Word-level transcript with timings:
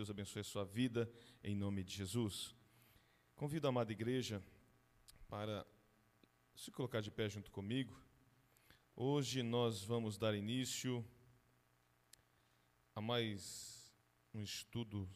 Deus 0.00 0.08
abençoe 0.08 0.40
a 0.40 0.44
sua 0.44 0.64
vida, 0.64 1.12
em 1.44 1.54
nome 1.54 1.84
de 1.84 1.92
Jesus. 1.92 2.54
Convido 3.36 3.66
a 3.66 3.68
amada 3.68 3.92
igreja 3.92 4.42
para 5.28 5.66
se 6.54 6.70
colocar 6.70 7.02
de 7.02 7.10
pé 7.10 7.28
junto 7.28 7.50
comigo. 7.50 7.94
Hoje 8.96 9.42
nós 9.42 9.84
vamos 9.84 10.16
dar 10.16 10.34
início 10.34 11.04
a 12.94 13.00
mais 13.02 13.92
um 14.32 14.40
estudo 14.40 15.06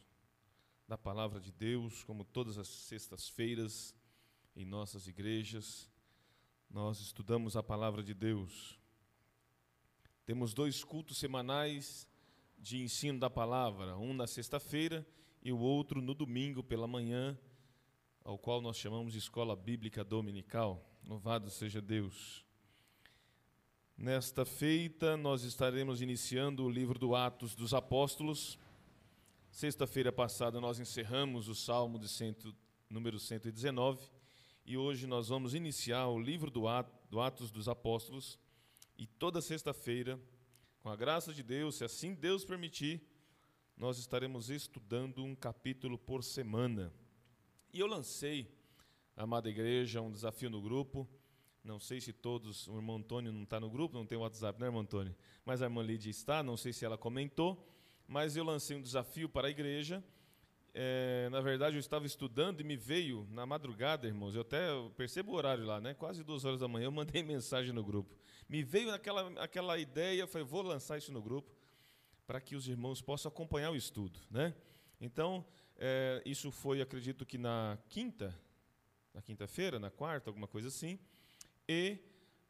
da 0.87 0.99
palavra 0.99 1.39
de 1.39 1.51
Deus, 1.51 2.03
como 2.03 2.23
todas 2.23 2.59
as 2.59 2.67
sextas-feiras 2.67 3.95
em 4.55 4.65
nossas 4.65 5.07
igrejas. 5.07 5.89
Nós 6.69 6.99
estudamos 6.99 7.57
a 7.57 7.63
palavra 7.63 8.03
de 8.03 8.13
Deus. 8.13 8.79
Temos 10.27 10.53
dois 10.53 10.83
cultos 10.83 11.17
semanais 11.17 12.07
de 12.65 12.81
ensino 12.81 13.19
da 13.19 13.29
palavra, 13.29 13.95
um 13.95 14.11
na 14.11 14.25
sexta-feira 14.25 15.05
e 15.43 15.51
o 15.51 15.59
outro 15.59 16.01
no 16.01 16.15
domingo 16.15 16.63
pela 16.63 16.87
manhã, 16.87 17.37
ao 18.23 18.39
qual 18.39 18.59
nós 18.59 18.75
chamamos 18.75 19.13
de 19.13 19.19
Escola 19.19 19.55
Bíblica 19.55 20.03
Dominical. 20.03 20.83
Louvado 21.07 21.51
seja 21.51 21.79
Deus. 21.79 22.43
Nesta 23.95 24.45
feita, 24.45 25.15
nós 25.15 25.43
estaremos 25.43 26.01
iniciando 26.01 26.63
o 26.63 26.69
livro 26.69 26.97
do 26.97 27.15
Atos 27.15 27.53
dos 27.53 27.71
Apóstolos. 27.71 28.57
Sexta-feira 29.51 30.11
passada, 30.11 30.59
nós 30.59 30.79
encerramos 30.79 31.47
o 31.47 31.53
Salmo 31.53 31.99
de 31.99 32.09
cento, 32.09 32.51
número 32.89 33.19
119 33.19 34.09
e 34.65 34.75
hoje 34.75 35.05
nós 35.05 35.27
vamos 35.27 35.53
iniciar 35.53 36.07
o 36.07 36.19
livro 36.19 36.49
do 36.49 37.19
Atos 37.19 37.51
dos 37.51 37.69
Apóstolos. 37.69 38.39
E 38.97 39.05
toda 39.05 39.39
sexta-feira, 39.39 40.19
com 40.85 40.91
a 40.91 40.95
graça 40.95 41.33
de 41.33 41.41
Deus, 41.41 41.77
se 41.77 41.83
assim 41.83 42.13
Deus 42.13 42.45
permitir, 42.45 43.01
nós 43.75 43.97
estaremos 43.97 44.51
estudando 44.51 45.23
um 45.23 45.33
capítulo 45.33 45.97
por 45.97 46.23
semana. 46.23 46.93
E 47.73 47.79
eu 47.79 47.87
lancei, 47.87 48.55
amada 49.17 49.49
igreja, 49.49 49.99
um 49.99 50.11
desafio 50.11 50.47
no 50.47 50.61
grupo 50.61 51.09
não 51.63 51.79
sei 51.79 51.99
se 51.99 52.13
todos, 52.13 52.67
o 52.67 52.75
irmão 52.75 52.97
Antônio 52.97 53.31
não 53.31 53.41
está 53.41 53.59
no 53.59 53.67
grupo, 53.67 53.97
não 53.97 54.05
tem 54.05 54.15
WhatsApp, 54.15 54.59
né, 54.59 54.67
irmão 54.67 54.81
Antônio? 54.81 55.15
Mas 55.43 55.63
a 55.63 55.65
irmã 55.65 55.81
Lídia 55.81 56.11
está, 56.11 56.43
não 56.43 56.55
sei 56.55 56.71
se 56.71 56.85
ela 56.85 56.99
comentou, 56.99 57.67
mas 58.07 58.37
eu 58.37 58.43
lancei 58.43 58.77
um 58.77 58.81
desafio 58.83 59.27
para 59.27 59.47
a 59.47 59.49
igreja. 59.49 60.03
É, 60.71 61.27
na 61.31 61.41
verdade, 61.41 61.77
eu 61.77 61.79
estava 61.79 62.05
estudando 62.05 62.61
e 62.61 62.63
me 62.63 62.75
veio 62.75 63.27
na 63.31 63.43
madrugada, 63.47 64.05
irmãos. 64.05 64.35
Eu 64.35 64.41
até 64.41 64.67
percebo 64.95 65.31
o 65.31 65.35
horário 65.35 65.65
lá, 65.65 65.81
né? 65.81 65.95
Quase 65.95 66.23
duas 66.23 66.45
horas 66.45 66.59
da 66.59 66.67
manhã. 66.67 66.85
Eu 66.85 66.91
mandei 66.91 67.23
mensagem 67.25 67.73
no 67.73 67.83
grupo. 67.83 68.15
Me 68.47 68.63
veio 68.63 68.93
aquela, 68.93 69.27
aquela 69.41 69.77
ideia, 69.77 70.21
eu 70.21 70.27
falei, 70.27 70.45
vou 70.45 70.61
lançar 70.61 70.97
isso 70.97 71.11
no 71.11 71.21
grupo 71.21 71.51
para 72.27 72.39
que 72.41 72.55
os 72.55 72.67
irmãos 72.67 73.01
possam 73.01 73.29
acompanhar 73.29 73.71
o 73.71 73.75
estudo, 73.75 74.19
né? 74.29 74.55
Então, 74.99 75.45
é, 75.77 76.21
isso 76.25 76.51
foi, 76.51 76.81
acredito 76.81 77.25
que 77.25 77.37
na 77.37 77.77
quinta, 77.89 78.37
na 79.13 79.21
quinta-feira, 79.21 79.79
na 79.79 79.89
quarta, 79.89 80.29
alguma 80.29 80.47
coisa 80.47 80.67
assim 80.67 80.99
e 81.67 81.97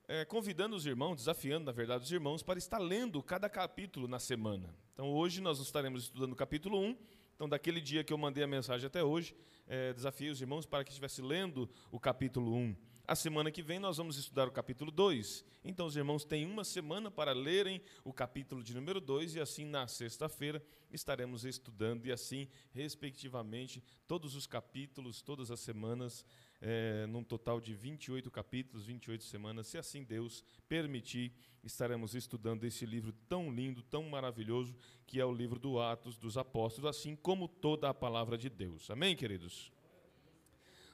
é, 0.07 0.25
convidando 0.25 0.75
os 0.75 0.85
irmãos, 0.85 1.15
desafiando, 1.15 1.65
na 1.65 1.71
verdade, 1.71 2.03
os 2.03 2.11
irmãos 2.11 2.43
para 2.43 2.59
estar 2.59 2.77
lendo 2.77 3.21
cada 3.23 3.49
capítulo 3.49 4.07
na 4.07 4.19
semana. 4.19 4.75
Então, 4.93 5.09
hoje 5.11 5.41
nós 5.41 5.59
estaremos 5.59 6.03
estudando 6.03 6.33
o 6.33 6.35
capítulo 6.35 6.79
1. 6.79 6.97
Então, 7.35 7.49
daquele 7.49 7.81
dia 7.81 8.03
que 8.03 8.13
eu 8.13 8.17
mandei 8.17 8.43
a 8.43 8.47
mensagem 8.47 8.85
até 8.85 9.03
hoje, 9.03 9.35
é, 9.67 9.93
desafiei 9.93 10.29
os 10.29 10.39
irmãos 10.39 10.65
para 10.65 10.83
que 10.83 10.91
estivesse 10.91 11.21
lendo 11.21 11.69
o 11.91 11.99
capítulo 11.99 12.53
1. 12.53 12.75
A 13.07 13.13
semana 13.15 13.51
que 13.51 13.61
vem 13.61 13.77
nós 13.77 13.97
vamos 13.97 14.17
estudar 14.17 14.47
o 14.47 14.51
capítulo 14.51 14.89
2. 14.89 15.45
Então, 15.63 15.85
os 15.85 15.95
irmãos 15.95 16.25
têm 16.25 16.43
uma 16.43 16.63
semana 16.63 17.11
para 17.11 17.33
lerem 17.33 17.79
o 18.03 18.11
capítulo 18.11 18.63
de 18.63 18.73
número 18.73 18.99
2, 18.99 19.35
e 19.35 19.39
assim, 19.39 19.63
na 19.63 19.87
sexta-feira, 19.87 20.63
estaremos 20.91 21.45
estudando, 21.45 22.07
e 22.07 22.11
assim, 22.11 22.47
respectivamente, 22.71 23.83
todos 24.07 24.35
os 24.35 24.47
capítulos, 24.47 25.21
todas 25.21 25.51
as 25.51 25.59
semanas, 25.59 26.25
é, 26.59 27.05
num 27.05 27.23
total 27.23 27.61
de 27.61 27.75
28 27.75 28.31
capítulos, 28.31 28.87
28 28.87 29.23
semanas. 29.23 29.67
Se 29.67 29.77
assim 29.77 30.03
Deus 30.03 30.43
permitir, 30.67 31.31
estaremos 31.63 32.15
estudando 32.15 32.63
esse 32.63 32.87
livro 32.87 33.13
tão 33.29 33.53
lindo, 33.53 33.83
tão 33.83 34.01
maravilhoso, 34.09 34.75
que 35.05 35.19
é 35.19 35.25
o 35.25 35.31
livro 35.31 35.59
do 35.59 35.79
Atos 35.79 36.17
dos 36.17 36.39
Apóstolos, 36.39 36.89
assim 36.89 37.15
como 37.15 37.47
toda 37.47 37.87
a 37.87 37.93
palavra 37.93 38.35
de 38.35 38.49
Deus. 38.49 38.89
Amém, 38.89 39.15
queridos? 39.15 39.74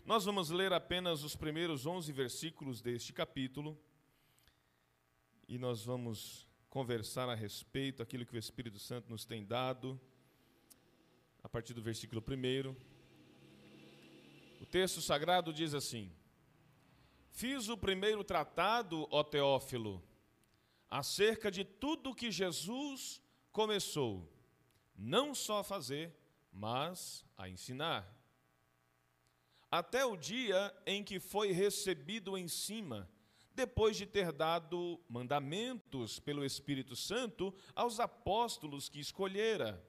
Nós 0.04 0.26
vamos 0.26 0.50
ler 0.50 0.74
apenas 0.74 1.24
os 1.24 1.36
primeiros 1.36 1.86
11 1.86 2.12
versículos 2.12 2.82
deste 2.82 3.14
capítulo 3.14 3.80
e 5.48 5.60
nós 5.60 5.86
vamos 5.86 6.48
conversar 6.70 7.30
a 7.30 7.36
respeito 7.36 8.00
daquilo 8.00 8.26
que 8.26 8.36
o 8.36 8.40
Espírito 8.40 8.80
Santo 8.80 9.10
nos 9.10 9.26
tem 9.26 9.46
dado, 9.46 10.02
a 11.44 11.48
partir 11.48 11.76
do 11.76 11.84
versículo 11.84 12.22
1. 12.28 12.76
O 14.60 14.66
texto 14.66 15.02
sagrado 15.02 15.54
diz 15.54 15.76
assim: 15.76 16.12
Fiz 17.30 17.70
o 17.70 17.78
primeiro 17.78 18.24
tratado, 18.24 19.08
ó 19.12 19.24
Teófilo, 19.24 20.04
acerca 20.90 21.52
de 21.52 21.64
tudo 21.64 22.16
que 22.16 22.32
Jesus 22.32 23.22
começou, 23.52 24.28
não 24.98 25.36
só 25.36 25.60
a 25.60 25.64
fazer, 25.64 26.12
mas 26.52 27.24
a 27.38 27.48
ensinar. 27.48 28.21
Até 29.72 30.06
o 30.06 30.18
dia 30.18 30.76
em 30.86 31.02
que 31.02 31.20
foi 31.20 31.54
recebido 31.54 32.38
em 32.38 32.48
cima, 32.48 33.10
depois 33.56 33.96
de 33.96 34.06
ter 34.06 34.32
dado 34.32 35.00
mandamentos 35.08 36.20
pelo 36.20 36.46
Espírito 36.46 36.96
Santo 36.96 37.54
aos 37.74 38.00
apóstolos 38.00 38.90
que 38.90 39.00
escolhera 39.00 39.82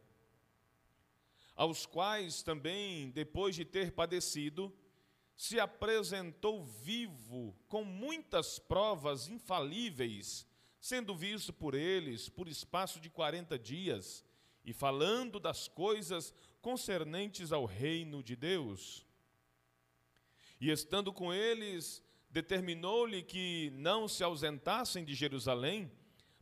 aos 1.55 1.87
quais 1.87 2.43
também, 2.43 3.11
depois 3.11 3.55
de 3.55 3.65
ter 3.65 3.93
padecido, 3.93 4.75
se 5.37 5.59
apresentou 5.59 6.65
vivo 6.65 7.57
com 7.69 7.85
muitas 7.85 8.59
provas 8.59 9.29
infalíveis, 9.29 10.47
sendo 10.81 11.15
visto 11.15 11.53
por 11.53 11.75
eles 11.75 12.29
por 12.29 12.49
espaço 12.49 13.01
de 13.01 13.11
quarenta 13.11 13.59
dias, 13.59 14.25
e 14.65 14.73
falando 14.73 15.41
das 15.41 15.67
coisas 15.67 16.33
concernentes 16.61 17.53
ao 17.53 17.65
reino 17.65 18.23
de 18.23 18.37
Deus. 18.37 19.05
E 20.63 20.71
estando 20.71 21.13
com 21.13 21.35
eles, 21.35 22.01
determinou-lhe 22.31 23.21
que 23.21 23.73
não 23.75 24.07
se 24.07 24.23
ausentassem 24.23 25.05
de 25.05 25.13
Jerusalém, 25.13 25.91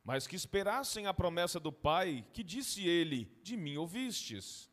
mas 0.05 0.27
que 0.27 0.37
esperassem 0.37 1.07
a 1.07 1.15
promessa 1.15 1.59
do 1.59 1.73
Pai, 1.73 2.27
que 2.35 2.45
disse 2.45 2.87
ele: 2.87 3.35
De 3.43 3.57
mim 3.57 3.79
ouvistes. 3.79 4.69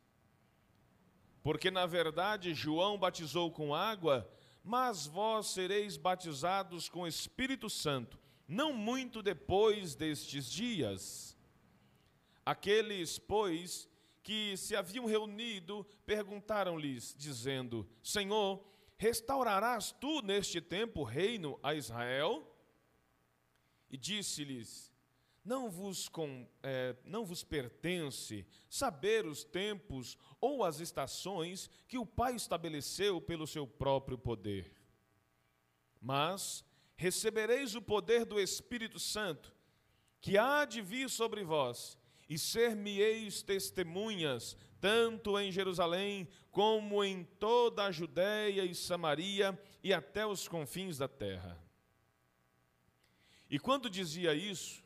Porque 1.41 1.71
na 1.71 1.85
verdade 1.85 2.53
João 2.53 2.99
batizou 2.99 3.49
com 3.49 3.73
água, 3.73 4.29
mas 4.61 5.07
vós 5.07 5.47
sereis 5.47 5.95
batizados 5.95 6.89
com 6.89 7.07
Espírito 7.07 7.69
Santo, 7.69 8.19
não 8.45 8.73
muito 8.73 9.23
depois 9.23 9.95
destes 9.95 10.51
dias. 10.51 11.37
Aqueles, 12.45 13.17
pois, 13.17 13.87
que 14.21 14.57
se 14.57 14.75
haviam 14.75 15.05
reunido, 15.05 15.87
perguntaram-lhes, 16.05 17.15
dizendo: 17.17 17.87
Senhor, 18.03 18.61
restaurarás 18.97 19.91
tu 19.91 20.21
neste 20.21 20.59
tempo 20.59 21.03
reino 21.03 21.59
a 21.63 21.73
Israel? 21.73 22.45
E 23.89 23.97
disse-lhes: 23.97 24.91
não 25.47 25.69
vos, 25.69 26.09
com, 26.09 26.45
é, 26.61 26.93
não 27.05 27.25
vos 27.25 27.41
pertence 27.41 28.45
saber 28.69 29.25
os 29.25 29.45
tempos 29.45 30.17
ou 30.41 30.61
as 30.61 30.81
estações 30.81 31.69
que 31.87 31.97
o 31.97 32.05
Pai 32.05 32.35
estabeleceu 32.35 33.21
pelo 33.21 33.47
seu 33.47 33.65
próprio 33.65 34.17
poder. 34.17 34.75
Mas 36.01 36.65
recebereis 36.97 37.75
o 37.75 37.81
poder 37.81 38.25
do 38.25 38.37
Espírito 38.37 38.99
Santo, 38.99 39.55
que 40.19 40.37
há 40.37 40.65
de 40.65 40.81
vir 40.81 41.09
sobre 41.09 41.45
vós, 41.45 41.97
e 42.29 42.37
ser-me-eis 42.37 43.41
testemunhas, 43.41 44.57
tanto 44.79 45.39
em 45.39 45.51
Jerusalém, 45.51 46.27
como 46.51 47.03
em 47.03 47.23
toda 47.23 47.85
a 47.85 47.91
Judéia 47.91 48.63
e 48.63 48.75
Samaria, 48.75 49.57
e 49.83 49.93
até 49.93 50.25
os 50.25 50.47
confins 50.47 50.97
da 50.97 51.07
terra. 51.07 51.57
E 53.49 53.57
quando 53.57 53.89
dizia 53.89 54.33
isso, 54.33 54.83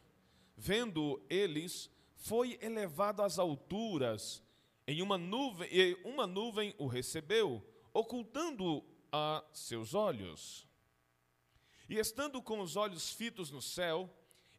vendo 0.56 1.22
eles, 1.30 1.90
foi 2.16 2.60
elevado 2.62 3.24
às 3.24 3.40
alturas, 3.40 4.44
em 4.88 5.02
uma 5.02 5.18
nuvem, 5.18 5.68
e 5.72 5.98
uma 6.04 6.28
nuvem 6.28 6.76
o 6.78 6.86
recebeu, 6.86 7.66
ocultando 7.94 8.84
a 9.12 9.44
seus 9.52 9.94
olhos. 9.94 10.68
E 11.90 11.98
estando 11.98 12.42
com 12.42 12.60
os 12.60 12.76
olhos 12.76 13.12
fitos 13.12 13.50
no 13.52 13.62
céu, 13.62 14.10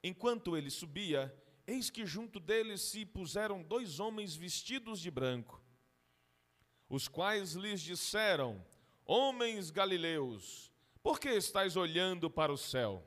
enquanto 0.03 0.57
ele 0.57 0.71
subia, 0.71 1.35
eis 1.67 1.91
que 1.91 2.05
junto 2.07 2.41
deles 2.41 2.81
se 2.81 3.05
puseram 3.05 3.63
dois 3.63 4.01
homens 4.01 4.35
vestidos 4.35 5.01
de 5.01 5.11
branco, 5.11 5.63
os 6.89 7.09
quais 7.09 7.55
lhes 7.55 7.81
disseram: 7.81 8.65
Homens 9.05 9.71
galileus, 9.71 10.71
por 11.03 11.19
que 11.19 11.31
estáis 11.31 11.77
olhando 11.77 12.31
para 12.31 12.53
o 12.53 12.59
céu? 12.59 13.07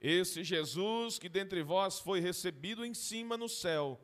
Esse 0.00 0.42
Jesus 0.42 1.18
que 1.18 1.28
dentre 1.28 1.62
vós 1.62 2.00
foi 2.00 2.18
recebido 2.18 2.84
em 2.84 2.92
cima 2.92 3.36
no 3.36 3.48
céu, 3.48 4.00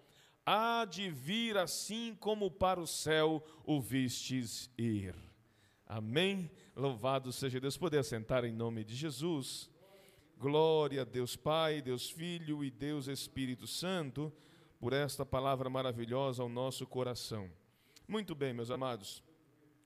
há 0.46 0.84
de 0.84 1.10
vir 1.10 1.56
assim 1.58 2.16
como 2.20 2.50
para 2.50 2.80
o 2.80 2.86
céu 2.86 3.44
o 3.64 3.80
vistes 3.80 4.70
ir. 4.78 5.14
Amém? 5.84 6.50
Louvado 6.76 7.32
seja 7.32 7.58
Deus. 7.58 7.76
Poder 7.76 7.98
assentar 7.98 8.44
em 8.44 8.52
nome 8.52 8.84
de 8.84 8.94
Jesus. 8.94 9.68
Glória 10.38 11.02
a 11.02 11.04
Deus 11.04 11.34
Pai, 11.34 11.82
Deus 11.82 12.08
Filho 12.08 12.62
e 12.62 12.70
Deus 12.70 13.08
Espírito 13.08 13.66
Santo, 13.66 14.32
por 14.78 14.92
esta 14.92 15.26
palavra 15.26 15.68
maravilhosa 15.68 16.44
ao 16.44 16.48
nosso 16.48 16.86
coração. 16.86 17.50
Muito 18.06 18.36
bem, 18.36 18.52
meus 18.52 18.70
amados. 18.70 19.20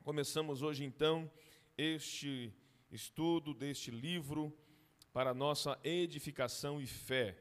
Começamos 0.05 0.61
hoje 0.61 0.85
então 0.85 1.31
este 1.79 2.53
estudo 2.91 3.55
deste 3.55 3.91
livro 3.91 4.55
para 5.11 5.33
nossa 5.33 5.81
edificação 5.83 6.83
e 6.83 6.87
fé. 6.87 7.35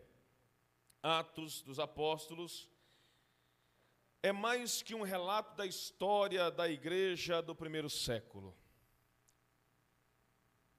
Atos 1.04 1.62
dos 1.64 1.80
Apóstolos 1.80 2.70
é 4.24 4.32
mais 4.32 4.82
que 4.82 4.96
um 4.96 5.02
relato 5.02 5.58
da 5.58 5.66
história 5.66 6.50
da 6.50 6.70
igreja 6.70 7.42
do 7.42 7.54
primeiro 7.54 7.90
século. 7.90 8.56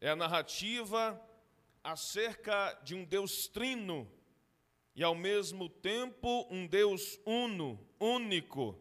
É 0.01 0.09
a 0.09 0.17
narrativa 0.17 1.23
acerca 1.83 2.73
de 2.85 2.95
um 2.95 3.05
Deus 3.05 3.47
trino 3.49 4.11
e, 4.95 5.03
ao 5.03 5.15
mesmo 5.15 5.69
tempo, 5.69 6.47
um 6.51 6.67
Deus 6.67 7.19
uno, 7.25 7.79
único. 7.99 8.81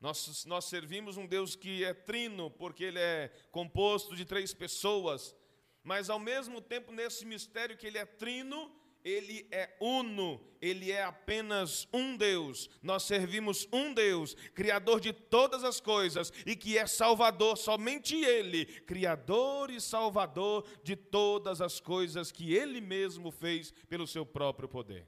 Nós, 0.00 0.44
nós 0.46 0.64
servimos 0.64 1.16
um 1.16 1.26
Deus 1.26 1.54
que 1.54 1.84
é 1.84 1.94
trino, 1.94 2.50
porque 2.50 2.84
ele 2.84 2.98
é 2.98 3.28
composto 3.52 4.16
de 4.16 4.24
três 4.24 4.52
pessoas, 4.52 5.34
mas, 5.82 6.10
ao 6.10 6.18
mesmo 6.18 6.60
tempo, 6.60 6.92
nesse 6.92 7.24
mistério 7.24 7.76
que 7.76 7.86
ele 7.86 7.98
é 7.98 8.04
trino, 8.04 8.70
ele 9.04 9.46
é 9.50 9.74
uno, 9.80 10.40
ele 10.60 10.92
é 10.92 11.02
apenas 11.02 11.88
um 11.92 12.16
Deus. 12.16 12.70
Nós 12.82 13.02
servimos 13.02 13.66
um 13.72 13.92
Deus, 13.92 14.34
Criador 14.54 15.00
de 15.00 15.12
todas 15.12 15.64
as 15.64 15.80
coisas 15.80 16.32
e 16.46 16.54
que 16.54 16.78
é 16.78 16.86
Salvador, 16.86 17.56
somente 17.56 18.14
Ele, 18.16 18.64
Criador 18.64 19.70
e 19.70 19.80
Salvador 19.80 20.64
de 20.82 20.94
todas 20.94 21.60
as 21.60 21.80
coisas 21.80 22.30
que 22.30 22.54
Ele 22.54 22.80
mesmo 22.80 23.30
fez 23.30 23.72
pelo 23.88 24.06
seu 24.06 24.24
próprio 24.24 24.68
poder. 24.68 25.06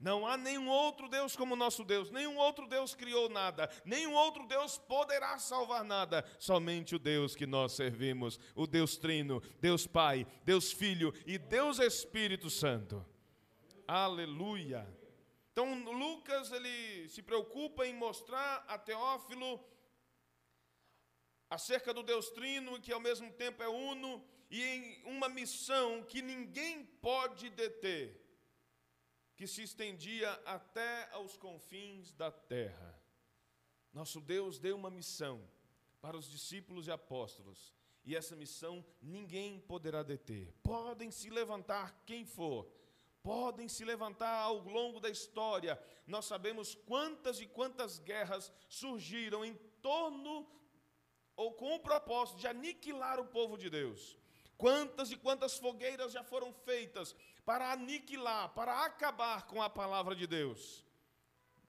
Não 0.00 0.26
há 0.26 0.34
nenhum 0.38 0.66
outro 0.66 1.10
Deus 1.10 1.36
como 1.36 1.54
nosso 1.54 1.84
Deus, 1.84 2.10
nenhum 2.10 2.38
outro 2.38 2.66
Deus 2.66 2.94
criou 2.94 3.28
nada, 3.28 3.70
nenhum 3.84 4.14
outro 4.14 4.46
Deus 4.46 4.78
poderá 4.78 5.38
salvar 5.38 5.84
nada, 5.84 6.24
somente 6.38 6.96
o 6.96 6.98
Deus 6.98 7.36
que 7.36 7.44
nós 7.44 7.72
servimos, 7.72 8.40
o 8.54 8.66
Deus 8.66 8.96
Trino, 8.96 9.42
Deus 9.60 9.86
Pai, 9.86 10.26
Deus 10.42 10.72
Filho 10.72 11.12
e 11.26 11.36
Deus 11.36 11.78
Espírito 11.78 12.48
Santo. 12.48 13.04
Aleluia. 13.86 14.88
Então 15.52 15.74
Lucas 15.92 16.50
ele 16.50 17.06
se 17.10 17.22
preocupa 17.22 17.86
em 17.86 17.92
mostrar 17.92 18.64
a 18.68 18.78
Teófilo 18.78 19.62
acerca 21.50 21.92
do 21.92 22.02
Deus 22.02 22.30
Trino, 22.30 22.80
que 22.80 22.92
ao 22.92 23.00
mesmo 23.00 23.30
tempo 23.32 23.62
é 23.62 23.68
uno, 23.68 24.24
e 24.50 24.62
em 24.62 25.02
uma 25.04 25.28
missão 25.28 26.02
que 26.04 26.22
ninguém 26.22 26.84
pode 27.02 27.50
deter 27.50 28.19
que 29.40 29.46
se 29.46 29.62
estendia 29.62 30.30
até 30.44 31.08
aos 31.12 31.34
confins 31.34 32.12
da 32.12 32.30
terra. 32.30 32.94
Nosso 33.90 34.20
Deus 34.20 34.58
deu 34.58 34.76
uma 34.76 34.90
missão 34.90 35.40
para 35.98 36.14
os 36.14 36.30
discípulos 36.30 36.86
e 36.86 36.90
apóstolos, 36.90 37.72
e 38.04 38.14
essa 38.14 38.36
missão 38.36 38.84
ninguém 39.00 39.58
poderá 39.58 40.02
deter. 40.02 40.52
Podem 40.62 41.10
se 41.10 41.30
levantar 41.30 42.02
quem 42.04 42.26
for, 42.26 42.70
podem 43.22 43.66
se 43.66 43.82
levantar 43.82 44.42
ao 44.42 44.58
longo 44.58 45.00
da 45.00 45.08
história. 45.08 45.82
Nós 46.06 46.26
sabemos 46.26 46.74
quantas 46.74 47.40
e 47.40 47.46
quantas 47.46 47.98
guerras 47.98 48.52
surgiram 48.68 49.42
em 49.42 49.54
torno 49.80 50.46
ou 51.34 51.54
com 51.54 51.76
o 51.76 51.80
propósito 51.80 52.40
de 52.40 52.46
aniquilar 52.46 53.18
o 53.18 53.24
povo 53.24 53.56
de 53.56 53.70
Deus. 53.70 54.18
Quantas 54.58 55.10
e 55.10 55.16
quantas 55.16 55.56
fogueiras 55.56 56.12
já 56.12 56.22
foram 56.22 56.52
feitas 56.52 57.16
para 57.50 57.72
aniquilar, 57.72 58.50
para 58.50 58.84
acabar 58.84 59.44
com 59.48 59.60
a 59.60 59.68
palavra 59.68 60.14
de 60.14 60.24
Deus. 60.24 60.86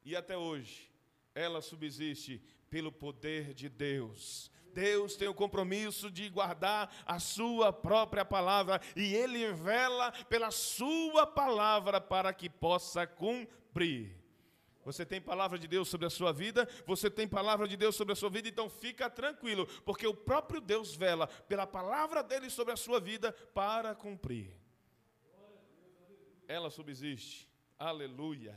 E 0.06 0.16
até 0.16 0.38
hoje, 0.38 0.88
ela 1.34 1.60
subsiste 1.60 2.40
pelo 2.70 2.92
poder 2.92 3.52
de 3.56 3.68
Deus. 3.68 4.52
Deus 4.76 5.16
tem 5.16 5.28
o 5.28 5.34
compromisso 5.34 6.12
de 6.12 6.30
guardar 6.30 6.94
a 7.04 7.18
sua 7.18 7.74
própria 7.74 8.24
palavra 8.24 8.80
e 8.96 9.16
ele 9.16 9.52
vela 9.54 10.12
pela 10.30 10.52
sua 10.52 11.26
palavra 11.26 12.00
para 12.00 12.32
que 12.32 12.48
possa 12.48 13.08
cumprir. 13.08 14.16
Você 14.86 15.04
tem 15.04 15.20
palavra 15.20 15.58
de 15.58 15.68
Deus 15.68 15.90
sobre 15.90 16.06
a 16.06 16.12
sua 16.12 16.32
vida, 16.32 16.70
você 16.86 17.10
tem 17.10 17.28
palavra 17.28 17.68
de 17.68 17.76
Deus 17.76 17.96
sobre 17.96 18.14
a 18.14 18.16
sua 18.16 18.30
vida, 18.30 18.48
então 18.48 18.70
fica 18.70 19.10
tranquilo, 19.10 19.66
porque 19.84 20.06
o 20.06 20.14
próprio 20.14 20.62
Deus 20.62 20.96
vela 20.96 21.26
pela 21.26 21.66
palavra 21.66 22.22
dele 22.22 22.52
sobre 22.52 22.72
a 22.72 22.78
sua 22.78 23.00
vida 23.00 23.32
para 23.52 23.96
cumprir 23.96 24.61
ela 26.52 26.70
subsiste. 26.70 27.50
Aleluia. 27.80 28.54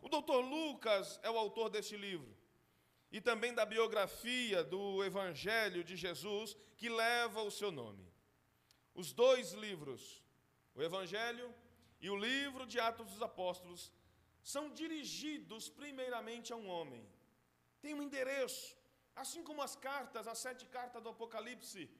O 0.00 0.08
doutor 0.08 0.40
Lucas 0.40 1.18
é 1.22 1.30
o 1.30 1.38
autor 1.44 1.68
deste 1.68 1.96
livro 1.96 2.32
e 3.10 3.20
também 3.20 3.52
da 3.58 3.66
biografia 3.74 4.62
do 4.62 5.02
Evangelho 5.10 5.82
de 5.88 5.96
Jesus 5.96 6.56
que 6.76 6.88
leva 6.88 7.42
o 7.42 7.50
seu 7.50 7.70
nome. 7.82 8.06
Os 8.94 9.12
dois 9.12 9.52
livros, 9.66 10.02
o 10.74 10.82
Evangelho 10.88 11.52
e 12.00 12.08
o 12.08 12.16
livro 12.16 12.64
de 12.66 12.78
Atos 12.78 13.06
dos 13.12 13.22
Apóstolos, 13.30 13.82
são 14.42 14.64
dirigidos 14.80 15.68
primeiramente 15.68 16.52
a 16.52 16.56
um 16.56 16.68
homem. 16.68 17.04
Tem 17.82 17.94
um 17.94 18.02
endereço, 18.02 18.76
assim 19.22 19.42
como 19.42 19.62
as 19.62 19.74
cartas, 19.74 20.28
as 20.28 20.38
sete 20.38 20.66
cartas 20.66 21.02
do 21.02 21.08
Apocalipse, 21.14 21.90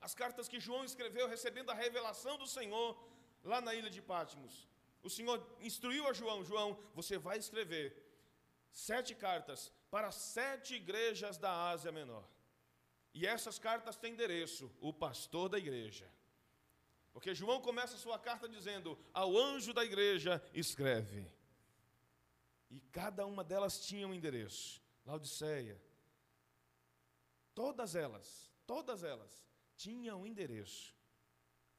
as 0.00 0.14
cartas 0.14 0.48
que 0.48 0.60
João 0.66 0.84
escreveu 0.84 1.28
recebendo 1.28 1.70
a 1.70 1.74
revelação 1.84 2.36
do 2.38 2.46
Senhor, 2.46 2.90
lá 3.46 3.60
na 3.60 3.74
ilha 3.74 3.90
de 3.90 4.02
Pátimos, 4.02 4.68
o 5.02 5.10
Senhor 5.10 5.38
instruiu 5.60 6.06
a 6.08 6.12
João: 6.12 6.44
João, 6.44 6.78
você 6.94 7.16
vai 7.16 7.38
escrever 7.38 7.86
sete 8.70 9.14
cartas 9.14 9.72
para 9.90 10.10
sete 10.10 10.74
igrejas 10.74 11.38
da 11.38 11.70
Ásia 11.70 11.92
Menor. 11.92 12.28
E 13.14 13.26
essas 13.26 13.58
cartas 13.58 13.96
têm 13.96 14.12
endereço, 14.12 14.70
o 14.80 14.92
pastor 14.92 15.48
da 15.48 15.58
igreja. 15.58 16.10
Porque 17.12 17.34
João 17.34 17.60
começa 17.60 17.94
a 17.94 17.98
sua 17.98 18.18
carta 18.18 18.48
dizendo: 18.48 18.98
Ao 19.14 19.36
anjo 19.36 19.72
da 19.72 19.84
igreja 19.84 20.42
escreve. 20.52 21.30
E 22.68 22.80
cada 22.90 23.24
uma 23.24 23.44
delas 23.44 23.86
tinha 23.86 24.06
um 24.06 24.12
endereço. 24.12 24.82
Laodiceia. 25.04 25.80
Todas 27.54 27.94
elas, 27.94 28.52
todas 28.66 29.04
elas 29.04 29.46
tinham 29.76 30.22
um 30.22 30.26
endereço. 30.26 30.95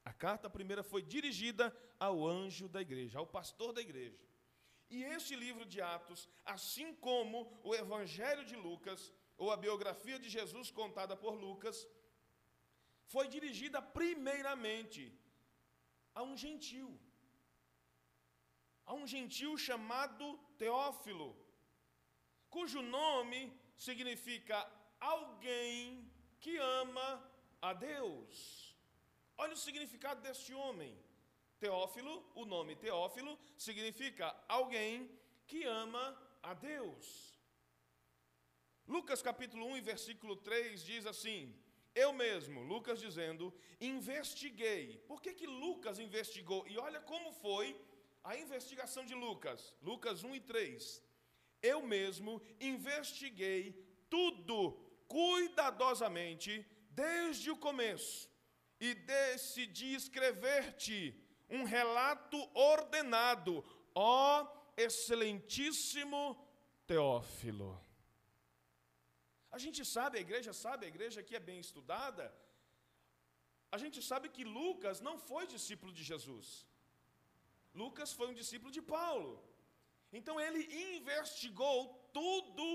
A 0.09 0.13
carta 0.13 0.49
primeira 0.49 0.83
foi 0.91 1.01
dirigida 1.13 1.65
ao 1.99 2.25
anjo 2.25 2.65
da 2.75 2.81
igreja, 2.87 3.19
ao 3.19 3.27
pastor 3.37 3.73
da 3.73 3.81
igreja. 3.87 4.17
E 4.89 5.03
este 5.03 5.35
livro 5.35 5.65
de 5.71 5.79
Atos, 5.81 6.29
assim 6.45 6.89
como 7.07 7.37
o 7.61 7.75
Evangelho 7.75 8.45
de 8.45 8.55
Lucas, 8.55 9.01
ou 9.37 9.51
a 9.51 9.57
biografia 9.57 10.17
de 10.17 10.29
Jesus 10.29 10.71
contada 10.71 11.15
por 11.23 11.33
Lucas, 11.45 11.85
foi 13.13 13.27
dirigida 13.27 13.81
primeiramente 13.81 15.01
a 16.15 16.23
um 16.23 16.37
gentil. 16.37 16.89
A 18.85 18.93
um 18.93 19.05
gentil 19.05 19.57
chamado 19.57 20.25
Teófilo, 20.57 21.29
cujo 22.49 22.81
nome 22.81 23.41
significa 23.75 24.57
alguém 25.01 26.09
que 26.39 26.55
ama 26.57 27.09
a 27.61 27.73
Deus. 27.73 28.66
Olha 29.37 29.53
o 29.53 29.57
significado 29.57 30.19
deste 30.21 30.53
homem. 30.53 30.97
Teófilo, 31.59 32.25
o 32.35 32.43
nome 32.45 32.75
Teófilo, 32.75 33.37
significa 33.55 34.35
alguém 34.47 35.09
que 35.45 35.63
ama 35.63 36.05
a 36.41 36.53
Deus. 36.53 37.37
Lucas 38.87 39.21
capítulo 39.21 39.65
1 39.67 39.81
versículo 39.81 40.35
3 40.37 40.83
diz 40.83 41.05
assim: 41.05 41.55
Eu 41.93 42.13
mesmo, 42.13 42.63
Lucas 42.63 42.99
dizendo, 42.99 43.53
investiguei. 43.79 44.97
Por 45.07 45.21
que, 45.21 45.33
que 45.33 45.45
Lucas 45.45 45.99
investigou? 45.99 46.67
E 46.67 46.77
olha 46.79 46.99
como 47.01 47.31
foi 47.31 47.79
a 48.23 48.35
investigação 48.35 49.05
de 49.05 49.13
Lucas. 49.13 49.75
Lucas 49.81 50.23
1 50.23 50.35
e 50.35 50.39
3. 50.39 51.03
Eu 51.61 51.81
mesmo 51.81 52.41
investiguei 52.59 53.61
tudo 54.09 54.71
cuidadosamente 55.07 56.65
desde 56.91 57.51
o 57.51 57.57
começo 57.57 58.36
e 58.79 58.93
decidi 58.93 59.93
escrever-te 59.95 60.99
um 61.49 61.63
relato 61.63 62.37
ordenado, 62.53 63.63
ó 63.95 64.45
excelentíssimo 64.75 66.21
Teófilo. 66.85 67.71
A 69.51 69.57
gente 69.57 69.83
sabe, 69.83 70.17
a 70.17 70.21
igreja 70.21 70.53
sabe, 70.53 70.85
a 70.85 70.91
igreja 70.93 71.19
aqui 71.21 71.35
é 71.35 71.39
bem 71.39 71.59
estudada. 71.59 72.25
A 73.75 73.77
gente 73.83 73.99
sabe 74.09 74.29
que 74.29 74.43
Lucas 74.43 75.01
não 75.07 75.15
foi 75.29 75.45
discípulo 75.55 75.91
de 75.91 76.03
Jesus. 76.11 76.65
Lucas 77.73 78.13
foi 78.13 78.27
um 78.29 78.37
discípulo 78.41 78.71
de 78.77 78.81
Paulo. 78.81 79.31
Então 80.17 80.39
ele 80.39 80.61
investigou 80.97 81.79
tudo 82.13 82.65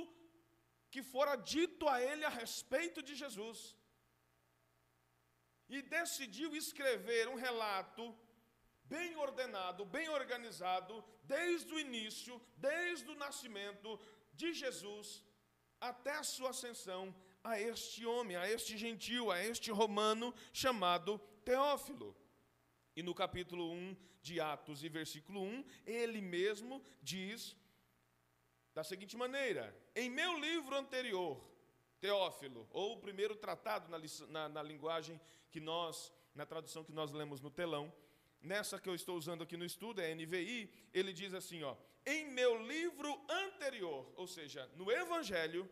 que 0.91 1.03
fora 1.03 1.35
dito 1.37 1.89
a 1.89 1.97
ele 2.03 2.25
a 2.25 2.35
respeito 2.43 3.03
de 3.03 3.15
Jesus. 3.15 3.75
E 5.77 5.81
decidiu 5.81 6.55
escrever 6.55 7.25
um 7.29 7.39
relato 7.47 8.05
bem 8.85 9.17
ordenado, 9.17 9.87
bem 9.97 10.09
organizado, 10.21 11.03
desde 11.25 11.73
o 11.75 11.81
início, 11.87 12.35
desde 12.59 13.09
o 13.11 13.15
nascimento 13.15 13.99
de 14.35 14.53
Jesus 14.53 15.25
até 15.81 16.13
a 16.13 16.23
sua 16.23 16.51
ascensão 16.51 17.03
a 17.43 17.59
este 17.59 18.05
homem, 18.05 18.37
a 18.37 18.49
este 18.49 18.77
gentil, 18.77 19.31
a 19.31 19.43
este 19.43 19.71
romano 19.71 20.35
chamado 20.53 21.19
Teófilo. 21.45 22.15
E 22.95 23.03
no 23.03 23.15
capítulo 23.15 23.73
1 23.73 23.97
de 24.21 24.41
Atos 24.41 24.85
e 24.85 24.89
versículo 24.91 25.43
1, 25.43 25.65
ele 25.87 26.21
mesmo 26.21 26.85
diz 27.01 27.57
da 28.75 28.85
seguinte 28.85 29.17
maneira: 29.17 29.75
Em 29.97 30.11
meu 30.11 30.39
livro 30.39 30.77
anterior, 30.77 31.52
Teófilo, 32.03 32.69
ou 32.73 32.95
o 32.95 33.01
primeiro 33.01 33.37
tratado 33.37 33.89
na, 33.89 33.97
na, 34.29 34.49
na 34.49 34.63
linguagem 34.63 35.21
que 35.53 35.61
nós, 35.61 36.13
na 36.35 36.45
tradução 36.45 36.83
que 36.83 36.91
nós 36.91 37.13
lemos 37.13 37.41
no 37.41 37.49
telão, 37.49 37.95
nessa 38.41 38.81
que 38.81 38.89
eu 38.89 38.95
estou 38.97 39.17
usando 39.17 39.45
aqui 39.45 39.57
no 39.57 39.65
estudo, 39.65 40.01
é 40.01 40.13
NVI, 40.13 40.69
ele 40.93 41.13
diz 41.13 41.33
assim, 41.33 41.63
ó, 41.63 41.77
em 42.05 42.29
meu 42.29 42.61
livro 42.67 43.25
anterior, 43.31 44.13
ou 44.17 44.27
seja, 44.27 44.69
no 44.75 44.91
Evangelho, 44.91 45.71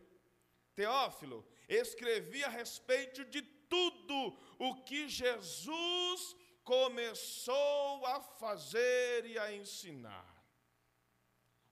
Teófilo, 0.73 1.45
escrevi 1.67 2.45
a 2.45 2.49
respeito 2.49 3.25
de 3.25 3.41
tudo 3.41 4.37
o 4.57 4.75
que 4.85 5.09
Jesus 5.09 6.33
começou 6.63 8.05
a 8.05 8.21
fazer 8.21 9.25
e 9.25 9.37
a 9.37 9.53
ensinar. 9.53 10.33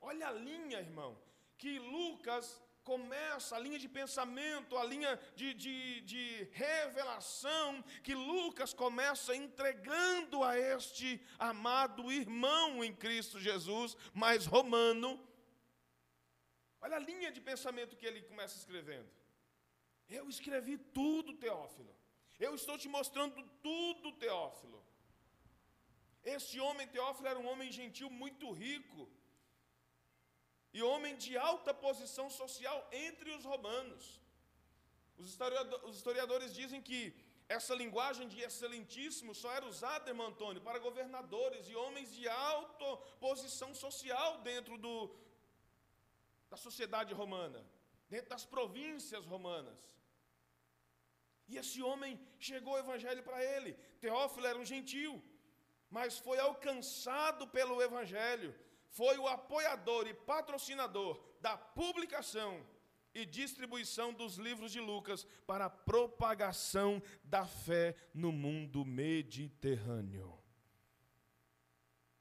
Olha 0.01 0.28
a 0.28 0.34
linha, 0.34 0.80
irmão, 0.80 1.18
que 1.58 1.80
Lucas 1.80 2.62
começa, 2.91 3.51
a 3.55 3.63
linha 3.65 3.79
de 3.84 3.89
pensamento, 4.00 4.77
a 4.81 4.84
linha 4.91 5.12
de, 5.39 5.48
de, 5.63 5.75
de 6.12 6.24
revelação 6.65 7.67
que 8.05 8.15
Lucas 8.31 8.72
começa 8.84 9.36
entregando 9.43 10.43
a 10.50 10.51
este 10.75 11.08
amado 11.38 12.12
irmão 12.12 12.84
em 12.88 12.93
Cristo 13.03 13.39
Jesus, 13.50 13.96
mais 14.24 14.48
romano. 14.55 15.10
Olha 16.81 16.98
a 16.98 17.05
linha 17.12 17.31
de 17.36 17.41
pensamento 17.51 17.98
que 18.00 18.08
ele 18.10 18.22
começa 18.31 18.58
escrevendo. 18.62 19.10
Eu 20.19 20.25
escrevi 20.36 20.75
tudo, 21.00 21.38
Teófilo. 21.46 21.93
Eu 22.39 22.51
estou 22.60 22.75
te 22.84 22.89
mostrando 22.98 23.39
tudo, 23.67 24.17
Teófilo. 24.25 24.79
Este 26.36 26.58
homem, 26.65 26.88
Teófilo, 26.96 27.27
era 27.34 27.39
um 27.43 27.50
homem 27.51 27.72
gentil 27.79 28.10
muito 28.24 28.48
rico 28.51 29.01
e 30.73 30.81
homem 30.83 31.15
de 31.15 31.38
alta 31.38 31.73
posição 31.73 32.29
social 32.29 32.88
entre 32.91 33.31
os 33.31 33.43
romanos. 33.43 34.19
Os 35.17 35.95
historiadores 35.95 36.53
dizem 36.53 36.81
que 36.81 37.01
essa 37.57 37.73
linguagem 37.73 38.27
de 38.27 38.39
excelentíssimo 38.47 39.33
só 39.33 39.51
era 39.51 39.65
usada, 39.65 40.11
irmão 40.11 40.27
Antônio, 40.27 40.61
para 40.61 40.77
governadores 40.88 41.67
e 41.67 41.75
homens 41.75 42.13
de 42.13 42.27
alta 42.29 42.89
posição 43.19 43.73
social 43.73 44.29
dentro 44.41 44.77
do, 44.77 44.93
da 46.51 46.57
sociedade 46.57 47.11
romana, 47.21 47.65
dentro 48.07 48.29
das 48.29 48.45
províncias 48.45 49.25
romanas. 49.25 49.81
E 51.47 51.57
esse 51.57 51.81
homem 51.81 52.13
chegou 52.38 52.73
o 52.75 52.83
evangelho 52.85 53.23
para 53.23 53.43
ele. 53.43 53.73
Teófilo 53.99 54.45
era 54.45 54.59
um 54.59 54.63
gentil, 54.73 55.13
mas 55.89 56.19
foi 56.19 56.38
alcançado 56.38 57.47
pelo 57.47 57.81
evangelho 57.81 58.53
foi 58.89 59.17
o 59.17 59.27
apoiador 59.27 60.08
e 60.08 60.13
patrocinador 60.13 61.19
da 61.41 61.58
publicação 61.58 62.65
e 63.13 63.25
distribuição 63.25 64.13
dos 64.13 64.36
livros 64.36 64.72
de 64.72 64.79
Lucas 64.79 65.25
para 65.46 65.65
a 65.65 65.69
propagação 65.69 67.01
da 67.24 67.46
fé 67.46 67.96
no 68.13 68.31
mundo 68.31 68.86
mediterrâneo. 68.86 70.38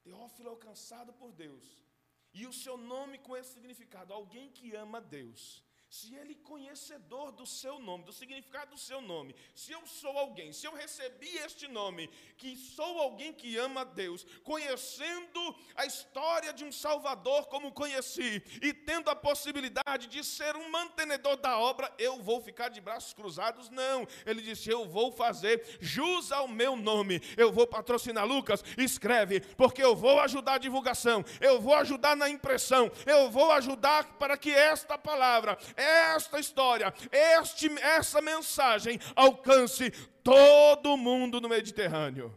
Teófilo 0.03 0.51
alcançado 0.51 1.13
por 1.13 1.33
Deus, 1.33 1.85
e 2.33 2.47
o 2.47 2.53
seu 2.53 2.77
nome 2.77 3.19
com 3.19 3.37
esse 3.37 3.53
significado, 3.53 4.13
alguém 4.13 4.51
que 4.51 4.75
ama 4.75 5.01
Deus 5.01 5.68
se 5.91 6.15
ele 6.15 6.35
conhecedor 6.35 7.33
do 7.33 7.47
seu 7.47 7.79
nome, 7.79 8.05
do 8.05 8.13
significado 8.13 8.73
do 8.73 8.79
seu 8.79 9.01
nome, 9.01 9.35
se 9.55 9.73
eu 9.73 9.87
sou 9.87 10.17
alguém, 10.19 10.53
se 10.53 10.67
eu 10.67 10.75
recebi 10.75 11.29
este 11.39 11.67
nome, 11.67 12.09
que 12.37 12.57
sou 12.57 12.99
alguém 12.99 13.33
que 13.33 13.57
ama 13.57 13.81
a 13.81 13.85
Deus, 13.85 14.25
conhecendo 14.45 15.57
a 15.75 15.87
história 15.87 16.53
de 16.53 16.65
um 16.65 16.71
Salvador 16.71 17.47
como 17.47 17.73
conheci, 17.73 18.43
e 18.61 18.73
tendo 18.73 19.09
a 19.09 19.17
possibilidade 19.17 20.07
de 20.09 20.23
ser 20.23 20.57
um 20.57 20.71
mantenedor 20.71 21.37
da 21.37 21.59
obra, 21.59 21.93
eu 21.99 22.21
vou 22.23 22.41
ficar 22.43 22.69
de 22.69 22.81
braços 22.81 23.15
cruzados? 23.15 23.71
Não. 23.71 24.07
Ele 24.27 24.43
disse: 24.43 24.69
Eu 24.69 24.87
vou 24.87 25.11
fazer 25.11 25.79
jus 25.81 26.31
ao 26.33 26.47
meu 26.47 26.77
nome, 26.77 27.21
eu 27.37 27.51
vou 27.51 27.67
patrocinar. 27.67 28.27
Lucas, 28.27 28.63
escreve, 28.77 29.41
porque 29.41 29.83
eu 29.83 29.97
vou 29.97 30.21
ajudar 30.21 30.55
a 30.55 30.59
divulgação, 30.59 31.25
eu 31.41 31.61
vou 31.61 31.75
ajudar 31.75 32.17
na 32.17 32.29
impressão, 32.29 32.91
eu 33.07 33.31
vou 33.31 33.51
ajudar 33.53 34.19
para 34.19 34.37
que 34.37 34.51
esta 34.51 34.99
palavra 34.99 35.59
esta 35.79 36.39
história, 36.41 36.93
este, 37.13 37.69
essa 37.81 38.21
mensagem 38.21 38.99
alcance 39.15 39.91
todo 40.23 40.97
mundo 40.97 41.41
no 41.41 41.49
Mediterrâneo. 41.49 42.35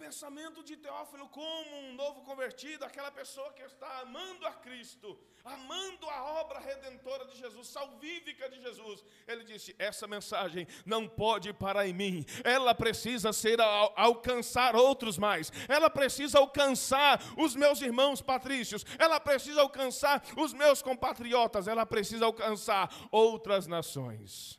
Pensamento 0.00 0.64
de 0.64 0.76
Teófilo 0.78 1.28
como 1.28 1.76
um 1.76 1.92
novo 1.92 2.22
convertido, 2.22 2.86
aquela 2.86 3.10
pessoa 3.10 3.52
que 3.52 3.62
está 3.62 4.00
amando 4.00 4.46
a 4.46 4.52
Cristo, 4.52 5.18
amando 5.44 6.08
a 6.08 6.24
obra 6.40 6.58
redentora 6.58 7.26
de 7.26 7.36
Jesus, 7.36 7.68
salvífica 7.68 8.48
de 8.48 8.58
Jesus, 8.62 9.04
ele 9.28 9.44
disse: 9.44 9.76
essa 9.78 10.06
mensagem 10.06 10.66
não 10.86 11.06
pode 11.06 11.52
parar 11.52 11.86
em 11.86 11.92
mim, 11.92 12.24
ela 12.42 12.74
precisa 12.74 13.30
ser 13.30 13.60
al 13.60 13.92
alcançar 13.94 14.74
outros 14.74 15.18
mais, 15.18 15.52
ela 15.68 15.90
precisa 15.90 16.38
alcançar 16.38 17.20
os 17.36 17.54
meus 17.54 17.82
irmãos 17.82 18.22
patrícios, 18.22 18.86
ela 18.98 19.20
precisa 19.20 19.60
alcançar 19.60 20.24
os 20.34 20.54
meus 20.54 20.80
compatriotas, 20.80 21.68
ela 21.68 21.84
precisa 21.84 22.24
alcançar 22.24 22.90
outras 23.12 23.66
nações. 23.66 24.58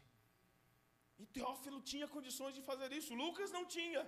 E 1.17 1.25
Teófilo 1.25 1.81
tinha 1.81 2.07
condições 2.07 2.53
de 2.53 2.61
fazer 2.61 2.91
isso, 2.91 3.15
Lucas 3.15 3.51
não 3.51 3.65
tinha. 3.65 4.07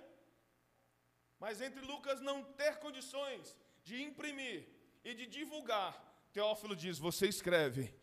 Mas 1.44 1.60
entre 1.60 1.82
Lucas 1.82 2.22
não 2.22 2.42
ter 2.42 2.78
condições 2.78 3.54
de 3.82 4.02
imprimir 4.02 4.66
e 5.04 5.12
de 5.12 5.26
divulgar 5.26 5.92
Teófilo 6.32 6.74
diz: 6.74 6.98
Você 6.98 7.28
escreve, 7.28 7.94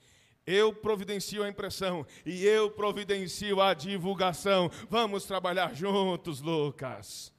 eu 0.46 0.74
providencio 0.74 1.44
a 1.44 1.50
impressão 1.50 2.06
e 2.26 2.46
eu 2.46 2.72
providencio 2.72 3.60
a 3.60 3.74
divulgação. 3.74 4.70
Vamos 4.90 5.26
trabalhar 5.26 5.74
juntos, 5.76 6.40
Lucas. 6.40 7.34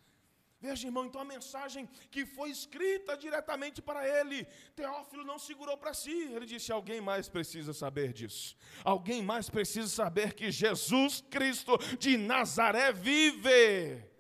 Veja, 0.61 0.87
irmão, 0.89 1.07
então 1.07 1.21
a 1.21 1.25
mensagem 1.25 1.89
que 2.11 2.27
foi 2.27 2.51
escrita 2.51 3.17
diretamente 3.17 3.81
para 3.81 4.07
ele, 4.07 4.45
Teófilo 4.77 5.25
não 5.25 5.39
segurou 5.39 5.79
para 5.79 5.95
si. 5.95 6.11
Ele 6.11 6.45
disse: 6.45 6.73
Alguém 6.73 7.01
mais 7.01 7.29
precisa 7.29 7.73
saber 7.73 8.13
disso. 8.13 8.57
Alguém 8.85 9.23
mais 9.23 9.49
precisa 9.49 9.89
saber 9.89 10.35
que 10.35 10.51
Jesus 10.51 11.23
Cristo 11.31 11.79
de 11.97 12.19
Nazaré 12.19 12.93
vive. 12.93 14.12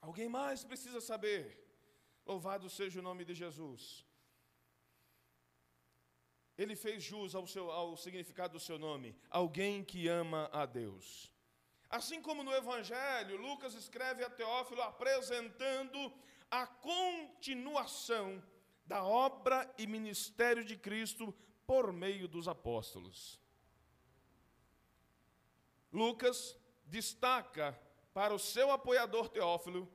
Alguém 0.00 0.28
mais 0.28 0.64
precisa 0.64 1.00
saber. 1.00 1.42
Louvado 2.26 2.68
seja 2.70 3.00
o 3.00 3.02
nome 3.02 3.24
de 3.24 3.34
Jesus 3.34 4.04
ele 6.62 6.76
fez 6.76 7.02
jus 7.02 7.34
ao, 7.34 7.46
seu, 7.46 7.70
ao 7.70 7.96
significado 7.96 8.52
do 8.52 8.60
seu 8.60 8.78
nome, 8.78 9.16
alguém 9.30 9.82
que 9.82 10.08
ama 10.08 10.50
a 10.52 10.66
Deus. 10.66 11.32
Assim 11.88 12.20
como 12.20 12.44
no 12.44 12.52
Evangelho, 12.52 13.38
Lucas 13.38 13.72
escreve 13.72 14.22
a 14.22 14.28
Teófilo 14.28 14.82
apresentando 14.82 16.12
a 16.50 16.66
continuação 16.66 18.42
da 18.84 19.02
obra 19.02 19.72
e 19.78 19.86
ministério 19.86 20.62
de 20.62 20.76
Cristo 20.76 21.34
por 21.66 21.94
meio 21.94 22.28
dos 22.28 22.46
apóstolos. 22.46 23.40
Lucas 25.90 26.54
destaca 26.84 27.80
para 28.12 28.34
o 28.34 28.38
seu 28.38 28.70
apoiador 28.70 29.28
Teófilo 29.28 29.90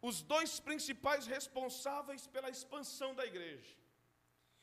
os 0.00 0.22
dois 0.22 0.60
principais 0.60 1.26
responsáveis 1.26 2.26
pela 2.26 2.50
expansão 2.50 3.14
da 3.14 3.24
igreja. 3.26 3.74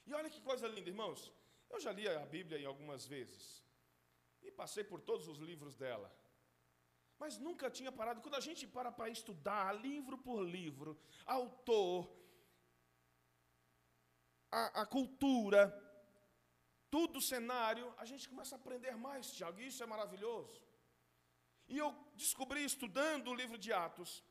E 0.06 0.14
olha 0.14 0.30
que 0.30 0.42
coisa 0.42 0.68
linda, 0.68 0.90
irmãos. 0.90 1.32
Eu 1.70 1.80
já 1.80 1.92
li 1.92 2.08
a 2.08 2.26
Bíblia 2.26 2.68
algumas 2.68 3.06
vezes 3.06 3.64
e 4.42 4.52
passei 4.52 4.84
por 4.84 5.00
todos 5.02 5.28
os 5.28 5.40
livros 5.40 5.76
dela. 5.76 6.10
Mas 7.18 7.38
nunca 7.38 7.70
tinha 7.70 7.92
parado. 7.92 8.22
Quando 8.22 8.36
a 8.36 8.46
gente 8.48 8.68
para 8.68 8.92
para 8.92 9.10
estudar 9.10 9.74
livro 9.88 10.18
por 10.18 10.42
livro, 10.42 11.00
autor, 11.26 12.10
a, 14.52 14.82
a 14.82 14.86
cultura, 14.86 15.62
tudo 16.92 17.18
o 17.20 17.22
cenário, 17.22 17.94
a 17.98 18.06
gente 18.06 18.30
começa 18.30 18.56
a 18.56 18.60
aprender 18.60 18.96
mais, 18.96 19.32
Tiago, 19.32 19.60
isso 19.60 19.82
é 19.82 19.86
maravilhoso. 19.86 20.62
E 21.68 21.78
eu 21.78 21.96
descobri, 22.16 22.64
estudando 22.64 23.30
o 23.30 23.36
livro 23.36 23.58
de 23.58 23.72
Atos, 23.72 24.24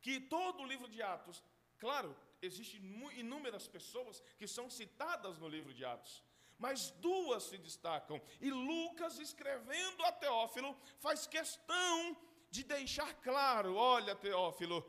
que 0.00 0.20
todo 0.20 0.62
o 0.62 0.66
livro 0.66 0.88
de 0.88 1.02
Atos, 1.02 1.42
claro, 1.78 2.16
existem 2.40 2.80
inúmeras 3.16 3.68
pessoas 3.68 4.20
que 4.38 4.48
são 4.48 4.68
citadas 4.68 5.38
no 5.38 5.48
livro 5.48 5.72
de 5.72 5.84
Atos, 5.84 6.24
mas 6.58 6.90
duas 6.90 7.44
se 7.44 7.58
destacam. 7.58 8.20
E 8.40 8.50
Lucas, 8.50 9.18
escrevendo 9.18 10.02
a 10.04 10.12
Teófilo, 10.12 10.76
faz 10.98 11.26
questão 11.26 12.16
de 12.50 12.64
deixar 12.64 13.14
claro: 13.14 13.74
olha, 13.74 14.14
Teófilo, 14.14 14.84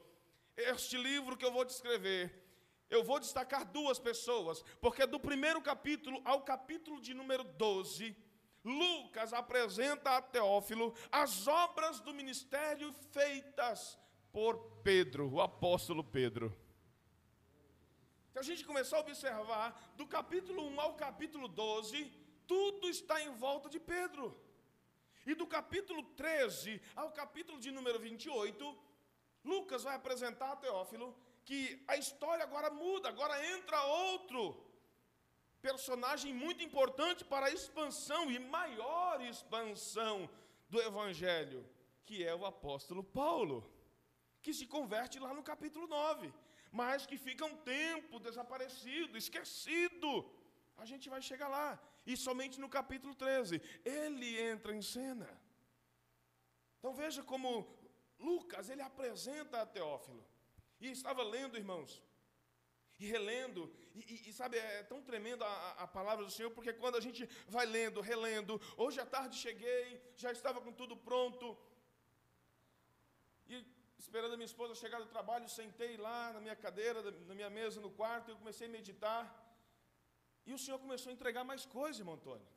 este 0.55 0.97
livro 0.97 1.37
que 1.37 1.45
eu 1.45 1.51
vou 1.51 1.65
descrever, 1.65 2.43
eu 2.89 3.03
vou 3.03 3.19
destacar 3.19 3.65
duas 3.65 3.99
pessoas, 3.99 4.63
porque 4.79 5.05
do 5.05 5.19
primeiro 5.19 5.61
capítulo 5.61 6.21
ao 6.25 6.41
capítulo 6.43 7.01
de 7.01 7.13
número 7.13 7.43
12, 7.43 8.15
Lucas 8.63 9.33
apresenta 9.33 10.17
a 10.17 10.21
Teófilo 10.21 10.93
as 11.11 11.47
obras 11.47 11.99
do 11.99 12.13
ministério 12.13 12.93
feitas 13.11 13.99
por 14.31 14.57
Pedro, 14.83 15.29
o 15.29 15.41
apóstolo 15.41 16.03
Pedro. 16.03 16.55
Se 18.31 18.39
a 18.39 18.41
gente 18.41 18.65
começar 18.65 18.97
a 18.97 19.01
observar, 19.01 19.93
do 19.95 20.07
capítulo 20.07 20.63
1 20.63 20.81
ao 20.81 20.95
capítulo 20.95 21.47
12, 21.47 22.05
tudo 22.47 22.89
está 22.89 23.21
em 23.21 23.31
volta 23.35 23.69
de 23.69 23.79
Pedro. 23.79 24.35
E 25.25 25.35
do 25.35 25.45
capítulo 25.45 26.03
13 26.15 26.81
ao 26.95 27.11
capítulo 27.11 27.59
de 27.59 27.69
número 27.69 27.99
28, 27.99 28.77
Lucas 29.43 29.83
vai 29.83 29.95
apresentar 29.95 30.51
a 30.51 30.55
Teófilo 30.55 31.15
que 31.45 31.83
a 31.87 31.95
história 31.97 32.43
agora 32.43 32.69
muda, 32.69 33.09
agora 33.09 33.45
entra 33.55 33.83
outro 33.83 34.72
personagem 35.67 36.31
muito 36.43 36.61
importante 36.67 37.21
para 37.31 37.45
a 37.47 37.53
expansão 37.57 38.23
e 38.29 38.37
maior 38.57 39.21
expansão 39.33 40.15
do 40.71 40.79
Evangelho, 40.89 41.61
que 42.07 42.17
é 42.31 42.35
o 42.35 42.45
apóstolo 42.53 43.03
Paulo, 43.21 43.57
que 44.43 44.53
se 44.59 44.65
converte 44.75 45.17
lá 45.25 45.31
no 45.37 45.43
capítulo 45.51 45.87
9, 45.87 46.33
mas 46.79 47.05
que 47.09 47.17
fica 47.27 47.45
um 47.51 47.57
tempo 47.77 48.19
desaparecido, 48.27 49.17
esquecido. 49.17 50.09
A 50.83 50.85
gente 50.91 51.07
vai 51.13 51.21
chegar 51.29 51.47
lá, 51.57 51.69
e 52.05 52.17
somente 52.17 52.59
no 52.59 52.67
capítulo 52.77 53.15
13 53.15 53.61
ele 53.85 54.31
entra 54.51 54.75
em 54.75 54.81
cena. 54.81 55.29
Então 56.77 56.93
veja 56.93 57.23
como 57.23 57.49
Lucas 58.19 58.69
ele 58.69 58.81
apresenta 58.81 59.61
a 59.61 59.65
Teófilo. 59.65 60.23
E 60.81 60.89
estava 60.91 61.23
lendo, 61.23 61.57
irmãos, 61.63 62.03
e 63.03 63.07
relendo, 63.15 63.61
e, 63.93 63.99
e, 64.13 64.29
e, 64.29 64.33
sabe, 64.39 64.57
é 64.57 64.83
tão 64.91 64.99
tremendo 65.09 65.43
a, 65.43 65.71
a, 65.83 65.87
palavra 65.97 66.23
do 66.23 66.31
Senhor, 66.35 66.51
porque 66.51 66.71
quando 66.81 66.95
a 66.99 67.03
gente 67.05 67.21
vai 67.55 67.65
lendo, 67.65 67.99
relendo, 68.11 68.53
hoje 68.83 68.97
à 69.05 69.05
tarde 69.15 69.43
cheguei, 69.45 69.85
já 70.23 70.31
estava 70.31 70.61
com 70.65 70.71
tudo 70.81 70.95
pronto, 71.09 71.45
e 73.45 73.55
esperando 74.03 74.33
a 74.33 74.37
minha 74.37 74.51
esposa 74.53 74.81
chegar 74.83 74.99
do 75.01 75.11
trabalho, 75.15 75.49
sentei 75.49 75.97
lá 75.97 76.31
na 76.35 76.39
minha 76.45 76.55
cadeira, 76.55 77.01
na 77.29 77.35
minha 77.39 77.49
mesa 77.49 77.81
no 77.81 77.91
quarto, 77.91 78.29
e 78.29 78.31
eu 78.31 78.37
comecei 78.37 78.67
a 78.67 78.75
meditar, 78.77 79.23
e 80.45 80.53
o 80.53 80.61
Senhor 80.63 80.79
começou 80.79 81.09
a 81.09 81.13
entregar 81.13 81.43
mais 81.43 81.65
coisas, 81.65 81.99
irmão 81.99 82.15
Antônio, 82.15 82.47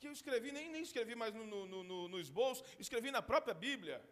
que 0.00 0.08
eu 0.08 0.12
escrevi, 0.18 0.50
nem, 0.50 0.68
nem 0.68 0.82
escrevi 0.82 1.14
mais 1.14 1.32
no, 1.32 1.46
no, 1.46 1.84
no, 1.84 2.08
no 2.08 2.18
esboço, 2.18 2.64
escrevi 2.86 3.12
na 3.12 3.22
própria 3.22 3.54
Bíblia, 3.54 4.02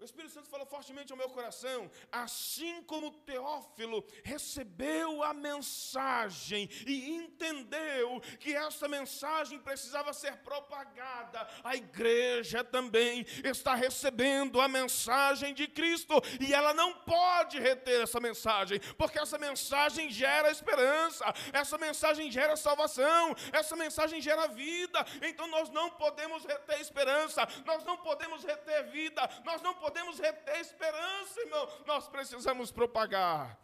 o 0.00 0.04
Espírito 0.04 0.32
Santo 0.32 0.48
falou 0.48 0.64
fortemente 0.64 1.12
ao 1.12 1.18
meu 1.18 1.28
coração, 1.28 1.90
assim 2.12 2.82
como 2.84 3.10
Teófilo 3.10 4.04
recebeu 4.22 5.24
a 5.24 5.34
mensagem 5.34 6.68
e 6.86 7.16
entendeu 7.16 8.20
que 8.38 8.54
essa 8.54 8.86
mensagem 8.86 9.58
precisava 9.58 10.12
ser 10.12 10.36
propagada, 10.36 11.48
a 11.64 11.74
igreja 11.74 12.62
também 12.62 13.26
está 13.42 13.74
recebendo 13.74 14.60
a 14.60 14.68
mensagem 14.68 15.52
de 15.52 15.66
Cristo 15.66 16.14
e 16.40 16.54
ela 16.54 16.72
não 16.72 16.94
pode 16.94 17.58
reter 17.58 18.00
essa 18.00 18.20
mensagem, 18.20 18.78
porque 18.96 19.18
essa 19.18 19.36
mensagem 19.36 20.10
gera 20.10 20.48
esperança, 20.48 21.24
essa 21.52 21.76
mensagem 21.76 22.30
gera 22.30 22.56
salvação, 22.56 23.34
essa 23.52 23.74
mensagem 23.74 24.20
gera 24.20 24.46
vida. 24.46 25.04
Então 25.22 25.48
nós 25.48 25.70
não 25.70 25.90
podemos 25.90 26.44
reter 26.44 26.80
esperança, 26.80 27.46
nós 27.64 27.82
não 27.84 27.96
podemos 27.96 28.44
reter 28.44 28.84
vida, 28.90 29.28
nós 29.44 29.60
não 29.60 29.74
podemos 29.74 29.87
podemos 29.88 30.18
reter 30.18 30.60
esperança, 30.60 31.40
irmão. 31.40 31.66
Nós 31.86 32.06
precisamos 32.08 32.70
propagar 32.70 33.58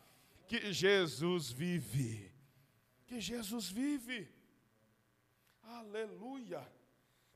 que 0.46 0.72
Jesus 0.72 1.50
vive. 1.50 2.32
Que 3.06 3.20
Jesus 3.20 3.68
vive. 3.68 4.32
Aleluia. 5.62 6.66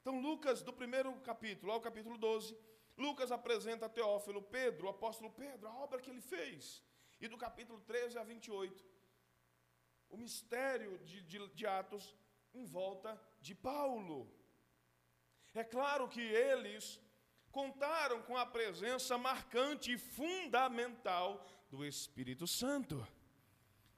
Então, 0.01 0.19
Lucas, 0.19 0.63
do 0.63 0.73
primeiro 0.73 1.13
capítulo 1.21 1.71
ao 1.71 1.83
capítulo 1.83 2.17
12, 2.17 2.57
Lucas 2.97 3.31
apresenta 3.31 3.85
a 3.85 3.91
Teófilo 3.91 4.43
Pedro, 4.43 4.87
o 4.87 4.91
apóstolo 4.91 5.31
Pedro, 5.31 5.69
a 5.69 5.75
obra 5.85 6.01
que 6.01 6.09
ele 6.09 6.23
fez. 6.23 6.83
E 7.21 7.29
do 7.29 7.37
capítulo 7.37 7.81
13 7.83 8.19
a 8.19 8.25
28, 8.25 8.83
o 10.09 10.17
mistério 10.17 10.97
de, 11.01 11.21
de, 11.21 11.47
de 11.49 11.67
Atos 11.67 12.17
em 12.55 12.65
volta 12.65 13.21
de 13.39 13.55
Paulo. 13.55 14.33
É 15.53 15.63
claro 15.63 16.09
que 16.09 16.23
eles 16.23 16.99
contaram 17.51 18.23
com 18.23 18.37
a 18.37 18.47
presença 18.47 19.17
marcante 19.19 19.93
e 19.93 19.99
fundamental 19.99 21.45
do 21.71 21.85
Espírito 21.85 22.47
Santo. 22.47 23.07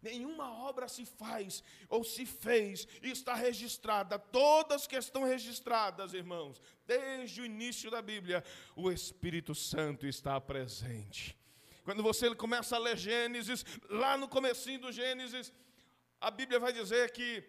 Nenhuma 0.03 0.51
obra 0.65 0.89
se 0.89 1.05
faz 1.05 1.63
ou 1.89 2.03
se 2.03 2.25
fez 2.25 2.89
e 3.03 3.11
está 3.11 3.35
registrada, 3.35 4.19
todas 4.19 4.87
que 4.87 4.97
estão 4.97 5.25
registradas, 5.25 6.15
irmãos, 6.15 6.61
desde 6.87 7.43
o 7.43 7.45
início 7.45 7.91
da 7.91 8.01
Bíblia, 8.01 8.43
o 8.75 8.91
Espírito 8.91 9.55
Santo 9.55 10.07
está 10.07 10.41
presente. 10.41 11.37
Quando 11.85 12.03
você 12.03 12.35
começa 12.35 12.77
a 12.77 12.79
ler 12.79 12.97
Gênesis, 12.97 13.65
lá 13.91 14.17
no 14.17 14.27
comecinho 14.27 14.81
do 14.81 14.93
Gênesis, 14.93 15.53
a 16.19 16.31
Bíblia 16.31 16.59
vai 16.59 16.73
dizer 16.73 17.13
que 17.13 17.45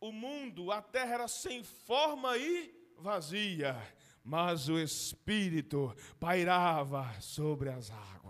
o 0.00 0.10
mundo, 0.10 0.72
a 0.72 0.82
terra 0.82 1.14
era 1.14 1.28
sem 1.28 1.62
forma 1.62 2.36
e 2.36 2.74
vazia, 2.98 3.76
mas 4.24 4.70
o 4.70 4.78
Espírito 4.78 5.94
pairava 6.18 7.12
sobre 7.20 7.68
as 7.68 7.90
águas. 7.90 8.23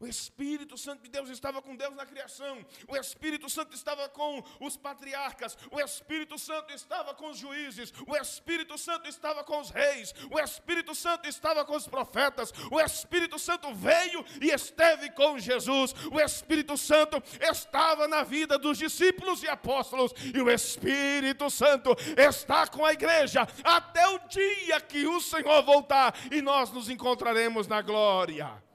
O 0.00 0.06
Espírito 0.06 0.78
Santo 0.78 1.02
de 1.02 1.10
Deus 1.10 1.28
estava 1.28 1.60
com 1.60 1.76
Deus 1.76 1.94
na 1.94 2.06
criação. 2.06 2.64
O 2.88 2.96
Espírito 2.96 3.50
Santo 3.50 3.74
estava 3.74 4.08
com 4.08 4.42
os 4.58 4.74
patriarcas. 4.74 5.58
O 5.70 5.78
Espírito 5.78 6.38
Santo 6.38 6.72
estava 6.72 7.14
com 7.14 7.28
os 7.28 7.36
juízes. 7.36 7.92
O 8.06 8.16
Espírito 8.16 8.78
Santo 8.78 9.06
estava 9.06 9.44
com 9.44 9.60
os 9.60 9.68
reis. 9.68 10.14
O 10.30 10.40
Espírito 10.40 10.94
Santo 10.94 11.28
estava 11.28 11.66
com 11.66 11.76
os 11.76 11.86
profetas. 11.86 12.50
O 12.70 12.80
Espírito 12.80 13.38
Santo 13.38 13.74
veio 13.74 14.24
e 14.40 14.50
esteve 14.50 15.10
com 15.10 15.38
Jesus. 15.38 15.94
O 16.10 16.18
Espírito 16.18 16.78
Santo 16.78 17.22
estava 17.38 18.08
na 18.08 18.22
vida 18.22 18.58
dos 18.58 18.78
discípulos 18.78 19.42
e 19.42 19.48
apóstolos. 19.48 20.14
E 20.34 20.40
o 20.40 20.50
Espírito 20.50 21.50
Santo 21.50 21.94
está 22.16 22.66
com 22.66 22.86
a 22.86 22.94
igreja 22.94 23.46
até 23.62 24.08
o 24.08 24.18
dia 24.28 24.80
que 24.80 25.06
o 25.06 25.20
Senhor 25.20 25.62
voltar 25.62 26.14
e 26.32 26.40
nós 26.40 26.70
nos 26.70 26.88
encontraremos 26.88 27.66
na 27.66 27.82
glória. 27.82 28.69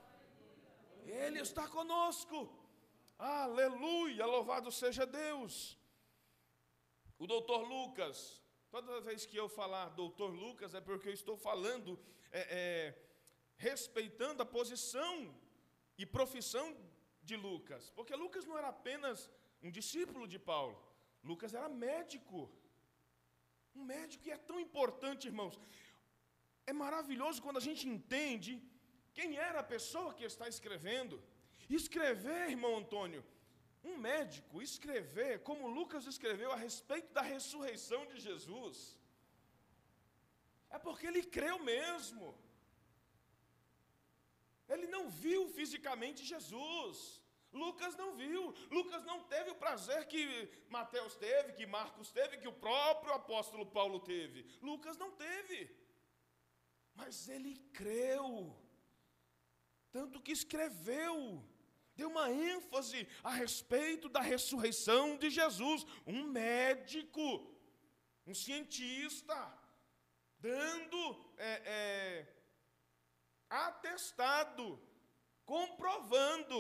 Ele 1.25 1.39
está 1.47 1.67
conosco. 1.67 2.37
Aleluia, 3.17 4.25
louvado 4.25 4.71
seja 4.71 5.05
Deus. 5.05 5.53
O 7.17 7.25
doutor 7.33 7.61
Lucas, 7.75 8.41
toda 8.69 9.01
vez 9.07 9.25
que 9.25 9.37
eu 9.37 9.47
falar 9.59 9.85
doutor 10.03 10.31
Lucas, 10.43 10.73
é 10.79 10.81
porque 10.81 11.09
eu 11.09 11.17
estou 11.21 11.37
falando, 11.37 11.97
é, 12.31 12.41
é, 12.59 12.61
respeitando 13.67 14.43
a 14.43 14.51
posição 14.57 15.13
e 15.97 16.05
profissão 16.05 16.67
de 17.23 17.35
Lucas, 17.47 17.89
porque 17.97 18.13
Lucas 18.23 18.45
não 18.45 18.57
era 18.61 18.69
apenas 18.69 19.31
um 19.63 19.71
discípulo 19.71 20.27
de 20.27 20.37
Paulo, 20.51 20.77
Lucas 21.23 21.53
era 21.53 21.67
médico. 21.67 22.39
Um 23.75 23.83
médico 23.83 24.23
que 24.23 24.31
é 24.31 24.37
tão 24.37 24.59
importante, 24.59 25.27
irmãos. 25.31 25.55
É 26.67 26.73
maravilhoso 26.73 27.41
quando 27.41 27.57
a 27.61 27.65
gente 27.67 27.83
entende 27.95 28.51
quem 29.17 29.37
era 29.49 29.59
a 29.61 29.71
pessoa 29.75 30.13
que 30.17 30.25
está 30.31 30.47
escrevendo. 30.55 31.15
Escrever, 31.79 32.49
irmão 32.55 32.73
Antônio, 32.77 33.23
um 33.89 33.97
médico 33.97 34.61
escrever, 34.61 35.33
como 35.47 35.73
Lucas 35.79 36.05
escreveu 36.13 36.51
a 36.51 36.61
respeito 36.67 37.11
da 37.17 37.21
ressurreição 37.33 38.01
de 38.11 38.19
Jesus, 38.27 38.77
é 40.75 40.77
porque 40.77 41.07
ele 41.07 41.23
creu 41.37 41.57
mesmo. 41.59 42.25
Ele 44.67 44.87
não 44.87 45.03
viu 45.09 45.47
fisicamente 45.57 46.25
Jesus. 46.33 46.97
Lucas 47.53 47.95
não 47.95 48.09
viu. 48.15 48.41
Lucas 48.77 49.03
não 49.05 49.19
teve 49.23 49.51
o 49.51 49.59
prazer 49.63 50.07
que 50.07 50.23
Mateus 50.67 51.15
teve, 51.15 51.53
que 51.53 51.65
Marcos 51.65 52.11
teve, 52.11 52.39
que 52.41 52.47
o 52.47 52.59
próprio 52.67 53.13
apóstolo 53.13 53.65
Paulo 53.65 53.99
teve. 53.99 54.45
Lucas 54.61 54.97
não 54.97 55.11
teve. 55.11 55.59
Mas 56.95 57.29
ele 57.29 57.55
creu 57.71 58.55
tanto 59.95 60.19
que 60.19 60.33
escreveu, 60.33 61.41
deu 61.95 62.09
uma 62.09 62.29
ênfase 62.29 63.07
a 63.23 63.29
respeito 63.29 64.09
da 64.09 64.19
ressurreição 64.19 65.15
de 65.15 65.29
Jesus, 65.29 65.85
um 66.05 66.27
médico, 66.27 67.25
um 68.27 68.35
cientista, 68.35 69.37
dando 70.37 71.33
é, 71.37 71.53
é, 71.77 72.27
atestado, 73.49 74.77
comprovando 75.45 76.57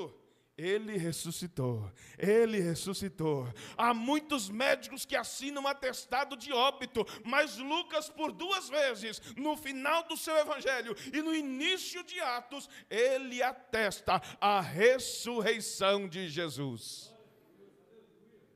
Ele 0.57 0.97
ressuscitou, 0.97 1.91
ele 2.17 2.61
ressuscitou. 2.61 3.45
Há 3.75 3.93
muitos 3.93 4.49
médicos 4.49 5.05
que 5.05 5.15
assinam 5.15 5.67
atestado 5.67 6.37
de 6.37 6.53
óbito, 6.53 7.05
mas 7.25 7.57
Lucas, 7.57 8.09
por 8.09 8.31
duas 8.31 8.69
vezes, 8.69 9.21
no 9.35 9.57
final 9.57 10.03
do 10.03 10.15
seu 10.15 10.35
evangelho 10.37 10.95
e 11.13 11.21
no 11.21 11.35
início 11.35 12.01
de 12.05 12.19
Atos, 12.21 12.69
ele 12.89 13.43
atesta 13.43 14.21
a 14.39 14.61
ressurreição 14.61 16.07
de 16.07 16.29
Jesus. 16.29 17.13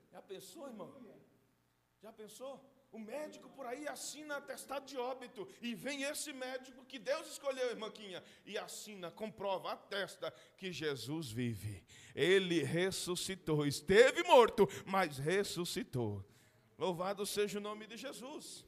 Já 0.10 0.22
pensou, 0.22 0.68
irmão? 0.68 1.00
Já 2.02 2.14
pensou? 2.14 2.79
O 3.00 3.02
médico 3.02 3.48
por 3.52 3.66
aí 3.66 3.88
assina 3.88 4.36
atestado 4.36 4.86
de 4.86 4.98
óbito. 4.98 5.48
E 5.62 5.74
vem 5.74 6.04
esse 6.04 6.34
médico 6.34 6.84
que 6.84 7.00
Deus 7.00 7.28
escolheu, 7.32 7.70
irmãquinha, 7.70 8.22
e 8.46 8.58
assina, 8.58 9.10
comprova, 9.10 9.72
atesta 9.72 10.34
que 10.58 10.70
Jesus 10.70 11.32
vive. 11.32 11.82
Ele 12.14 12.62
ressuscitou. 12.62 13.66
Esteve 13.66 14.22
morto, 14.24 14.68
mas 14.86 15.18
ressuscitou. 15.18 16.26
Louvado 16.78 17.26
seja 17.26 17.58
o 17.58 17.62
nome 17.62 17.88
de 17.88 17.96
Jesus. 17.96 18.66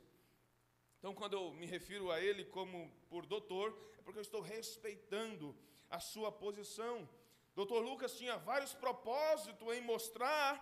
Então, 0.99 1.13
quando 1.13 1.33
eu 1.33 1.51
me 1.51 1.65
refiro 1.65 2.09
a 2.09 2.21
ele 2.21 2.45
como 2.45 2.89
por 3.09 3.25
doutor, 3.25 3.77
é 3.99 4.01
porque 4.01 4.19
eu 4.19 4.21
estou 4.21 4.39
respeitando 4.39 5.53
a 5.89 5.99
sua 5.99 6.31
posição. 6.31 7.07
Doutor 7.53 7.83
Lucas 7.83 8.17
tinha 8.17 8.37
vários 8.37 8.73
propósitos 8.73 9.75
em 9.75 9.81
mostrar, 9.81 10.53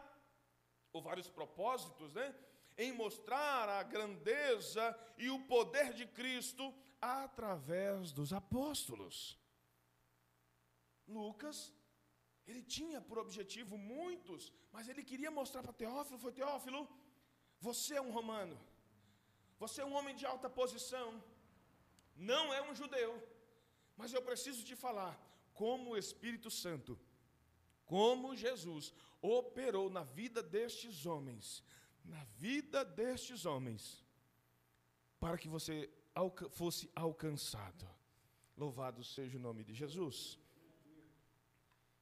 ou 0.92 1.04
vários 1.04 1.30
propósitos, 1.30 2.12
né? 2.14 2.34
Em 2.84 2.94
mostrar 2.94 3.68
a 3.68 3.84
grandeza 3.84 4.84
e 5.18 5.30
o 5.30 5.40
poder 5.54 5.94
de 5.94 6.06
Cristo 6.08 6.74
através 7.02 8.14
dos 8.14 8.32
apóstolos. 8.32 9.38
Lucas, 11.06 11.74
ele 12.48 12.64
tinha 12.64 13.02
por 13.02 13.18
objetivo 13.18 13.78
muitos, 13.78 14.54
mas 14.72 14.88
ele 14.88 15.04
queria 15.04 15.30
mostrar 15.30 15.62
para 15.62 15.74
Teófilo, 15.74 16.24
foi 16.26 16.32
Teófilo, 16.32 16.88
você 17.60 17.96
é 17.96 18.02
um 18.02 18.12
romano, 18.12 18.58
você 19.60 19.82
é 19.82 19.86
um 19.86 19.96
homem 19.98 20.16
de 20.16 20.26
alta 20.26 20.50
posição, 20.50 21.22
não 22.16 22.54
é 22.54 22.62
um 22.62 22.74
judeu, 22.74 23.12
mas 23.98 24.14
eu 24.14 24.22
preciso 24.22 24.64
te 24.64 24.76
falar 24.86 25.14
como 25.54 25.92
o 25.92 25.98
Espírito 25.98 26.50
Santo, 26.50 26.98
como 27.86 28.38
Jesus 28.38 28.94
operou 29.22 29.90
na 29.90 30.04
vida 30.04 30.42
destes 30.42 31.06
homens, 31.06 31.62
na 32.04 32.24
vida 32.38 32.84
destes 32.84 33.46
homens, 33.46 34.06
para 35.20 35.38
que 35.38 35.48
você 35.48 35.90
fosse 36.52 36.90
alcançado. 36.96 37.88
Louvado 38.58 39.04
seja 39.04 39.38
o 39.38 39.42
nome 39.42 39.64
de 39.64 39.74
Jesus. 39.74 40.40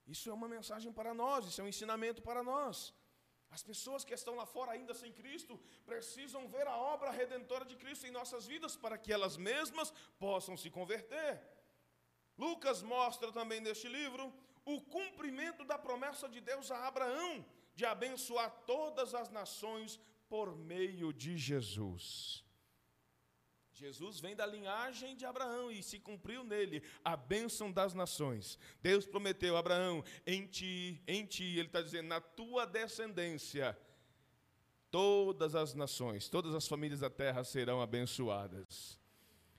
Isso 0.08 0.30
é 0.30 0.34
uma 0.34 0.48
mensagem 0.48 0.92
para 0.92 1.14
nós, 1.14 1.46
isso 1.46 1.60
é 1.62 1.64
um 1.64 1.68
ensinamento 1.68 2.22
para 2.22 2.42
nós. 2.42 2.94
As 3.50 3.64
pessoas 3.64 4.04
que 4.04 4.14
estão 4.14 4.36
lá 4.36 4.46
fora 4.46 4.72
ainda 4.72 4.94
sem 4.94 5.12
Cristo 5.12 5.60
precisam 5.86 6.48
ver 6.48 6.68
a 6.68 6.78
obra 6.78 7.12
redentora 7.12 7.66
de 7.66 7.76
Cristo 7.76 8.06
em 8.06 8.12
nossas 8.12 8.46
vidas 8.46 8.76
para 8.76 8.98
que 8.98 9.12
elas 9.12 9.38
mesmas 9.38 9.92
possam 10.20 10.56
se 10.58 10.70
converter. 10.70 11.42
Lucas 12.38 12.82
mostra 12.82 13.32
também 13.32 13.60
neste 13.60 13.88
livro 13.88 14.34
o 14.66 14.82
cumprimento 14.82 15.64
da 15.64 15.78
promessa 15.78 16.28
de 16.28 16.42
Deus 16.42 16.72
a 16.72 16.88
Abraão 16.88 17.46
de 17.78 17.86
abençoar 17.86 18.50
todas 18.66 19.14
as 19.14 19.30
nações 19.30 20.00
por 20.28 20.58
meio 20.58 21.14
de 21.14 21.38
Jesus. 21.38 22.44
Jesus 23.72 24.20
vem 24.20 24.36
da 24.36 24.48
linhagem 24.48 25.16
de 25.16 25.24
Abraão 25.24 25.72
e 25.72 25.84
se 25.84 26.00
cumpriu 26.00 26.44
nele 26.44 26.82
a 27.06 27.16
bênção 27.16 27.72
das 27.72 27.94
nações. 27.94 28.58
Deus 28.82 29.06
prometeu 29.06 29.56
a 29.56 29.60
Abraão: 29.60 30.04
em 30.26 30.48
ti, 30.48 31.04
em 31.06 31.24
ti, 31.24 31.44
ele 31.44 31.68
está 31.68 31.84
dizendo, 31.84 32.08
na 32.08 32.20
tua 32.20 32.66
descendência, 32.66 33.78
todas 34.90 35.54
as 35.54 35.76
nações, 35.76 36.28
todas 36.28 36.56
as 36.56 36.68
famílias 36.68 37.02
da 37.02 37.12
terra 37.12 37.44
serão 37.44 37.80
abençoadas. 37.80 38.97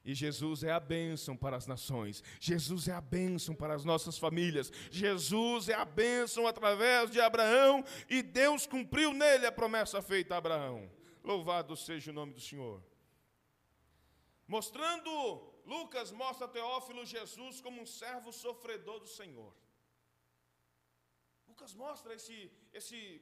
E 0.08 0.14
Jesus 0.14 0.64
é 0.64 0.72
a 0.72 0.80
bênção 0.80 1.36
para 1.36 1.54
as 1.54 1.66
nações, 1.66 2.24
Jesus 2.40 2.88
é 2.88 2.94
a 2.94 3.00
bênção 3.00 3.54
para 3.54 3.74
as 3.74 3.84
nossas 3.84 4.16
famílias, 4.16 4.72
Jesus 4.90 5.68
é 5.68 5.74
a 5.74 5.84
bênção 5.84 6.46
através 6.46 7.10
de 7.10 7.20
Abraão, 7.20 7.84
e 8.08 8.22
Deus 8.22 8.66
cumpriu 8.66 9.12
nele 9.12 9.44
a 9.44 9.52
promessa 9.52 10.00
feita 10.00 10.34
a 10.34 10.38
Abraão. 10.38 10.90
Louvado 11.22 11.76
seja 11.76 12.10
o 12.10 12.14
nome 12.14 12.32
do 12.32 12.40
Senhor. 12.40 12.82
Mostrando, 14.46 15.10
Lucas 15.66 16.10
mostra 16.10 16.46
a 16.46 16.54
Teófilo 16.56 17.04
Jesus 17.04 17.60
como 17.60 17.82
um 17.82 17.84
servo 18.00 18.32
sofredor 18.32 19.00
do 19.00 19.08
Senhor. 19.08 19.54
Lucas 21.46 21.74
mostra 21.74 22.14
esse, 22.14 22.50
esse 22.72 23.20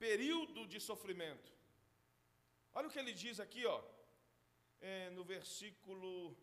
período 0.00 0.66
de 0.66 0.80
sofrimento. 0.80 1.52
Olha 2.74 2.88
o 2.88 2.90
que 2.90 2.98
ele 2.98 3.12
diz 3.12 3.38
aqui, 3.38 3.64
ó 3.64 3.80
é, 4.80 5.10
no 5.10 5.24
versículo 5.24 6.36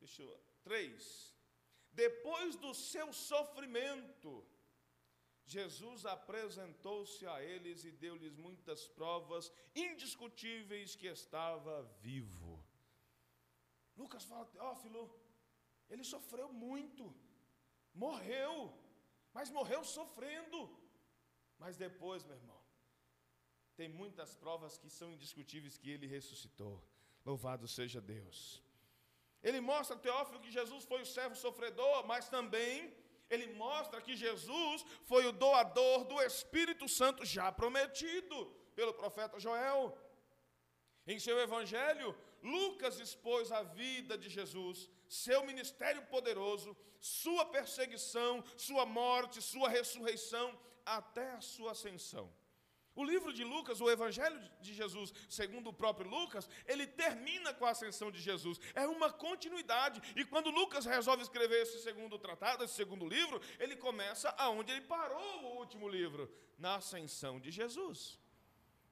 deixa 0.00 0.22
eu, 0.22 0.40
3. 0.64 1.36
Depois 1.92 2.56
do 2.56 2.72
seu 2.74 3.12
sofrimento, 3.12 4.46
Jesus 5.44 6.06
apresentou-se 6.06 7.26
a 7.26 7.42
eles 7.42 7.84
e 7.84 7.90
deu-lhes 7.90 8.36
muitas 8.36 8.86
provas 8.88 9.52
indiscutíveis 9.74 10.94
que 10.94 11.06
estava 11.06 11.82
vivo. 12.00 12.64
Lucas 13.96 14.24
fala, 14.24 14.46
Teófilo, 14.46 15.04
ele 15.88 16.04
sofreu 16.04 16.52
muito, 16.52 17.14
morreu, 17.92 18.72
mas 19.34 19.50
morreu 19.50 19.84
sofrendo. 19.84 20.60
Mas 21.58 21.76
depois, 21.76 22.24
meu 22.24 22.36
irmão, 22.36 22.59
tem 23.80 23.88
muitas 23.88 24.30
provas 24.42 24.72
que 24.80 24.90
são 24.96 25.08
indiscutíveis 25.10 25.78
que 25.82 25.90
ele 25.94 26.06
ressuscitou. 26.16 26.74
Louvado 27.28 27.66
seja 27.66 27.98
Deus. 28.14 28.38
Ele 29.42 29.60
mostra, 29.68 30.02
Teófilo, 30.06 30.42
que 30.44 30.50
Jesus 30.56 30.82
foi 30.90 31.00
o 31.02 31.10
servo 31.16 31.36
sofredor, 31.44 31.98
mas 32.10 32.28
também 32.34 32.94
ele 33.32 33.46
mostra 33.54 34.02
que 34.06 34.14
Jesus 34.24 34.84
foi 35.10 35.22
o 35.26 35.32
doador 35.44 36.04
do 36.10 36.20
Espírito 36.30 36.86
Santo 36.98 37.24
já 37.24 37.46
prometido 37.60 38.36
pelo 38.78 38.92
profeta 38.92 39.40
Joel. 39.44 39.96
Em 41.06 41.18
seu 41.26 41.38
evangelho, 41.46 42.08
Lucas 42.42 43.00
expôs 43.06 43.50
a 43.50 43.62
vida 43.62 44.18
de 44.18 44.28
Jesus, 44.28 44.90
seu 45.08 45.40
ministério 45.52 46.02
poderoso, 46.14 46.76
sua 47.00 47.46
perseguição, 47.46 48.44
sua 48.58 48.84
morte, 48.84 49.40
sua 49.40 49.70
ressurreição, 49.70 50.46
até 50.84 51.30
a 51.32 51.40
sua 51.40 51.70
ascensão. 51.72 52.28
O 53.00 53.04
livro 53.04 53.32
de 53.32 53.42
Lucas, 53.42 53.80
o 53.80 53.90
Evangelho 53.90 54.38
de 54.60 54.74
Jesus, 54.74 55.10
segundo 55.26 55.70
o 55.70 55.72
próprio 55.72 56.10
Lucas, 56.10 56.46
ele 56.66 56.86
termina 56.86 57.54
com 57.54 57.64
a 57.64 57.70
ascensão 57.70 58.10
de 58.10 58.20
Jesus. 58.20 58.60
É 58.74 58.86
uma 58.86 59.10
continuidade. 59.10 60.02
E 60.14 60.22
quando 60.22 60.50
Lucas 60.50 60.84
resolve 60.84 61.22
escrever 61.22 61.62
esse 61.62 61.78
segundo 61.78 62.18
tratado, 62.18 62.62
esse 62.62 62.74
segundo 62.74 63.08
livro, 63.08 63.40
ele 63.58 63.74
começa 63.74 64.28
aonde 64.36 64.72
ele 64.72 64.82
parou 64.82 65.44
o 65.44 65.58
último 65.60 65.88
livro, 65.88 66.30
na 66.58 66.74
ascensão 66.74 67.40
de 67.40 67.50
Jesus. 67.50 68.20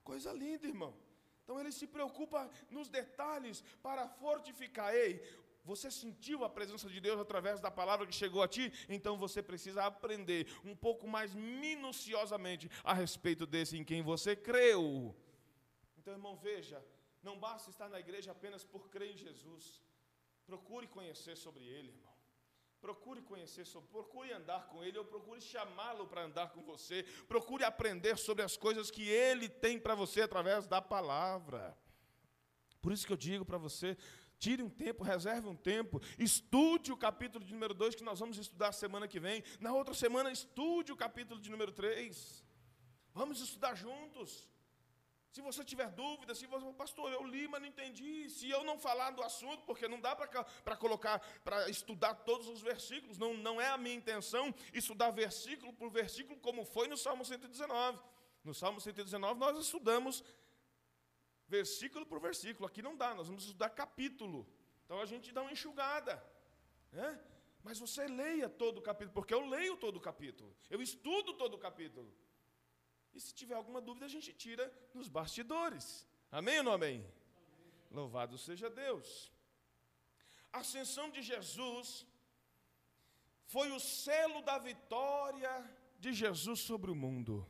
Coisa 0.02 0.32
linda, 0.32 0.66
irmão. 0.66 0.96
Então 1.44 1.60
ele 1.60 1.70
se 1.70 1.86
preocupa 1.86 2.50
nos 2.70 2.88
detalhes 2.88 3.62
para 3.82 4.08
fortificar. 4.08 4.94
Ei, 4.94 5.22
você 5.68 5.90
sentiu 5.90 6.38
a 6.44 6.48
presença 6.48 6.88
de 6.88 6.98
Deus 6.98 7.20
através 7.20 7.60
da 7.60 7.70
palavra 7.70 8.06
que 8.06 8.14
chegou 8.14 8.42
a 8.42 8.48
ti? 8.48 8.72
Então 8.88 9.18
você 9.24 9.42
precisa 9.42 9.84
aprender 9.84 10.40
um 10.64 10.74
pouco 10.74 11.06
mais 11.06 11.34
minuciosamente 11.34 12.70
a 12.82 12.94
respeito 12.94 13.44
desse 13.46 13.76
em 13.76 13.84
quem 13.84 14.00
você 14.02 14.34
creu. 14.34 15.14
Então, 15.98 16.14
irmão, 16.14 16.34
veja, 16.36 16.82
não 17.22 17.38
basta 17.38 17.68
estar 17.68 17.88
na 17.90 18.00
igreja 18.00 18.30
apenas 18.32 18.64
por 18.64 18.88
crer 18.88 19.10
em 19.12 19.18
Jesus. 19.26 19.64
Procure 20.46 20.86
conhecer 20.86 21.36
sobre 21.36 21.64
ele, 21.64 21.90
irmão. 21.90 22.14
Procure 22.80 23.20
conhecer 23.20 23.66
sobre, 23.66 23.90
procure 23.90 24.32
andar 24.32 24.68
com 24.68 24.82
ele, 24.82 24.96
ou 24.96 25.04
procure 25.04 25.40
chamá-lo 25.40 26.06
para 26.06 26.22
andar 26.22 26.48
com 26.54 26.62
você. 26.62 27.02
Procure 27.26 27.62
aprender 27.64 28.16
sobre 28.16 28.42
as 28.42 28.56
coisas 28.56 28.90
que 28.90 29.06
ele 29.06 29.48
tem 29.50 29.78
para 29.78 29.94
você 29.94 30.22
através 30.22 30.66
da 30.66 30.80
palavra. 30.80 31.76
Por 32.80 32.92
isso 32.92 33.06
que 33.06 33.12
eu 33.12 33.16
digo 33.16 33.44
para 33.44 33.58
você, 33.58 33.98
Tire 34.38 34.62
um 34.62 34.70
tempo, 34.70 35.02
reserve 35.02 35.48
um 35.48 35.56
tempo, 35.56 36.00
estude 36.16 36.92
o 36.92 36.96
capítulo 36.96 37.44
de 37.44 37.52
número 37.52 37.74
2 37.74 37.96
que 37.96 38.04
nós 38.04 38.20
vamos 38.20 38.38
estudar 38.38 38.70
semana 38.72 39.08
que 39.08 39.18
vem. 39.18 39.42
Na 39.58 39.72
outra 39.72 39.94
semana, 39.94 40.30
estude 40.30 40.92
o 40.92 40.96
capítulo 40.96 41.40
de 41.40 41.50
número 41.50 41.72
3. 41.72 42.44
Vamos 43.12 43.40
estudar 43.40 43.74
juntos. 43.74 44.48
Se 45.32 45.42
você 45.42 45.64
tiver 45.64 45.90
dúvida, 45.90 46.34
se 46.34 46.46
você, 46.46 46.72
pastor, 46.72 47.12
eu 47.12 47.22
li, 47.24 47.46
mas 47.48 47.60
não 47.60 47.68
entendi. 47.68 48.30
Se 48.30 48.48
eu 48.48 48.64
não 48.64 48.78
falar 48.78 49.10
do 49.10 49.22
assunto, 49.22 49.62
porque 49.64 49.86
não 49.86 50.00
dá 50.00 50.16
para 50.16 50.76
colocar, 50.76 51.18
para 51.42 51.68
estudar 51.68 52.14
todos 52.14 52.48
os 52.48 52.60
versículos, 52.60 53.18
não, 53.18 53.34
não 53.34 53.60
é 53.60 53.68
a 53.68 53.76
minha 53.76 53.94
intenção 53.94 54.54
estudar 54.72 55.10
versículo 55.10 55.72
por 55.72 55.90
versículo, 55.90 56.38
como 56.40 56.64
foi 56.64 56.88
no 56.88 56.96
Salmo 56.96 57.24
119. 57.24 57.98
No 58.44 58.54
Salmo 58.54 58.80
119, 58.80 59.38
nós 59.38 59.58
estudamos 59.58 60.24
versículo 61.48 62.06
por 62.06 62.20
versículo. 62.20 62.66
Aqui 62.66 62.82
não 62.82 62.96
dá, 62.96 63.14
nós 63.14 63.26
vamos 63.28 63.44
estudar 63.44 63.70
capítulo. 63.70 64.46
Então 64.84 65.00
a 65.00 65.06
gente 65.06 65.32
dá 65.32 65.42
uma 65.42 65.52
enxugada. 65.52 66.22
Né? 66.92 67.20
Mas 67.62 67.78
você 67.78 68.06
leia 68.06 68.48
todo 68.48 68.78
o 68.78 68.82
capítulo, 68.82 69.14
porque 69.14 69.34
eu 69.34 69.44
leio 69.46 69.76
todo 69.76 69.96
o 69.96 70.00
capítulo, 70.00 70.54
eu 70.70 70.80
estudo 70.80 71.34
todo 71.34 71.54
o 71.54 71.58
capítulo. 71.58 72.10
E 73.12 73.20
se 73.20 73.34
tiver 73.34 73.54
alguma 73.54 73.80
dúvida, 73.80 74.06
a 74.06 74.08
gente 74.08 74.32
tira 74.32 74.72
nos 74.94 75.08
bastidores. 75.08 76.06
Amém 76.30 76.58
ou 76.58 76.64
não 76.64 76.72
amém? 76.72 76.98
amém. 76.98 77.12
Louvado 77.90 78.38
seja 78.38 78.70
Deus. 78.70 79.32
A 80.52 80.58
ascensão 80.58 81.10
de 81.10 81.22
Jesus 81.22 82.06
foi 83.46 83.70
o 83.72 83.80
selo 83.80 84.40
da 84.42 84.58
vitória 84.58 85.52
de 85.98 86.12
Jesus 86.12 86.60
sobre 86.60 86.90
o 86.90 86.94
mundo. 86.94 87.46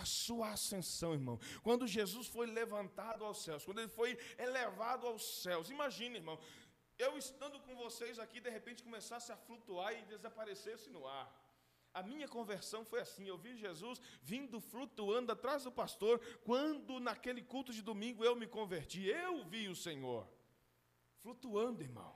A 0.00 0.04
sua 0.04 0.52
ascensão, 0.56 1.12
irmão. 1.12 1.38
Quando 1.62 1.86
Jesus 1.86 2.26
foi 2.26 2.46
levantado 2.46 3.24
aos 3.24 3.42
céus, 3.44 3.64
quando 3.64 3.80
ele 3.80 3.88
foi 4.00 4.18
elevado 4.38 5.06
aos 5.06 5.42
céus. 5.42 5.70
Imagine, 5.76 6.16
irmão, 6.16 6.38
eu 6.98 7.18
estando 7.18 7.60
com 7.60 7.74
vocês 7.74 8.18
aqui, 8.18 8.40
de 8.40 8.48
repente 8.48 8.82
começasse 8.82 9.30
a 9.32 9.36
flutuar 9.36 9.92
e 9.92 10.02
desaparecesse 10.14 10.88
no 10.90 11.06
ar. 11.06 11.28
A 11.92 12.02
minha 12.02 12.26
conversão 12.26 12.84
foi 12.84 13.00
assim: 13.00 13.26
eu 13.26 13.36
vi 13.36 13.54
Jesus 13.56 14.00
vindo 14.22 14.60
flutuando 14.60 15.30
atrás 15.30 15.64
do 15.64 15.72
pastor, 15.72 16.18
quando 16.42 16.98
naquele 16.98 17.42
culto 17.42 17.72
de 17.72 17.82
domingo 17.82 18.24
eu 18.24 18.34
me 18.34 18.46
converti. 18.46 19.04
Eu 19.06 19.44
vi 19.44 19.68
o 19.68 19.76
Senhor 19.76 20.26
flutuando, 21.22 21.82
irmão. 21.82 22.14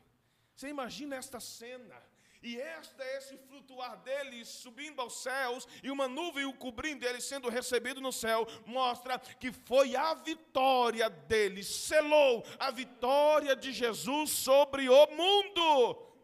Você 0.54 0.68
imagina 0.68 1.16
esta 1.16 1.38
cena? 1.40 2.02
E 2.46 2.58
este 2.58 3.02
é 3.02 3.18
esse 3.18 3.36
flutuar 3.38 3.96
dele 4.04 4.44
subindo 4.44 5.00
aos 5.00 5.16
céus 5.20 5.66
e 5.82 5.90
uma 5.90 6.06
nuvem 6.06 6.44
o 6.44 6.52
cobrindo, 6.52 7.04
ele 7.04 7.20
sendo 7.20 7.48
recebido 7.48 8.00
no 8.00 8.12
céu, 8.12 8.46
mostra 8.64 9.18
que 9.18 9.50
foi 9.50 9.96
a 9.96 10.14
vitória 10.14 11.10
dele, 11.10 11.64
selou 11.64 12.44
a 12.56 12.70
vitória 12.70 13.56
de 13.56 13.72
Jesus 13.72 14.30
sobre 14.30 14.88
o 14.88 15.06
mundo. 15.08 16.14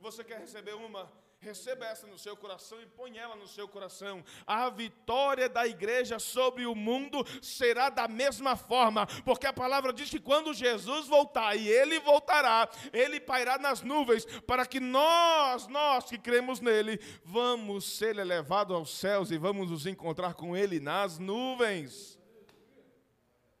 Você 0.00 0.24
quer 0.24 0.40
receber 0.40 0.74
uma? 0.74 1.08
Receba 1.40 1.86
essa 1.86 2.04
no 2.04 2.18
seu 2.18 2.36
coração 2.36 2.82
e 2.82 2.86
põe 2.86 3.16
ela 3.16 3.36
no 3.36 3.46
seu 3.46 3.68
coração. 3.68 4.24
A 4.44 4.68
vitória 4.68 5.48
da 5.48 5.68
igreja 5.68 6.18
sobre 6.18 6.66
o 6.66 6.74
mundo 6.74 7.24
será 7.40 7.88
da 7.90 8.08
mesma 8.08 8.56
forma, 8.56 9.06
porque 9.24 9.46
a 9.46 9.52
palavra 9.52 9.92
diz 9.92 10.10
que 10.10 10.18
quando 10.18 10.52
Jesus 10.52 11.06
voltar, 11.06 11.54
e 11.54 11.68
ele 11.68 12.00
voltará, 12.00 12.68
ele 12.92 13.20
pairá 13.20 13.56
nas 13.56 13.82
nuvens, 13.82 14.24
para 14.48 14.66
que 14.66 14.80
nós, 14.80 15.68
nós 15.68 16.06
que 16.06 16.18
cremos 16.18 16.60
nele, 16.60 16.98
vamos 17.22 17.84
ser 17.84 18.18
elevados 18.18 18.74
aos 18.74 18.90
céus 18.90 19.30
e 19.30 19.38
vamos 19.38 19.70
nos 19.70 19.86
encontrar 19.86 20.34
com 20.34 20.56
ele 20.56 20.80
nas 20.80 21.20
nuvens. 21.20 22.17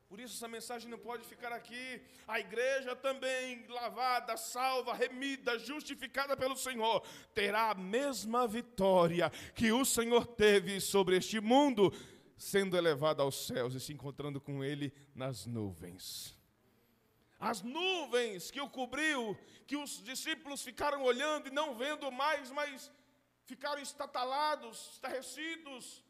Por 0.08 0.18
isso 0.20 0.36
essa 0.36 0.48
mensagem 0.48 0.90
não 0.90 0.98
pode 0.98 1.22
ficar 1.24 1.52
aqui. 1.52 2.00
A 2.26 2.40
igreja 2.40 2.96
também 2.96 3.66
lavada, 3.68 4.38
salva, 4.38 4.94
remida, 4.94 5.58
justificada 5.58 6.34
pelo 6.34 6.56
Senhor, 6.56 7.06
terá 7.34 7.70
a 7.70 7.74
mesma 7.74 8.46
vitória 8.46 9.30
que 9.54 9.70
o 9.70 9.84
Senhor 9.84 10.26
teve 10.26 10.80
sobre 10.80 11.18
este 11.18 11.40
mundo, 11.40 11.92
sendo 12.38 12.74
elevado 12.74 13.20
aos 13.20 13.46
céus 13.46 13.74
e 13.74 13.80
se 13.80 13.92
encontrando 13.92 14.40
com 14.40 14.64
ele 14.64 14.94
nas 15.14 15.44
nuvens. 15.44 16.34
As 17.38 17.60
nuvens 17.60 18.50
que 18.50 18.60
o 18.60 18.70
cobriu, 18.70 19.36
que 19.66 19.76
os 19.76 20.02
discípulos 20.02 20.62
ficaram 20.62 21.02
olhando 21.02 21.48
e 21.48 21.52
não 21.52 21.76
vendo 21.76 22.10
mais, 22.10 22.50
mas 22.50 22.90
ficaram 23.44 23.80
estatalados, 23.80 24.90
estarrecidos, 24.94 26.02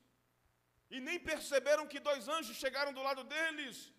e 0.90 1.00
nem 1.00 1.18
perceberam 1.18 1.86
que 1.86 2.00
dois 2.00 2.28
anjos 2.28 2.56
chegaram 2.56 2.92
do 2.92 3.02
lado 3.02 3.24
deles 3.24 3.92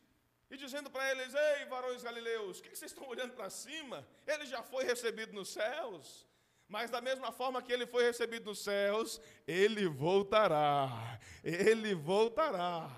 e 0.50 0.58
dizendo 0.58 0.90
para 0.90 1.10
eles: 1.12 1.34
Ei, 1.34 1.66
varões 1.66 2.02
galileus, 2.02 2.60
o 2.60 2.64
que 2.64 2.76
vocês 2.76 2.92
estão 2.92 3.08
olhando 3.08 3.34
para 3.34 3.50
cima? 3.50 4.08
Ele 4.26 4.46
já 4.46 4.64
foi 4.64 4.84
recebido 4.84 5.34
nos 5.34 5.50
céus. 5.50 6.28
Mas 6.68 6.92
da 6.92 7.02
mesma 7.02 7.32
forma 7.32 7.64
que 7.64 7.72
ele 7.72 7.88
foi 7.88 8.04
recebido 8.04 8.46
nos 8.46 8.60
céus, 8.60 9.20
ele 9.48 9.88
voltará. 9.88 11.20
Ele 11.44 11.96
voltará. 11.96 12.90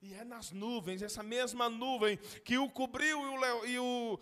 E 0.00 0.14
é 0.14 0.24
nas 0.24 0.50
nuvens, 0.50 1.02
essa 1.02 1.22
mesma 1.22 1.68
nuvem 1.68 2.16
que 2.44 2.56
o 2.56 2.70
cobriu 2.70 3.20
e 3.20 3.28
o, 3.28 3.66
e 3.66 3.78
o 3.78 4.18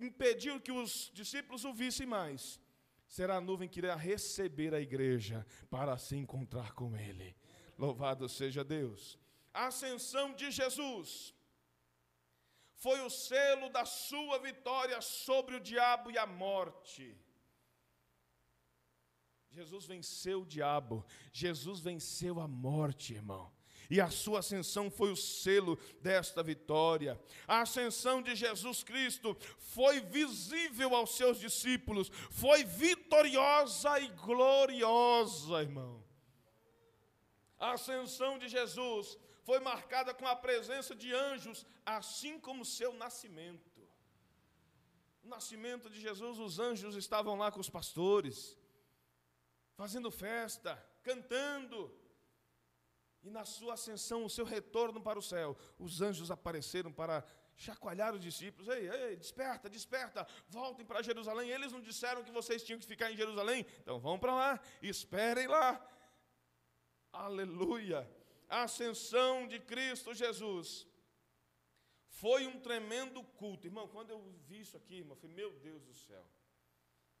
impediu 0.00 0.60
que 0.60 0.72
os 0.72 1.10
discípulos 1.14 1.64
o 1.64 1.72
vissem 1.72 2.06
mais. 2.06 2.60
Será 3.06 3.36
a 3.36 3.40
nuvem 3.40 3.68
que 3.68 3.80
irá 3.80 3.94
receber 3.94 4.74
a 4.74 4.80
igreja 4.80 5.46
para 5.70 5.96
se 5.96 6.14
encontrar 6.14 6.72
com 6.72 6.94
ele. 6.94 7.34
Louvado 7.78 8.28
seja 8.28 8.64
Deus. 8.64 9.16
A 9.54 9.68
ascensão 9.68 10.34
de 10.34 10.50
Jesus 10.50 11.32
foi 12.74 13.00
o 13.00 13.10
selo 13.10 13.68
da 13.70 13.84
sua 13.84 14.38
vitória 14.38 15.00
sobre 15.00 15.56
o 15.56 15.60
diabo 15.60 16.10
e 16.10 16.18
a 16.18 16.26
morte. 16.26 17.16
Jesus 19.50 19.86
venceu 19.86 20.42
o 20.42 20.46
diabo, 20.46 21.04
Jesus 21.32 21.80
venceu 21.80 22.40
a 22.40 22.46
morte, 22.46 23.14
irmão. 23.14 23.50
E 23.90 24.00
a 24.00 24.10
sua 24.10 24.40
ascensão 24.40 24.90
foi 24.90 25.10
o 25.10 25.16
selo 25.16 25.76
desta 26.02 26.42
vitória. 26.42 27.18
A 27.46 27.62
ascensão 27.62 28.20
de 28.20 28.34
Jesus 28.34 28.82
Cristo 28.82 29.36
foi 29.58 30.00
visível 30.00 30.94
aos 30.94 31.16
seus 31.16 31.40
discípulos, 31.40 32.10
foi 32.30 32.64
vitoriosa 32.64 33.98
e 33.98 34.08
gloriosa, 34.08 35.62
irmão. 35.62 36.07
A 37.58 37.72
ascensão 37.72 38.38
de 38.38 38.48
Jesus 38.48 39.18
foi 39.42 39.58
marcada 39.60 40.12
com 40.14 40.26
a 40.26 40.36
presença 40.36 40.94
de 40.94 41.12
anjos, 41.12 41.66
assim 41.84 42.38
como 42.38 42.62
o 42.62 42.66
seu 42.66 42.92
nascimento. 42.92 43.80
No 45.22 45.30
nascimento 45.30 45.90
de 45.90 46.00
Jesus, 46.00 46.38
os 46.38 46.58
anjos 46.58 46.94
estavam 46.94 47.36
lá 47.36 47.50
com 47.50 47.60
os 47.60 47.70
pastores, 47.70 48.56
fazendo 49.74 50.10
festa, 50.10 50.82
cantando. 51.02 51.94
E 53.22 53.30
na 53.30 53.44
sua 53.44 53.74
ascensão, 53.74 54.24
o 54.24 54.30
seu 54.30 54.44
retorno 54.44 55.00
para 55.00 55.18
o 55.18 55.22
céu, 55.22 55.56
os 55.78 56.00
anjos 56.00 56.30
apareceram 56.30 56.92
para 56.92 57.24
chacoalhar 57.56 58.14
os 58.14 58.20
discípulos. 58.20 58.68
Ei, 58.68 58.88
ei, 58.88 59.16
desperta, 59.16 59.68
desperta, 59.68 60.26
voltem 60.48 60.86
para 60.86 61.02
Jerusalém. 61.02 61.50
Eles 61.50 61.72
não 61.72 61.80
disseram 61.80 62.22
que 62.22 62.30
vocês 62.30 62.62
tinham 62.62 62.78
que 62.78 62.86
ficar 62.86 63.10
em 63.10 63.16
Jerusalém? 63.16 63.66
Então 63.80 63.98
vão 63.98 64.18
para 64.18 64.34
lá, 64.34 64.60
esperem 64.80 65.48
lá. 65.48 65.84
Aleluia 67.12 68.18
a 68.48 68.62
ascensão 68.62 69.46
de 69.46 69.60
Cristo 69.60 70.14
Jesus 70.14 70.86
foi 72.08 72.46
um 72.46 72.58
tremendo 72.60 73.22
culto. 73.22 73.66
Irmão, 73.66 73.86
quando 73.86 74.10
eu 74.10 74.20
vi 74.48 74.60
isso 74.60 74.76
aqui, 74.76 74.96
irmão, 74.96 75.14
eu 75.16 75.20
falei, 75.20 75.36
meu 75.36 75.52
Deus 75.60 75.84
do 75.84 75.94
céu. 75.94 76.24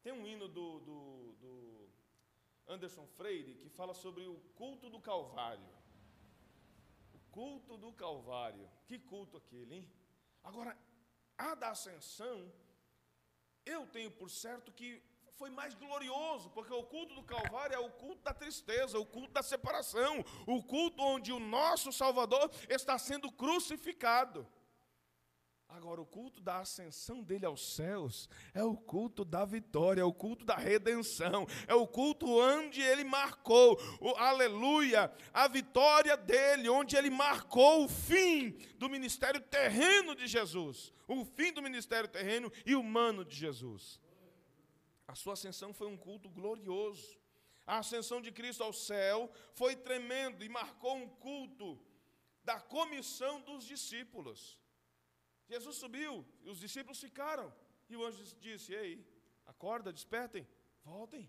Tem 0.02 0.12
um 0.12 0.26
hino 0.26 0.48
do, 0.48 0.80
do, 0.80 1.32
do 1.40 1.88
Anderson 2.66 3.06
Freire 3.06 3.54
que 3.54 3.68
fala 3.68 3.92
sobre 3.92 4.26
o 4.26 4.36
culto 4.56 4.88
do 4.88 5.00
Calvário. 5.00 5.68
O 7.12 7.18
culto 7.30 7.76
do 7.76 7.92
Calvário. 7.92 8.68
Que 8.86 8.98
culto 8.98 9.36
aquele, 9.36 9.74
hein? 9.76 9.92
Agora, 10.42 10.76
a 11.36 11.54
da 11.54 11.70
ascensão, 11.70 12.50
eu 13.66 13.86
tenho 13.86 14.10
por 14.10 14.30
certo 14.30 14.72
que 14.72 15.02
foi 15.38 15.50
mais 15.50 15.72
glorioso, 15.72 16.50
porque 16.50 16.72
o 16.72 16.82
culto 16.82 17.14
do 17.14 17.22
Calvário 17.22 17.74
é 17.74 17.78
o 17.78 17.90
culto 17.90 18.22
da 18.24 18.34
tristeza, 18.34 18.98
o 18.98 19.06
culto 19.06 19.32
da 19.32 19.42
separação, 19.42 20.24
o 20.44 20.60
culto 20.60 21.00
onde 21.00 21.32
o 21.32 21.38
nosso 21.38 21.92
Salvador 21.92 22.50
está 22.68 22.98
sendo 22.98 23.30
crucificado. 23.30 24.44
Agora, 25.68 26.00
o 26.00 26.06
culto 26.06 26.40
da 26.40 26.58
ascensão 26.58 27.22
dele 27.22 27.46
aos 27.46 27.76
céus 27.76 28.28
é 28.52 28.64
o 28.64 28.74
culto 28.74 29.24
da 29.24 29.44
vitória, 29.44 30.00
é 30.00 30.04
o 30.04 30.12
culto 30.12 30.44
da 30.44 30.56
redenção, 30.56 31.46
é 31.68 31.74
o 31.74 31.86
culto 31.86 32.26
onde 32.26 32.80
ele 32.80 33.04
marcou, 33.04 33.78
o, 34.00 34.08
aleluia, 34.16 35.12
a 35.32 35.46
vitória 35.46 36.16
dele, 36.16 36.68
onde 36.68 36.96
ele 36.96 37.10
marcou 37.10 37.84
o 37.84 37.88
fim 37.88 38.56
do 38.76 38.88
ministério 38.88 39.40
terreno 39.40 40.16
de 40.16 40.26
Jesus, 40.26 40.92
o 41.06 41.24
fim 41.24 41.52
do 41.52 41.62
ministério 41.62 42.08
terreno 42.08 42.50
e 42.66 42.74
humano 42.74 43.24
de 43.24 43.36
Jesus. 43.36 44.00
A 45.08 45.14
sua 45.14 45.32
ascensão 45.32 45.72
foi 45.72 45.88
um 45.88 45.96
culto 45.96 46.28
glorioso. 46.28 47.18
A 47.66 47.78
ascensão 47.78 48.20
de 48.20 48.30
Cristo 48.30 48.62
ao 48.62 48.74
céu 48.74 49.30
foi 49.54 49.74
tremendo 49.74 50.44
e 50.44 50.48
marcou 50.48 50.94
um 50.96 51.08
culto 51.08 51.68
da 52.44 52.60
comissão 52.60 53.40
dos 53.40 53.64
discípulos. 53.64 54.58
Jesus 55.48 55.76
subiu 55.76 56.26
e 56.42 56.50
os 56.50 56.60
discípulos 56.60 57.00
ficaram. 57.00 57.52
E 57.88 57.96
o 57.96 58.04
anjo 58.04 58.22
disse: 58.38 58.74
Ei, 58.74 59.06
acorda, 59.46 59.92
despertem, 59.98 60.46
voltem, 60.84 61.28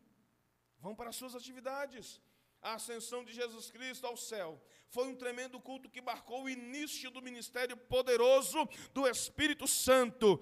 vão 0.77 0.93
para 0.93 1.09
as 1.09 1.15
suas 1.15 1.33
atividades. 1.33 2.21
A 2.61 2.73
ascensão 2.73 3.23
de 3.23 3.33
Jesus 3.33 3.71
Cristo 3.71 4.05
ao 4.05 4.17
céu 4.17 4.61
foi 4.89 5.07
um 5.07 5.15
tremendo 5.15 5.61
culto 5.61 5.89
que 5.89 6.01
marcou 6.01 6.43
o 6.43 6.49
início 6.49 7.09
do 7.09 7.21
ministério 7.21 7.77
poderoso 7.77 8.67
do 8.93 9.07
Espírito 9.07 9.65
Santo 9.65 10.37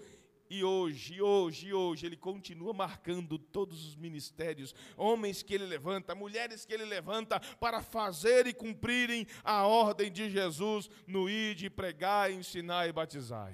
e 0.49 0.63
hoje, 0.63 1.21
hoje, 1.21 1.73
hoje, 1.73 2.05
ele 2.05 2.17
continua 2.17 2.73
marcando 2.73 3.37
todos 3.37 3.85
os 3.85 3.95
ministérios, 3.95 4.73
homens 4.95 5.43
que 5.43 5.53
ele 5.53 5.65
levanta, 5.65 6.15
mulheres 6.15 6.65
que 6.65 6.73
ele 6.73 6.85
levanta, 6.85 7.39
para 7.59 7.81
fazer 7.81 8.47
e 8.47 8.53
cumprirem 8.53 9.27
a 9.43 9.65
ordem 9.67 10.11
de 10.11 10.29
Jesus 10.29 10.89
no 11.05 11.29
ir 11.29 11.55
pregar, 11.69 12.31
ensinar 12.31 12.87
e 12.87 12.91
batizar. 12.91 13.53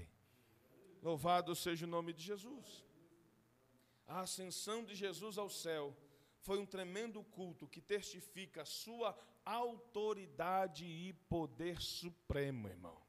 Louvado 1.02 1.56
seja 1.56 1.86
o 1.86 1.90
nome 1.90 2.14
de 2.14 2.24
Jesus. 2.24 2.84
A 4.08 4.22
ascensão 4.22 4.84
de 4.84 4.96
Jesus 4.96 5.38
ao 5.38 5.50
céu 5.50 5.96
foi 6.42 6.60
um 6.60 6.66
tremendo 6.66 7.24
culto 7.24 7.68
que 7.68 7.82
testifica 7.82 8.62
a 8.62 8.66
sua 8.66 9.18
autoridade 9.46 10.86
e 10.86 11.14
poder 11.28 11.82
supremo, 11.82 12.68
irmão. 12.68 13.03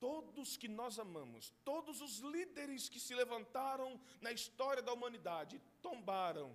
Todos 0.00 0.56
que 0.56 0.68
nós 0.80 0.98
amamos, 0.98 1.52
todos 1.70 2.00
os 2.00 2.14
líderes 2.34 2.88
que 2.88 3.00
se 3.06 3.14
levantaram 3.14 3.88
na 4.20 4.32
história 4.32 4.82
da 4.82 4.94
humanidade, 4.94 5.60
tombaram. 5.82 6.48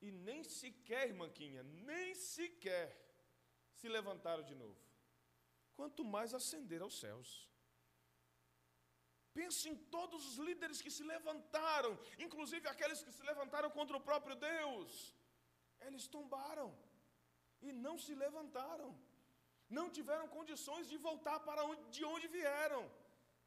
E 0.00 0.10
nem 0.10 0.42
sequer, 0.42 1.08
irmãquinha, 1.08 1.62
nem 1.62 2.14
sequer 2.14 2.86
se 3.74 3.88
levantaram 3.88 4.42
de 4.50 4.54
novo. 4.54 4.80
Quanto 5.76 6.02
mais 6.14 6.32
ascender 6.32 6.80
aos 6.82 6.98
céus. 6.98 7.30
Pense 9.34 9.68
em 9.68 9.76
todos 9.96 10.20
os 10.28 10.36
líderes 10.46 10.80
que 10.84 10.90
se 10.96 11.04
levantaram, 11.12 11.92
inclusive 12.18 12.66
aqueles 12.68 13.02
que 13.02 13.12
se 13.12 13.22
levantaram 13.30 13.70
contra 13.70 13.96
o 13.96 14.06
próprio 14.08 14.34
Deus. 14.34 15.14
Eles 15.80 16.06
tombaram 16.06 16.68
e 17.60 17.72
não 17.72 17.96
se 17.98 18.14
levantaram 18.14 18.90
não 19.78 19.86
tiveram 19.98 20.26
condições 20.36 20.88
de 20.92 20.96
voltar 21.08 21.38
para 21.48 21.64
onde, 21.70 21.82
de 21.96 22.04
onde 22.12 22.28
vieram. 22.38 22.82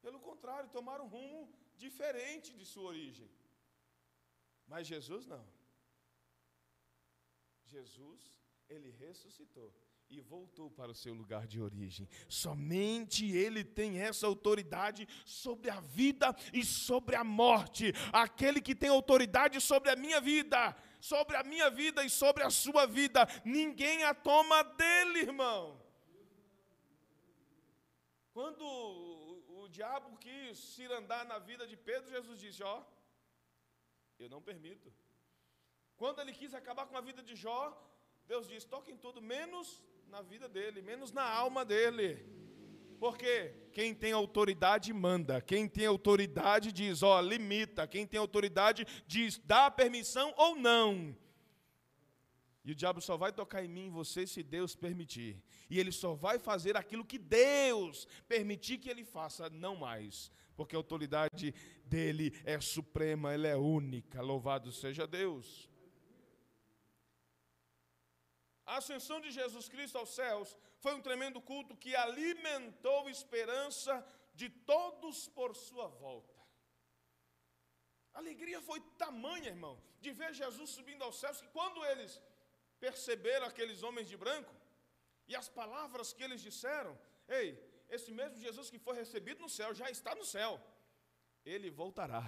Pelo 0.04 0.20
contrário, 0.28 0.74
tomaram 0.76 1.06
um 1.06 1.14
rumo 1.16 1.40
diferente 1.84 2.50
de 2.58 2.64
sua 2.72 2.88
origem. 2.94 3.30
Mas 4.72 4.86
Jesus 4.86 5.24
não. 5.34 5.44
Jesus, 7.74 8.22
ele 8.68 8.90
ressuscitou 9.04 9.70
e 10.08 10.20
voltou 10.20 10.70
para 10.70 10.90
o 10.90 10.94
seu 10.94 11.12
lugar 11.12 11.46
de 11.46 11.60
origem. 11.60 12.08
Somente 12.28 13.26
Ele 13.26 13.64
tem 13.64 14.00
essa 14.00 14.26
autoridade 14.26 15.06
sobre 15.24 15.68
a 15.68 15.80
vida 15.80 16.34
e 16.52 16.64
sobre 16.64 17.16
a 17.16 17.24
morte. 17.24 17.92
Aquele 18.12 18.60
que 18.60 18.74
tem 18.74 18.88
autoridade 18.88 19.60
sobre 19.60 19.90
a 19.90 19.96
minha 19.96 20.20
vida, 20.20 20.76
sobre 21.00 21.36
a 21.36 21.42
minha 21.42 21.68
vida 21.70 22.04
e 22.04 22.10
sobre 22.10 22.44
a 22.44 22.50
sua 22.50 22.86
vida, 22.86 23.26
ninguém 23.44 24.04
a 24.04 24.14
toma 24.14 24.62
dele, 24.62 25.20
irmão. 25.20 25.75
Quando 28.36 28.62
o, 28.62 29.62
o 29.62 29.68
diabo 29.76 30.08
quis 30.18 30.78
ir 30.78 30.92
andar 30.92 31.24
na 31.24 31.38
vida 31.38 31.66
de 31.66 31.74
Pedro, 31.74 32.10
Jesus 32.10 32.38
disse: 32.38 32.62
Ó, 32.62 32.82
eu 34.18 34.28
não 34.28 34.42
permito. 34.42 34.92
Quando 35.96 36.20
ele 36.20 36.34
quis 36.34 36.52
acabar 36.52 36.84
com 36.86 36.98
a 36.98 37.00
vida 37.00 37.22
de 37.22 37.34
Jó, 37.34 37.60
Deus 38.26 38.46
disse: 38.46 38.66
toque 38.66 38.92
em 38.92 38.98
tudo, 38.98 39.22
menos 39.22 39.82
na 40.08 40.20
vida 40.20 40.50
dele, 40.50 40.82
menos 40.82 41.12
na 41.12 41.22
alma 41.22 41.64
dele. 41.64 42.08
Porque 43.00 43.54
quem 43.72 43.94
tem 43.94 44.12
autoridade 44.12 44.92
manda, 44.92 45.40
quem 45.40 45.66
tem 45.66 45.86
autoridade 45.86 46.72
diz, 46.72 47.02
ó, 47.02 47.18
limita, 47.22 47.86
quem 47.86 48.06
tem 48.06 48.20
autoridade 48.20 48.86
diz, 49.06 49.38
dá 49.38 49.70
permissão 49.70 50.34
ou 50.36 50.54
não. 50.54 51.16
E 52.66 52.72
o 52.72 52.74
diabo 52.74 53.00
só 53.00 53.16
vai 53.16 53.32
tocar 53.32 53.64
em 53.64 53.68
mim 53.68 53.86
e 53.86 53.90
você 53.90 54.26
se 54.26 54.42
Deus 54.42 54.74
permitir. 54.74 55.40
E 55.70 55.78
ele 55.78 55.92
só 55.92 56.14
vai 56.14 56.36
fazer 56.36 56.76
aquilo 56.76 57.04
que 57.04 57.16
Deus 57.16 58.08
permitir 58.26 58.78
que 58.78 58.90
ele 58.90 59.04
faça, 59.04 59.48
não 59.48 59.76
mais. 59.76 60.32
Porque 60.56 60.74
a 60.74 60.78
autoridade 60.80 61.54
dele 61.84 62.32
é 62.44 62.60
suprema, 62.60 63.32
ela 63.32 63.46
é 63.46 63.54
única. 63.54 64.20
Louvado 64.20 64.72
seja 64.72 65.06
Deus. 65.06 65.70
A 68.66 68.78
ascensão 68.78 69.20
de 69.20 69.30
Jesus 69.30 69.68
Cristo 69.68 69.96
aos 69.96 70.10
céus 70.10 70.58
foi 70.80 70.92
um 70.96 71.00
tremendo 71.00 71.40
culto 71.40 71.76
que 71.76 71.94
alimentou 71.94 73.08
esperança 73.08 74.04
de 74.34 74.48
todos 74.48 75.28
por 75.28 75.54
sua 75.54 75.86
volta. 75.86 76.34
A 78.12 78.18
alegria 78.18 78.60
foi 78.60 78.80
tamanha, 78.98 79.50
irmão, 79.50 79.80
de 80.00 80.10
ver 80.10 80.34
Jesus 80.34 80.70
subindo 80.70 81.04
aos 81.04 81.20
céus, 81.20 81.40
que 81.40 81.48
quando 81.48 81.84
eles 81.84 82.20
perceberam 82.80 83.46
aqueles 83.46 83.82
homens 83.82 84.08
de 84.08 84.16
branco 84.16 84.54
e 85.28 85.34
as 85.34 85.48
palavras 85.48 86.12
que 86.12 86.22
eles 86.22 86.40
disseram. 86.40 86.98
Ei, 87.28 87.58
esse 87.88 88.10
mesmo 88.10 88.38
Jesus 88.38 88.70
que 88.70 88.78
foi 88.78 88.96
recebido 88.96 89.40
no 89.40 89.48
céu 89.48 89.74
já 89.74 89.90
está 89.90 90.14
no 90.14 90.24
céu. 90.24 90.60
Ele 91.44 91.70
voltará. 91.70 92.24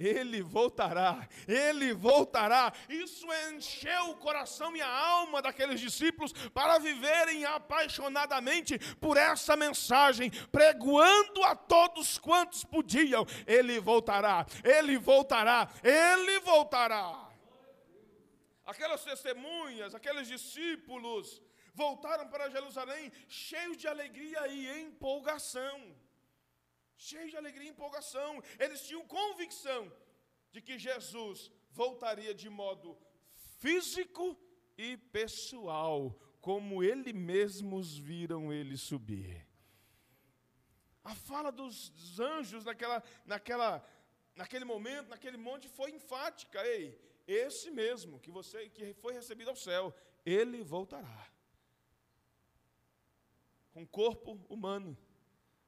Ele 0.00 0.40
voltará, 0.40 1.28
ele 1.46 1.92
voltará. 1.92 2.72
Isso 2.88 3.26
encheu 3.52 4.08
o 4.08 4.16
coração 4.16 4.74
e 4.74 4.80
a 4.80 4.88
alma 4.88 5.42
daqueles 5.42 5.78
discípulos 5.78 6.32
para 6.54 6.78
viverem 6.78 7.44
apaixonadamente 7.44 8.78
por 8.96 9.18
essa 9.18 9.58
mensagem, 9.58 10.30
pregoando 10.50 11.44
a 11.44 11.54
todos 11.54 12.16
quantos 12.16 12.64
podiam. 12.64 13.26
Ele 13.46 13.78
voltará, 13.78 14.46
ele 14.64 14.96
voltará, 14.96 15.68
ele 15.84 16.40
voltará. 16.40 17.29
Aquelas 18.72 19.02
testemunhas, 19.10 19.94
aqueles 19.98 20.26
discípulos, 20.34 21.42
voltaram 21.74 22.26
para 22.32 22.50
Jerusalém 22.56 23.04
cheios 23.28 23.76
de 23.82 23.86
alegria 23.94 24.46
e 24.48 24.58
empolgação. 24.82 25.76
Cheios 26.96 27.30
de 27.32 27.36
alegria 27.36 27.68
e 27.68 27.72
empolgação. 27.72 28.30
Eles 28.64 28.86
tinham 28.86 29.06
convicção 29.06 29.82
de 30.52 30.60
que 30.66 30.78
Jesus 30.78 31.50
voltaria 31.70 32.34
de 32.42 32.48
modo 32.48 32.96
físico 33.58 34.26
e 34.76 34.96
pessoal, 35.18 35.96
como 36.40 36.82
ele 36.82 37.12
mesmos 37.12 37.96
viram 37.96 38.52
ele 38.52 38.76
subir. 38.76 39.46
A 41.02 41.14
fala 41.14 41.50
dos 41.50 42.20
anjos 42.20 42.64
naquela, 42.64 43.02
naquela, 43.24 43.70
naquele 44.36 44.64
momento, 44.64 45.08
naquele 45.08 45.36
monte, 45.36 45.68
foi 45.68 45.90
enfática. 45.90 46.64
Ei, 46.64 47.09
esse 47.32 47.70
mesmo 47.70 48.18
que 48.18 48.30
você 48.30 48.68
que 48.68 48.94
foi 48.94 49.12
recebido 49.12 49.50
ao 49.50 49.56
céu, 49.56 49.94
ele 50.24 50.62
voltará. 50.62 51.30
Com 53.72 53.86
corpo 53.86 54.32
humano, 54.48 54.96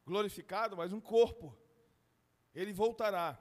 glorificado, 0.05 0.77
mas 0.77 0.93
um 0.93 1.01
corpo. 1.01 1.57
Ele 2.55 2.73
voltará 2.73 3.41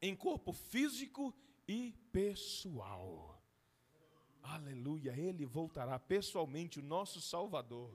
em 0.00 0.14
corpo 0.16 0.52
físico 0.52 1.34
e 1.66 1.92
pessoal. 2.12 3.40
Aleluia, 4.42 5.12
ele 5.16 5.44
voltará 5.44 5.98
pessoalmente, 5.98 6.78
o 6.78 6.82
nosso 6.82 7.20
Salvador. 7.20 7.92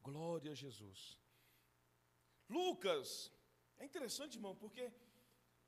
Glória 0.00 0.52
a 0.52 0.54
Jesus. 0.54 1.18
Lucas, 2.48 3.32
é 3.78 3.84
interessante, 3.84 4.36
irmão, 4.36 4.54
porque 4.54 4.92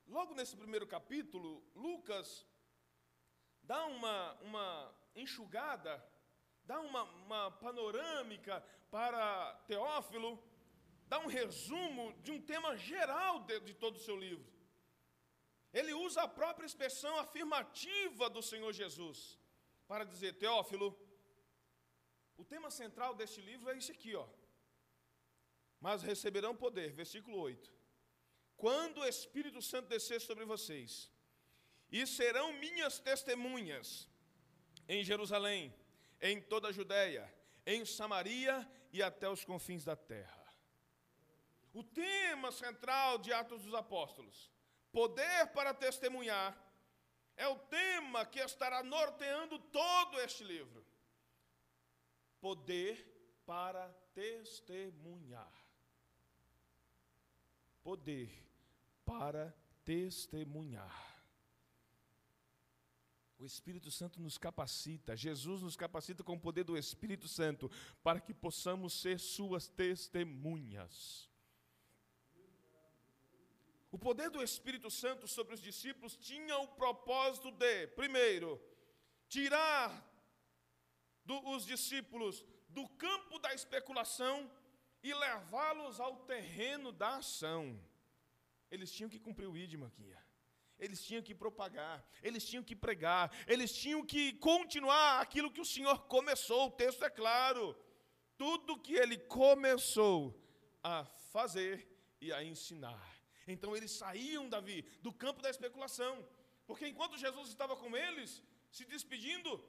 Logo 0.06 0.34
nesse 0.34 0.56
primeiro 0.56 0.86
capítulo, 0.86 1.64
Lucas 1.74 2.46
dá 3.62 3.84
uma, 3.86 4.34
uma 4.34 4.94
enxugada, 5.16 6.04
dá 6.64 6.80
uma, 6.80 7.02
uma 7.02 7.50
panorâmica 7.50 8.60
para 8.88 9.54
Teófilo, 9.66 10.40
dá 11.08 11.18
um 11.18 11.26
resumo 11.26 12.12
de 12.22 12.30
um 12.30 12.40
tema 12.40 12.76
geral 12.76 13.40
de, 13.40 13.58
de 13.60 13.74
todo 13.74 13.96
o 13.96 14.00
seu 14.00 14.16
livro. 14.16 14.46
Ele 15.72 15.92
usa 15.92 16.22
a 16.22 16.28
própria 16.28 16.66
expressão 16.66 17.18
afirmativa 17.18 18.30
do 18.30 18.42
Senhor 18.42 18.72
Jesus 18.72 19.38
para 19.88 20.04
dizer: 20.04 20.34
Teófilo, 20.34 20.96
o 22.36 22.44
tema 22.44 22.70
central 22.70 23.12
deste 23.14 23.40
livro 23.40 23.68
é 23.70 23.76
esse 23.76 23.90
aqui, 23.90 24.14
ó. 24.14 24.28
Mas 25.80 26.02
receberão 26.02 26.54
poder, 26.54 26.92
versículo 26.92 27.38
8 27.38 27.75
quando 28.56 28.98
o 28.98 29.06
Espírito 29.06 29.60
Santo 29.60 29.88
descer 29.88 30.20
sobre 30.20 30.44
vocês, 30.44 31.10
e 31.90 32.06
serão 32.06 32.52
minhas 32.54 32.98
testemunhas 32.98 34.08
em 34.88 35.04
Jerusalém, 35.04 35.74
em 36.20 36.40
toda 36.40 36.68
a 36.68 36.72
Judéia, 36.72 37.32
em 37.64 37.84
Samaria 37.84 38.68
e 38.92 39.02
até 39.02 39.28
os 39.28 39.44
confins 39.44 39.84
da 39.84 39.94
terra. 39.94 40.44
O 41.72 41.84
tema 41.84 42.50
central 42.50 43.18
de 43.18 43.32
Atos 43.32 43.62
dos 43.62 43.74
Apóstolos, 43.74 44.50
poder 44.90 45.48
para 45.48 45.74
testemunhar, 45.74 46.57
é 47.36 47.46
o 47.46 47.59
tema 47.59 48.24
que 48.24 48.38
estará 48.38 48.82
norteando 48.82 49.59
todo 49.59 50.18
este 50.20 50.42
livro. 50.42 50.84
Poder 52.40 53.42
para 53.44 53.88
testemunhar. 54.14 55.52
Poder 57.82 58.45
para 59.07 59.57
testemunhar. 59.84 61.16
O 63.38 63.44
Espírito 63.44 63.90
Santo 63.90 64.20
nos 64.20 64.36
capacita, 64.36 65.16
Jesus 65.16 65.62
nos 65.62 65.76
capacita 65.76 66.24
com 66.24 66.34
o 66.34 66.40
poder 66.40 66.64
do 66.64 66.76
Espírito 66.76 67.28
Santo 67.28 67.70
para 68.02 68.20
que 68.20 68.34
possamos 68.34 68.94
ser 69.00 69.20
suas 69.20 69.68
testemunhas. 69.68 71.30
O 73.92 73.98
poder 73.98 74.30
do 74.30 74.42
Espírito 74.42 74.90
Santo 74.90 75.28
sobre 75.28 75.54
os 75.54 75.61
discípulos 75.61 76.16
tinha 76.16 76.59
o 76.59 76.68
propósito 76.68 77.50
de, 77.50 77.86
primeiro, 77.88 78.61
tirar 79.28 79.88
do, 81.24 81.36
os 81.50 81.64
discípulos 81.64 82.44
do 82.68 82.88
campo 82.88 83.38
da 83.38 83.54
especulação 83.54 84.50
e 85.02 85.14
levá-los 85.14 86.00
ao 86.00 86.16
terreno 86.24 86.90
da 86.90 87.16
ação. 87.16 87.78
Eles 88.70 88.92
tinham 88.92 89.08
que 89.08 89.18
cumprir 89.18 89.48
o 89.48 89.56
ID, 89.56 89.74
Maquinha. 89.74 90.20
Eles 90.78 91.02
tinham 91.04 91.22
que 91.22 91.34
propagar, 91.34 92.06
eles 92.22 92.44
tinham 92.46 92.62
que 92.62 92.76
pregar, 92.76 93.30
eles 93.46 93.72
tinham 93.74 94.04
que 94.04 94.34
continuar 94.34 95.20
aquilo 95.20 95.50
que 95.50 95.60
o 95.60 95.64
Senhor 95.64 96.06
começou. 96.06 96.66
O 96.66 96.70
texto 96.70 97.02
é 97.04 97.10
claro. 97.10 97.74
Tudo 98.36 98.78
que 98.78 98.94
ele 98.94 99.16
começou 99.16 100.38
a 100.82 101.04
fazer 101.32 101.88
e 102.20 102.30
a 102.32 102.44
ensinar. 102.44 103.16
Então 103.48 103.74
eles 103.74 103.92
saíam, 103.92 104.48
Davi, 104.48 104.82
do 105.00 105.12
campo 105.12 105.40
da 105.40 105.48
especulação. 105.48 106.28
Porque 106.66 106.86
enquanto 106.86 107.16
Jesus 107.16 107.48
estava 107.48 107.74
com 107.76 107.96
eles, 107.96 108.42
se 108.70 108.84
despedindo, 108.84 109.64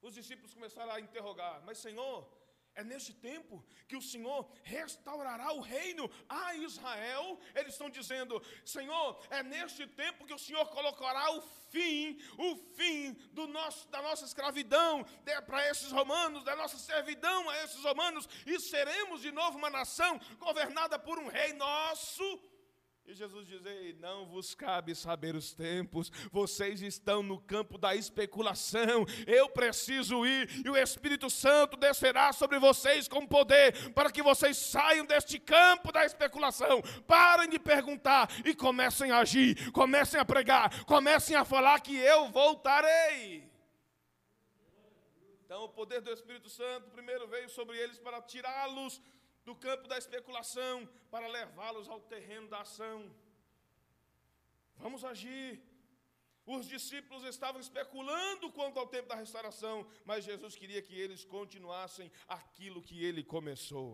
os 0.00 0.14
discípulos 0.14 0.54
começaram 0.54 0.92
a 0.92 1.00
interrogar: 1.00 1.62
Mas, 1.64 1.78
Senhor, 1.78 2.30
é 2.78 2.84
neste 2.84 3.12
tempo 3.12 3.64
que 3.88 3.96
o 3.96 4.00
Senhor 4.00 4.48
restaurará 4.62 5.52
o 5.52 5.60
reino 5.60 6.08
a 6.28 6.54
Israel. 6.54 7.36
Eles 7.52 7.72
estão 7.72 7.90
dizendo: 7.90 8.40
Senhor, 8.64 9.20
é 9.30 9.42
neste 9.42 9.84
tempo 9.84 10.24
que 10.24 10.32
o 10.32 10.38
Senhor 10.38 10.64
colocará 10.66 11.32
o 11.32 11.40
fim, 11.72 12.20
o 12.38 12.54
fim 12.76 13.14
do 13.32 13.48
nosso, 13.48 13.88
da 13.88 14.00
nossa 14.00 14.24
escravidão 14.24 15.04
para 15.44 15.68
esses 15.68 15.90
romanos, 15.90 16.44
da 16.44 16.54
nossa 16.54 16.78
servidão 16.78 17.50
a 17.50 17.64
esses 17.64 17.82
romanos, 17.82 18.28
e 18.46 18.60
seremos 18.60 19.22
de 19.22 19.32
novo 19.32 19.58
uma 19.58 19.70
nação 19.70 20.20
governada 20.38 21.00
por 21.00 21.18
um 21.18 21.26
rei 21.26 21.52
nosso. 21.54 22.24
E 23.08 23.14
Jesus 23.14 23.48
diz: 23.48 23.62
não 24.00 24.26
vos 24.26 24.54
cabe 24.54 24.94
saber 24.94 25.34
os 25.34 25.54
tempos, 25.54 26.12
vocês 26.30 26.82
estão 26.82 27.22
no 27.22 27.40
campo 27.40 27.78
da 27.78 27.94
especulação, 27.94 29.06
eu 29.26 29.48
preciso 29.48 30.26
ir, 30.26 30.62
e 30.62 30.68
o 30.68 30.76
Espírito 30.76 31.30
Santo 31.30 31.74
descerá 31.78 32.34
sobre 32.34 32.58
vocês 32.58 33.08
com 33.08 33.26
poder, 33.26 33.94
para 33.94 34.12
que 34.12 34.22
vocês 34.22 34.58
saiam 34.58 35.06
deste 35.06 35.38
campo 35.38 35.90
da 35.90 36.04
especulação. 36.04 36.82
Parem 37.06 37.48
de 37.48 37.58
perguntar 37.58 38.28
e 38.44 38.54
comecem 38.54 39.10
a 39.10 39.20
agir, 39.20 39.72
comecem 39.72 40.20
a 40.20 40.24
pregar, 40.24 40.84
comecem 40.84 41.34
a 41.34 41.46
falar 41.46 41.80
que 41.80 41.96
eu 41.96 42.28
voltarei. 42.28 43.50
Então, 45.46 45.64
o 45.64 45.68
poder 45.70 46.02
do 46.02 46.12
Espírito 46.12 46.50
Santo 46.50 46.90
primeiro 46.90 47.26
veio 47.26 47.48
sobre 47.48 47.78
eles 47.78 47.98
para 47.98 48.20
tirá-los 48.20 49.00
do 49.48 49.54
campo 49.56 49.88
da 49.88 49.96
especulação 49.96 50.86
para 51.10 51.26
levá-los 51.26 51.88
ao 51.88 52.00
terreno 52.00 52.48
da 52.48 52.60
ação. 52.66 52.98
Vamos 54.76 55.02
agir. 55.12 55.62
Os 56.44 56.66
discípulos 56.74 57.24
estavam 57.24 57.60
especulando 57.66 58.52
quanto 58.52 58.78
ao 58.78 58.86
tempo 58.86 59.08
da 59.08 59.14
restauração, 59.14 59.76
mas 60.04 60.24
Jesus 60.30 60.54
queria 60.60 60.82
que 60.82 60.94
eles 61.04 61.24
continuassem 61.24 62.12
aquilo 62.26 62.82
que 62.82 63.02
ele 63.02 63.22
começou. 63.22 63.90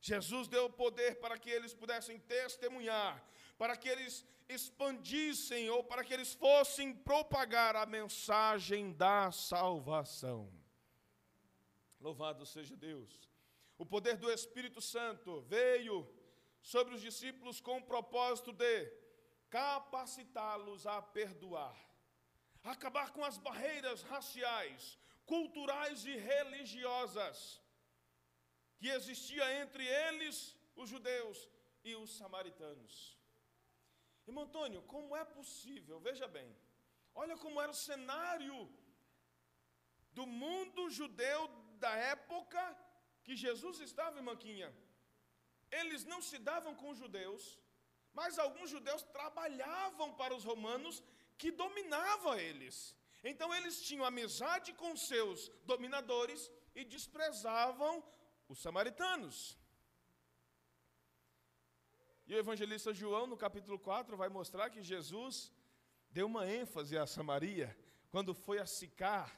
Jesus 0.00 0.46
deu 0.46 0.70
poder 0.70 1.12
para 1.20 1.36
que 1.42 1.50
eles 1.50 1.74
pudessem 1.74 2.18
testemunhar, 2.20 3.12
para 3.58 3.76
que 3.76 3.88
eles 3.88 4.24
expandissem 4.48 5.70
ou 5.70 5.82
para 5.82 6.04
que 6.04 6.14
eles 6.14 6.34
fossem 6.34 6.94
propagar 6.94 7.74
a 7.74 7.86
mensagem 7.86 8.92
da 8.92 9.32
salvação. 9.32 10.52
Louvado 12.00 12.44
seja 12.46 12.76
Deus. 12.76 13.33
O 13.76 13.84
poder 13.84 14.16
do 14.16 14.30
Espírito 14.30 14.80
Santo 14.80 15.40
veio 15.42 16.08
sobre 16.62 16.94
os 16.94 17.00
discípulos 17.00 17.60
com 17.60 17.78
o 17.78 17.84
propósito 17.84 18.52
de 18.52 18.86
capacitá-los 19.50 20.86
a 20.86 21.00
perdoar, 21.02 21.76
acabar 22.62 23.12
com 23.12 23.24
as 23.24 23.38
barreiras 23.38 24.02
raciais, 24.02 24.98
culturais 25.26 26.04
e 26.04 26.16
religiosas 26.16 27.62
que 28.78 28.88
existia 28.88 29.62
entre 29.62 29.86
eles, 29.86 30.56
os 30.76 30.88
judeus, 30.88 31.48
e 31.84 31.94
os 31.94 32.16
samaritanos. 32.16 33.18
Irmão 34.26 34.44
Antônio, 34.44 34.82
como 34.82 35.14
é 35.14 35.24
possível? 35.24 36.00
Veja 36.00 36.26
bem, 36.26 36.48
olha 37.14 37.36
como 37.36 37.60
era 37.60 37.70
o 37.70 37.74
cenário 37.74 38.72
do 40.12 40.26
mundo 40.26 40.88
judeu 40.88 41.46
da 41.78 41.94
época 41.94 42.62
que 43.24 43.34
Jesus 43.44 43.76
estava 43.88 44.18
em 44.18 44.26
Manquinha, 44.30 44.70
eles 45.80 46.04
não 46.12 46.20
se 46.28 46.38
davam 46.50 46.74
com 46.80 46.90
os 46.90 46.98
judeus, 46.98 47.42
mas 48.18 48.38
alguns 48.38 48.70
judeus 48.70 49.02
trabalhavam 49.18 50.08
para 50.20 50.34
os 50.38 50.44
romanos 50.44 51.02
que 51.40 51.50
dominavam 51.50 52.34
eles. 52.48 52.94
Então 53.30 53.48
eles 53.54 53.82
tinham 53.86 54.04
amizade 54.04 54.72
com 54.74 54.96
seus 54.96 55.48
dominadores 55.72 56.50
e 56.74 56.84
desprezavam 56.84 57.92
os 58.48 58.60
samaritanos. 58.60 59.58
E 62.26 62.34
o 62.34 62.38
evangelista 62.38 62.92
João, 62.92 63.26
no 63.26 63.36
capítulo 63.36 63.78
4, 63.78 64.16
vai 64.16 64.28
mostrar 64.28 64.70
que 64.70 64.82
Jesus 64.82 65.52
deu 66.10 66.26
uma 66.26 66.46
ênfase 66.48 66.96
a 66.96 67.06
Samaria 67.06 67.76
quando 68.10 68.32
foi 68.34 68.58
a 68.58 68.66
Sicar 68.66 69.28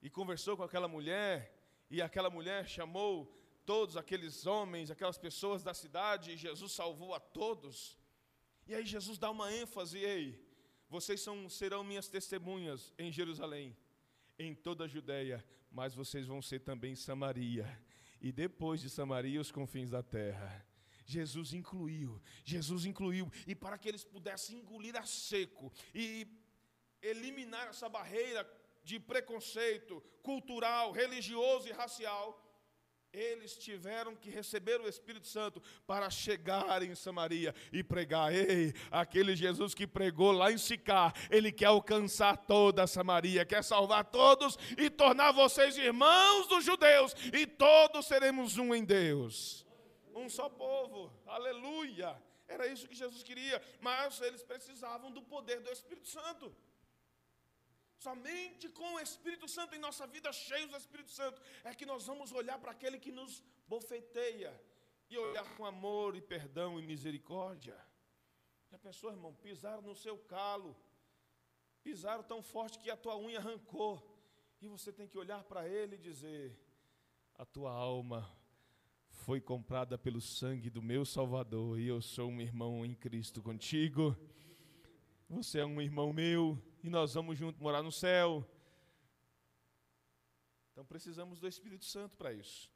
e 0.00 0.08
conversou 0.08 0.56
com 0.56 0.62
aquela 0.62 0.88
mulher 0.88 1.59
e 1.90 2.00
aquela 2.00 2.30
mulher 2.30 2.68
chamou 2.68 3.36
todos 3.66 3.96
aqueles 3.96 4.46
homens, 4.46 4.90
aquelas 4.90 5.18
pessoas 5.18 5.62
da 5.62 5.74
cidade, 5.74 6.32
e 6.32 6.36
Jesus 6.36 6.72
salvou 6.72 7.14
a 7.14 7.20
todos. 7.20 7.98
E 8.66 8.74
aí 8.74 8.86
Jesus 8.86 9.18
dá 9.18 9.30
uma 9.30 9.52
ênfase, 9.52 9.98
ei, 9.98 10.44
vocês 10.88 11.20
são, 11.20 11.48
serão 11.48 11.84
minhas 11.84 12.08
testemunhas 12.08 12.92
em 12.98 13.12
Jerusalém, 13.12 13.76
em 14.38 14.54
toda 14.54 14.84
a 14.84 14.88
Judéia, 14.88 15.44
mas 15.70 15.94
vocês 15.94 16.26
vão 16.26 16.40
ser 16.40 16.60
também 16.60 16.94
Samaria, 16.94 17.66
e 18.20 18.32
depois 18.32 18.80
de 18.80 18.90
Samaria, 18.90 19.40
os 19.40 19.50
confins 19.50 19.90
da 19.90 20.02
terra. 20.02 20.66
Jesus 21.04 21.52
incluiu, 21.52 22.20
Jesus 22.44 22.84
incluiu, 22.84 23.30
e 23.46 23.54
para 23.54 23.76
que 23.76 23.88
eles 23.88 24.04
pudessem 24.04 24.58
engolir 24.58 24.96
a 24.96 25.04
seco 25.04 25.72
e 25.92 26.26
eliminar 27.02 27.68
essa 27.68 27.88
barreira 27.88 28.44
de 28.82 28.98
preconceito 28.98 30.02
cultural, 30.22 30.92
religioso 30.92 31.68
e 31.68 31.72
racial, 31.72 32.38
eles 33.12 33.56
tiveram 33.56 34.14
que 34.14 34.30
receber 34.30 34.80
o 34.80 34.88
Espírito 34.88 35.26
Santo 35.26 35.60
para 35.86 36.08
chegar 36.10 36.82
em 36.82 36.94
Samaria 36.94 37.54
e 37.72 37.82
pregar. 37.82 38.32
Ei, 38.32 38.72
aquele 38.90 39.34
Jesus 39.34 39.74
que 39.74 39.86
pregou 39.86 40.32
lá 40.32 40.52
em 40.52 40.58
Sicá, 40.58 41.12
ele 41.30 41.50
quer 41.50 41.66
alcançar 41.66 42.36
toda 42.36 42.84
a 42.84 42.86
Samaria, 42.86 43.44
quer 43.44 43.64
salvar 43.64 44.04
todos 44.04 44.56
e 44.78 44.88
tornar 44.88 45.32
vocês 45.32 45.76
irmãos 45.76 46.46
dos 46.46 46.64
judeus, 46.64 47.14
e 47.32 47.46
todos 47.46 48.06
seremos 48.06 48.58
um 48.58 48.74
em 48.74 48.84
Deus. 48.84 49.66
Um 50.14 50.28
só 50.28 50.48
povo, 50.48 51.12
aleluia. 51.26 52.16
Era 52.46 52.66
isso 52.66 52.88
que 52.88 52.96
Jesus 52.96 53.22
queria, 53.22 53.62
mas 53.80 54.20
eles 54.20 54.42
precisavam 54.42 55.10
do 55.10 55.22
poder 55.22 55.60
do 55.60 55.70
Espírito 55.70 56.08
Santo. 56.08 56.54
Somente 58.00 58.66
com 58.70 58.94
o 58.94 59.00
Espírito 59.00 59.46
Santo 59.46 59.74
em 59.74 59.78
nossa 59.78 60.06
vida, 60.06 60.32
cheios 60.32 60.70
do 60.70 60.76
Espírito 60.78 61.10
Santo, 61.10 61.38
é 61.62 61.74
que 61.74 61.84
nós 61.84 62.06
vamos 62.06 62.32
olhar 62.32 62.58
para 62.58 62.70
aquele 62.70 62.98
que 62.98 63.12
nos 63.12 63.44
bofeteia 63.68 64.58
e 65.10 65.18
olhar 65.18 65.44
com 65.54 65.66
amor 65.66 66.16
e 66.16 66.22
perdão 66.22 66.80
e 66.80 66.82
misericórdia. 66.82 67.76
Já 68.70 68.78
pensou, 68.78 69.10
irmão? 69.10 69.34
Pisaram 69.34 69.82
no 69.82 69.94
seu 69.94 70.16
calo, 70.16 70.74
pisaram 71.82 72.22
tão 72.22 72.42
forte 72.42 72.78
que 72.78 72.90
a 72.90 72.96
tua 72.96 73.18
unha 73.18 73.38
arrancou, 73.38 73.94
e 74.62 74.66
você 74.66 74.90
tem 74.90 75.06
que 75.06 75.18
olhar 75.18 75.44
para 75.44 75.68
ele 75.68 75.96
e 75.96 75.98
dizer: 75.98 76.58
A 77.34 77.44
tua 77.44 77.70
alma 77.70 78.34
foi 79.10 79.42
comprada 79.42 79.98
pelo 79.98 80.22
sangue 80.22 80.70
do 80.70 80.80
meu 80.80 81.04
Salvador, 81.04 81.78
e 81.78 81.88
eu 81.88 82.00
sou 82.00 82.30
um 82.30 82.40
irmão 82.40 82.82
em 82.82 82.94
Cristo 82.94 83.42
contigo. 83.42 84.16
Você 85.28 85.58
é 85.58 85.66
um 85.66 85.82
irmão 85.82 86.14
meu 86.14 86.58
e 86.82 86.88
nós 86.88 87.14
vamos 87.14 87.38
junto 87.38 87.62
morar 87.62 87.82
no 87.82 87.92
céu. 87.92 88.46
Então 90.72 90.84
precisamos 90.84 91.38
do 91.38 91.48
Espírito 91.48 91.84
Santo 91.84 92.16
para 92.16 92.32
isso. 92.32 92.70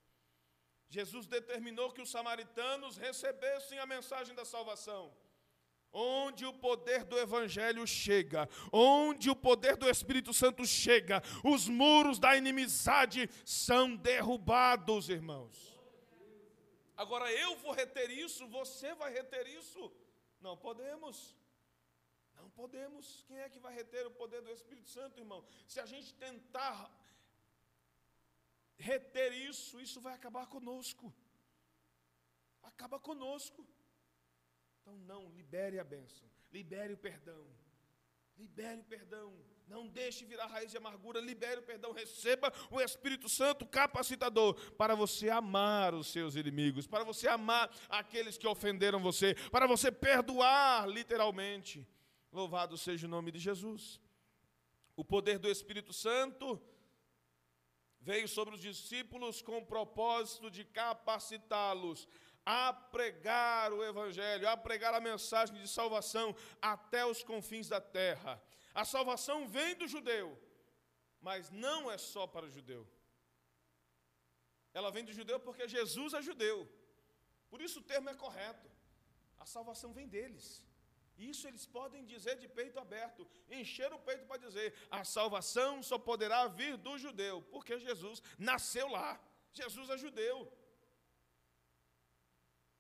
Jesus 0.89 1.27
determinou 1.27 1.91
que 1.93 2.03
os 2.03 2.11
samaritanos 2.11 2.97
recebessem 2.97 3.79
a 3.79 3.87
mensagem 3.87 4.35
da 4.35 4.45
salvação. 4.45 5.13
Onde 5.93 6.45
o 6.45 6.53
poder 6.53 7.05
do 7.05 7.17
Evangelho 7.17 7.87
chega, 7.87 8.49
onde 8.73 9.31
o 9.31 9.37
poder 9.37 9.77
do 9.77 9.89
Espírito 9.89 10.35
Santo 10.35 10.67
chega, 10.67 11.23
os 11.45 11.69
muros 11.69 12.19
da 12.19 12.37
inimizade 12.37 13.31
são 13.45 13.95
derrubados, 13.95 15.09
irmãos. 15.09 15.73
Agora 16.97 17.33
eu 17.33 17.57
vou 17.57 17.73
reter 17.73 18.11
isso, 18.11 18.47
você 18.49 18.95
vai 18.95 19.13
reter 19.13 19.47
isso? 19.47 19.93
Não 20.41 20.57
podemos. 20.57 21.37
Podemos. 22.55 23.25
Quem 23.27 23.39
é 23.39 23.49
que 23.49 23.59
vai 23.59 23.75
reter 23.75 24.07
o 24.07 24.11
poder 24.11 24.41
do 24.43 24.53
Espírito 24.53 24.89
Santo, 24.89 25.21
irmão? 25.21 25.45
Se 25.67 25.81
a 25.81 25.87
gente 25.87 26.15
tentar 26.15 26.79
reter 28.77 29.33
isso, 29.33 29.81
isso 29.81 30.01
vai 30.01 30.15
acabar 30.15 30.47
conosco. 30.47 31.13
Acaba 32.63 32.99
conosco. 32.99 33.67
Então, 34.81 34.97
não, 34.99 35.31
libere 35.31 35.79
a 35.79 35.85
bênção, 35.85 36.29
libere 36.53 36.93
o 36.93 36.99
perdão, 36.99 37.47
libere 38.37 38.81
o 38.81 38.85
perdão. 38.85 39.35
Não 39.67 39.89
deixe 39.89 40.27
virar 40.27 40.47
raiz 40.47 40.71
de 40.71 40.77
amargura, 40.77 41.21
libere 41.21 41.61
o 41.61 41.63
perdão, 41.63 41.93
receba 41.93 42.53
o 42.71 42.79
Espírito 42.83 43.31
Santo 43.31 43.65
capacitador 43.65 44.55
para 44.73 44.95
você 44.95 45.31
amar 45.31 45.95
os 45.95 46.09
seus 46.09 46.37
inimigos, 46.37 46.87
para 46.87 47.03
você 47.03 47.27
amar 47.27 47.75
aqueles 47.89 48.37
que 48.37 48.47
ofenderam 48.47 49.01
você, 49.01 49.35
para 49.51 49.67
você 49.67 49.91
perdoar 49.91 50.87
literalmente. 50.87 51.87
Louvado 52.35 52.77
seja 52.77 53.07
o 53.07 53.09
nome 53.17 53.31
de 53.31 53.39
Jesus. 53.39 54.01
O 54.97 55.05
poder 55.05 55.39
do 55.39 55.49
Espírito 55.49 55.93
Santo 55.93 56.61
veio 58.01 58.27
sobre 58.27 58.57
os 58.57 58.61
discípulos 58.61 59.41
com 59.41 59.59
o 59.59 59.67
propósito 59.75 60.51
de 60.51 60.65
capacitá-los 60.65 62.09
a 62.45 62.73
pregar 62.73 63.73
o 63.73 63.85
Evangelho, 63.85 64.49
a 64.49 64.57
pregar 64.57 64.93
a 64.95 65.01
mensagem 65.01 65.55
de 65.63 65.69
salvação 65.69 66.35
até 66.61 67.07
os 67.07 67.23
confins 67.23 67.69
da 67.69 67.81
terra. 67.81 68.43
A 68.75 68.85
salvação 68.85 69.47
vem 69.47 69.77
do 69.77 69.87
judeu, 69.87 70.37
mas 71.21 71.53
não 71.53 71.89
é 71.89 71.97
só 71.97 72.27
para 72.27 72.47
o 72.47 72.51
judeu. 72.51 72.85
Ela 74.75 74.91
vem 74.91 75.05
do 75.05 75.13
judeu 75.13 75.39
porque 75.39 75.69
Jesus 75.69 76.15
é 76.15 76.21
judeu. 76.21 76.69
Por 77.49 77.63
isso 77.63 77.79
o 77.79 77.89
termo 77.93 78.11
é 78.11 78.15
correto. 78.15 78.69
A 79.39 79.47
salvação 79.47 79.93
vem 79.93 80.09
deles. 80.09 80.65
Isso 81.17 81.47
eles 81.47 81.65
podem 81.65 82.05
dizer 82.05 82.37
de 82.39 82.49
peito 82.49 82.79
aberto, 82.79 83.27
encher 83.49 83.93
o 83.93 83.99
peito 83.99 84.27
para 84.27 84.39
dizer: 84.39 84.75
a 84.91 85.05
salvação 85.05 85.83
só 85.83 85.99
poderá 85.99 86.49
vir 86.49 86.77
do 86.77 86.99
judeu, 86.99 87.43
porque 87.51 87.79
Jesus 87.79 88.23
nasceu 88.39 88.89
lá. 88.89 89.21
Jesus 89.53 89.89
é 89.91 89.97
judeu. 89.97 90.53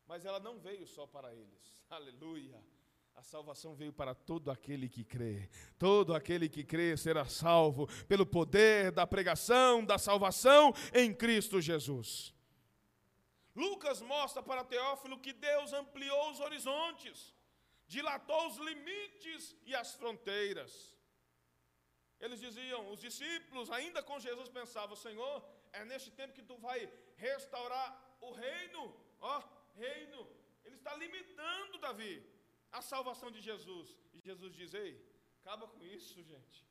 Mas 0.06 0.24
ela 0.24 0.40
não 0.40 0.58
veio 0.58 0.86
só 0.86 1.06
para 1.06 1.32
eles. 1.34 1.82
Aleluia. 1.88 2.62
A 3.14 3.22
salvação 3.22 3.76
veio 3.76 3.92
para 3.92 4.12
todo 4.12 4.50
aquele 4.50 4.88
que 4.88 5.04
crê. 5.04 5.48
Todo 5.78 6.14
aquele 6.14 6.48
que 6.48 6.64
crê 6.64 6.96
será 6.96 7.24
salvo 7.24 7.86
pelo 8.08 8.26
poder 8.26 8.90
da 8.90 9.06
pregação 9.06 9.84
da 9.84 9.98
salvação 9.98 10.74
em 10.92 11.14
Cristo 11.14 11.60
Jesus. 11.60 12.34
Lucas 13.54 14.00
mostra 14.02 14.42
para 14.42 14.64
Teófilo 14.64 15.20
que 15.20 15.32
Deus 15.32 15.72
ampliou 15.72 16.32
os 16.32 16.40
horizontes, 16.40 17.32
dilatou 17.86 18.46
os 18.48 18.56
limites 18.56 19.56
e 19.64 19.74
as 19.74 19.94
fronteiras. 19.94 20.72
Eles 22.20 22.40
diziam, 22.40 22.90
os 22.90 23.00
discípulos, 23.00 23.70
ainda 23.70 24.02
com 24.02 24.18
Jesus, 24.18 24.48
pensavam: 24.48 24.96
Senhor, 24.96 25.44
é 25.72 25.84
neste 25.84 26.10
tempo 26.10 26.32
que 26.32 26.42
tu 26.42 26.56
vai 26.58 26.90
restaurar 27.16 28.16
o 28.20 28.32
reino. 28.32 28.96
Ó, 29.20 29.42
reino. 29.74 30.28
Ele 30.64 30.76
está 30.76 30.94
limitando, 30.94 31.78
Davi, 31.78 32.24
a 32.72 32.80
salvação 32.80 33.30
de 33.30 33.40
Jesus. 33.40 33.96
E 34.14 34.20
Jesus 34.20 34.54
diz: 34.54 34.72
Ei, 34.74 34.92
acaba 35.40 35.66
com 35.66 35.84
isso, 35.84 36.22
gente. 36.22 36.66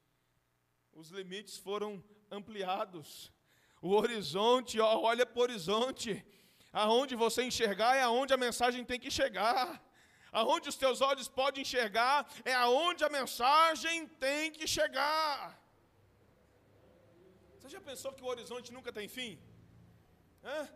Os 0.93 1.09
limites 1.09 1.57
foram 1.57 2.03
ampliados. 2.32 3.32
O 3.82 3.89
horizonte, 3.89 4.80
ó, 4.80 5.01
olha 5.01 5.26
para 5.26 5.39
o 5.39 5.43
horizonte. 5.43 6.26
Aonde 6.72 7.16
você 7.16 7.43
enxergar 7.43 7.95
é 7.95 8.01
aonde 8.01 8.34
a 8.34 8.38
mensagem 8.38 8.84
tem 8.84 8.99
que 8.99 9.11
chegar. 9.11 9.84
Aonde 10.41 10.69
os 10.69 10.75
teus 10.84 10.99
olhos 11.09 11.27
podem 11.27 11.61
enxergar 11.61 12.15
é 12.43 12.53
aonde 12.53 13.03
a 13.03 13.09
mensagem 13.09 14.07
tem 14.25 14.51
que 14.51 14.67
chegar. 14.77 15.59
Você 17.57 17.69
já 17.69 17.81
pensou 17.89 18.11
que 18.11 18.23
o 18.23 18.31
horizonte 18.34 18.73
nunca 18.73 18.91
tem 18.91 19.07
fim? 19.07 19.31
Hã? 20.43 20.67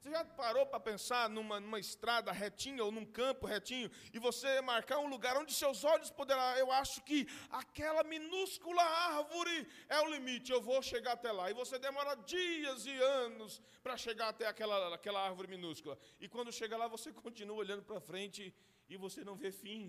Você 0.00 0.10
já 0.10 0.24
parou 0.24 0.64
para 0.64 0.80
pensar 0.80 1.28
numa, 1.28 1.60
numa 1.60 1.78
estrada 1.78 2.32
retinha 2.32 2.82
ou 2.82 2.90
num 2.90 3.04
campo 3.04 3.46
retinho 3.46 3.90
e 4.14 4.18
você 4.18 4.60
marcar 4.62 4.98
um 4.98 5.08
lugar 5.08 5.36
onde 5.36 5.52
seus 5.52 5.84
olhos 5.84 6.10
poderão? 6.10 6.42
Eu 6.56 6.72
acho 6.72 7.02
que 7.02 7.28
aquela 7.50 8.02
minúscula 8.02 8.82
árvore 8.82 9.68
é 9.90 10.00
o 10.00 10.10
limite, 10.10 10.50
eu 10.50 10.60
vou 10.62 10.80
chegar 10.80 11.12
até 11.12 11.30
lá. 11.30 11.50
E 11.50 11.54
você 11.54 11.78
demora 11.78 12.14
dias 12.16 12.86
e 12.86 12.96
anos 12.98 13.60
para 13.82 13.94
chegar 13.98 14.28
até 14.28 14.46
aquela, 14.46 14.94
aquela 14.94 15.20
árvore 15.22 15.48
minúscula. 15.48 15.98
E 16.18 16.26
quando 16.28 16.50
chega 16.50 16.78
lá, 16.78 16.88
você 16.88 17.12
continua 17.22 17.58
olhando 17.58 17.82
para 17.82 18.00
frente 18.00 18.54
e 18.90 18.96
você 18.96 19.22
não 19.28 19.36
vê 19.42 19.50
fim. 19.64 19.82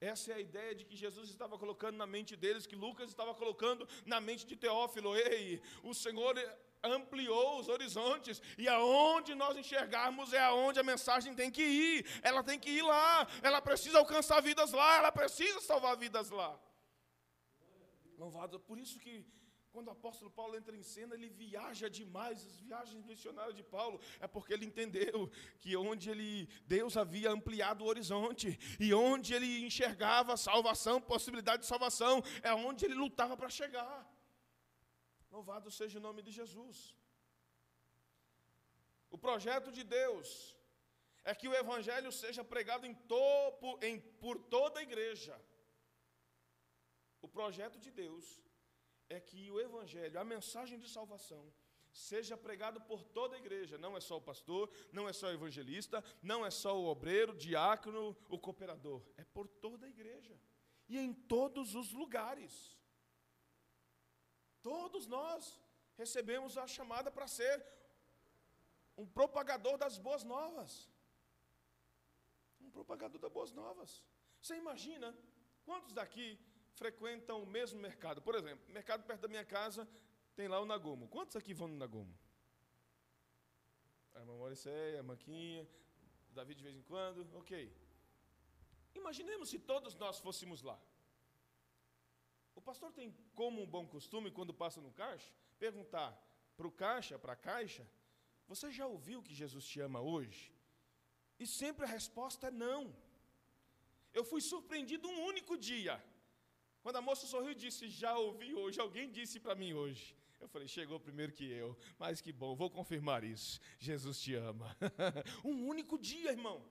Essa 0.00 0.32
é 0.32 0.34
a 0.36 0.40
ideia 0.48 0.74
de 0.74 0.84
que 0.84 0.96
Jesus 1.04 1.28
estava 1.30 1.58
colocando 1.58 1.96
na 1.96 2.06
mente 2.06 2.34
deles, 2.36 2.66
que 2.66 2.76
Lucas 2.76 3.08
estava 3.08 3.34
colocando 3.34 3.88
na 4.12 4.20
mente 4.20 4.46
de 4.46 4.56
Teófilo. 4.64 5.16
Ei, 5.16 5.60
o 5.82 5.92
Senhor 5.94 6.34
ampliou 6.82 7.58
os 7.60 7.68
horizontes, 7.68 8.40
e 8.58 8.68
aonde 8.68 9.34
nós 9.34 9.56
enxergarmos 9.56 10.32
é 10.32 10.40
aonde 10.40 10.78
a 10.78 10.82
mensagem 10.82 11.34
tem 11.34 11.50
que 11.50 11.62
ir, 11.62 12.06
ela 12.22 12.42
tem 12.42 12.58
que 12.58 12.70
ir 12.70 12.82
lá, 12.82 13.26
ela 13.42 13.60
precisa 13.62 13.98
alcançar 13.98 14.40
vidas 14.42 14.70
lá, 14.72 14.96
ela 14.98 15.10
precisa 15.10 15.60
salvar 15.60 15.96
vidas 15.96 16.28
lá. 16.30 16.52
Louvado, 18.18 18.60
por 18.60 18.78
isso 18.78 18.98
que 18.98 19.24
quando 19.74 19.88
o 19.88 19.96
apóstolo 19.98 20.30
Paulo 20.30 20.56
entra 20.56 20.74
em 20.80 20.84
cena, 20.84 21.14
ele 21.14 21.28
viaja 21.28 21.88
demais, 21.90 22.46
as 22.46 22.56
viagens 22.66 23.04
missionárias 23.04 23.56
de 23.60 23.64
Paulo, 23.76 23.96
é 24.20 24.26
porque 24.34 24.52
ele 24.54 24.66
entendeu 24.70 25.18
que 25.62 25.76
onde 25.76 26.08
ele, 26.12 26.48
Deus 26.74 26.96
havia 26.96 27.30
ampliado 27.36 27.82
o 27.82 27.88
horizonte, 27.92 28.48
e 28.78 28.94
onde 28.94 29.34
ele 29.34 29.50
enxergava 29.66 30.36
salvação, 30.36 31.00
possibilidade 31.00 31.62
de 31.62 31.68
salvação, 31.72 32.22
é 32.40 32.54
onde 32.54 32.84
ele 32.84 32.94
lutava 32.94 33.36
para 33.36 33.48
chegar. 33.48 33.98
Louvado 35.36 35.72
seja 35.72 35.98
o 35.98 36.06
nome 36.08 36.22
de 36.22 36.30
Jesus. 36.30 36.96
O 39.10 39.18
projeto 39.18 39.72
de 39.72 39.82
Deus 39.82 40.56
é 41.24 41.34
que 41.34 41.48
o 41.48 41.56
Evangelho 41.64 42.12
seja 42.12 42.44
pregado 42.44 42.86
em 42.86 42.94
topo, 43.16 43.76
em, 43.82 43.98
por 44.24 44.38
toda 44.38 44.78
a 44.78 44.86
igreja. 44.88 45.36
O 47.20 47.28
projeto 47.36 47.76
de 47.80 47.90
Deus 47.90 48.43
é 49.08 49.20
que 49.20 49.50
o 49.50 49.60
Evangelho, 49.60 50.18
a 50.18 50.24
mensagem 50.24 50.78
de 50.78 50.88
salvação, 50.88 51.52
seja 51.94 52.36
pregado 52.36 52.80
por 52.80 53.02
toda 53.02 53.36
a 53.36 53.38
igreja. 53.38 53.78
Não 53.78 53.96
é 53.96 54.00
só 54.00 54.16
o 54.16 54.20
pastor, 54.20 54.70
não 54.92 55.08
é 55.08 55.12
só 55.12 55.28
o 55.28 55.32
evangelista, 55.32 56.04
não 56.20 56.44
é 56.44 56.50
só 56.50 56.76
o 56.78 56.86
obreiro, 56.86 57.32
o 57.32 57.36
diácono, 57.36 58.16
o 58.28 58.38
cooperador. 58.38 59.00
É 59.16 59.24
por 59.24 59.46
toda 59.46 59.86
a 59.86 59.88
igreja. 59.88 60.38
E 60.88 60.98
em 60.98 61.14
todos 61.14 61.74
os 61.74 61.92
lugares. 61.92 62.76
Todos 64.60 65.06
nós 65.06 65.60
recebemos 65.96 66.58
a 66.58 66.66
chamada 66.66 67.10
para 67.10 67.28
ser 67.28 67.64
um 68.96 69.06
propagador 69.06 69.78
das 69.78 69.96
boas 69.96 70.24
novas. 70.24 70.90
Um 72.60 72.70
propagador 72.70 73.20
das 73.20 73.30
boas 73.30 73.52
novas. 73.52 74.02
Você 74.40 74.56
imagina 74.56 75.16
quantos 75.64 75.92
daqui 75.92 76.38
frequentam 76.74 77.42
o 77.42 77.46
mesmo 77.46 77.80
mercado? 77.80 78.20
Por 78.22 78.34
exemplo, 78.34 78.64
mercado 78.72 79.04
perto 79.04 79.22
da 79.22 79.28
minha 79.28 79.44
casa 79.44 79.88
tem 80.36 80.48
lá 80.48 80.60
o 80.60 80.66
Nagomo. 80.66 81.08
Quantos 81.08 81.36
aqui 81.36 81.54
vão 81.54 81.68
no 81.68 81.76
Nagomo? 81.76 82.12
A 84.14 84.20
irmã 84.20 84.36
Mauricéia, 84.36 85.00
a 85.00 85.02
Maquinha, 85.02 85.66
Davi 86.32 86.54
de 86.54 86.62
vez 86.62 86.76
em 86.76 86.82
quando, 86.82 87.26
ok. 87.36 87.72
Imaginemos 88.94 89.48
se 89.48 89.58
todos 89.58 89.94
nós 89.96 90.18
fôssemos 90.18 90.62
lá. 90.62 90.78
O 92.54 92.60
pastor 92.60 92.92
tem 92.92 93.12
como 93.34 93.62
um 93.62 93.66
bom 93.66 93.86
costume, 93.86 94.30
quando 94.30 94.54
passa 94.54 94.80
no 94.80 94.92
caixa, 94.92 95.32
perguntar 95.58 96.10
para 96.56 96.66
o 96.66 96.72
caixa, 96.72 97.18
para 97.18 97.32
a 97.32 97.36
caixa, 97.36 97.88
você 98.46 98.70
já 98.70 98.86
ouviu 98.86 99.22
que 99.22 99.34
Jesus 99.34 99.64
te 99.66 99.80
ama 99.80 100.00
hoje? 100.00 100.52
E 101.38 101.46
sempre 101.46 101.84
a 101.84 101.88
resposta 101.88 102.48
é 102.48 102.50
não. 102.50 102.94
Eu 104.12 104.24
fui 104.24 104.40
surpreendido 104.40 105.08
um 105.08 105.24
único 105.24 105.56
dia, 105.56 106.02
quando 106.84 106.96
a 106.96 107.00
moça 107.00 107.26
sorriu 107.26 107.54
disse, 107.54 107.88
já 107.88 108.14
ouvi 108.14 108.54
hoje, 108.54 108.78
alguém 108.78 109.10
disse 109.10 109.40
para 109.40 109.54
mim 109.54 109.72
hoje. 109.72 110.14
Eu 110.38 110.46
falei, 110.46 110.68
chegou 110.68 111.00
primeiro 111.00 111.32
que 111.32 111.50
eu, 111.50 111.74
mas 111.98 112.20
que 112.20 112.30
bom, 112.30 112.54
vou 112.54 112.68
confirmar 112.68 113.24
isso. 113.24 113.58
Jesus 113.78 114.20
te 114.20 114.34
ama. 114.34 114.76
um 115.42 115.66
único 115.66 115.98
dia, 115.98 116.30
irmão. 116.30 116.62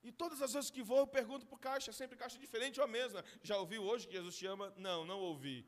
E 0.00 0.12
todas 0.12 0.40
as 0.40 0.52
vezes 0.52 0.70
que 0.70 0.80
vou, 0.80 0.98
eu 0.98 1.08
pergunto 1.08 1.44
para 1.44 1.56
o 1.56 1.58
caixa, 1.58 1.90
sempre 1.92 2.16
caixa 2.16 2.38
diferente 2.38 2.78
ou 2.78 2.84
a 2.84 2.88
mesma. 2.88 3.24
Já 3.42 3.58
ouviu 3.58 3.82
hoje 3.82 4.06
que 4.06 4.12
Jesus 4.12 4.36
te 4.36 4.46
ama? 4.46 4.72
Não, 4.76 5.04
não 5.04 5.18
ouvi. 5.18 5.66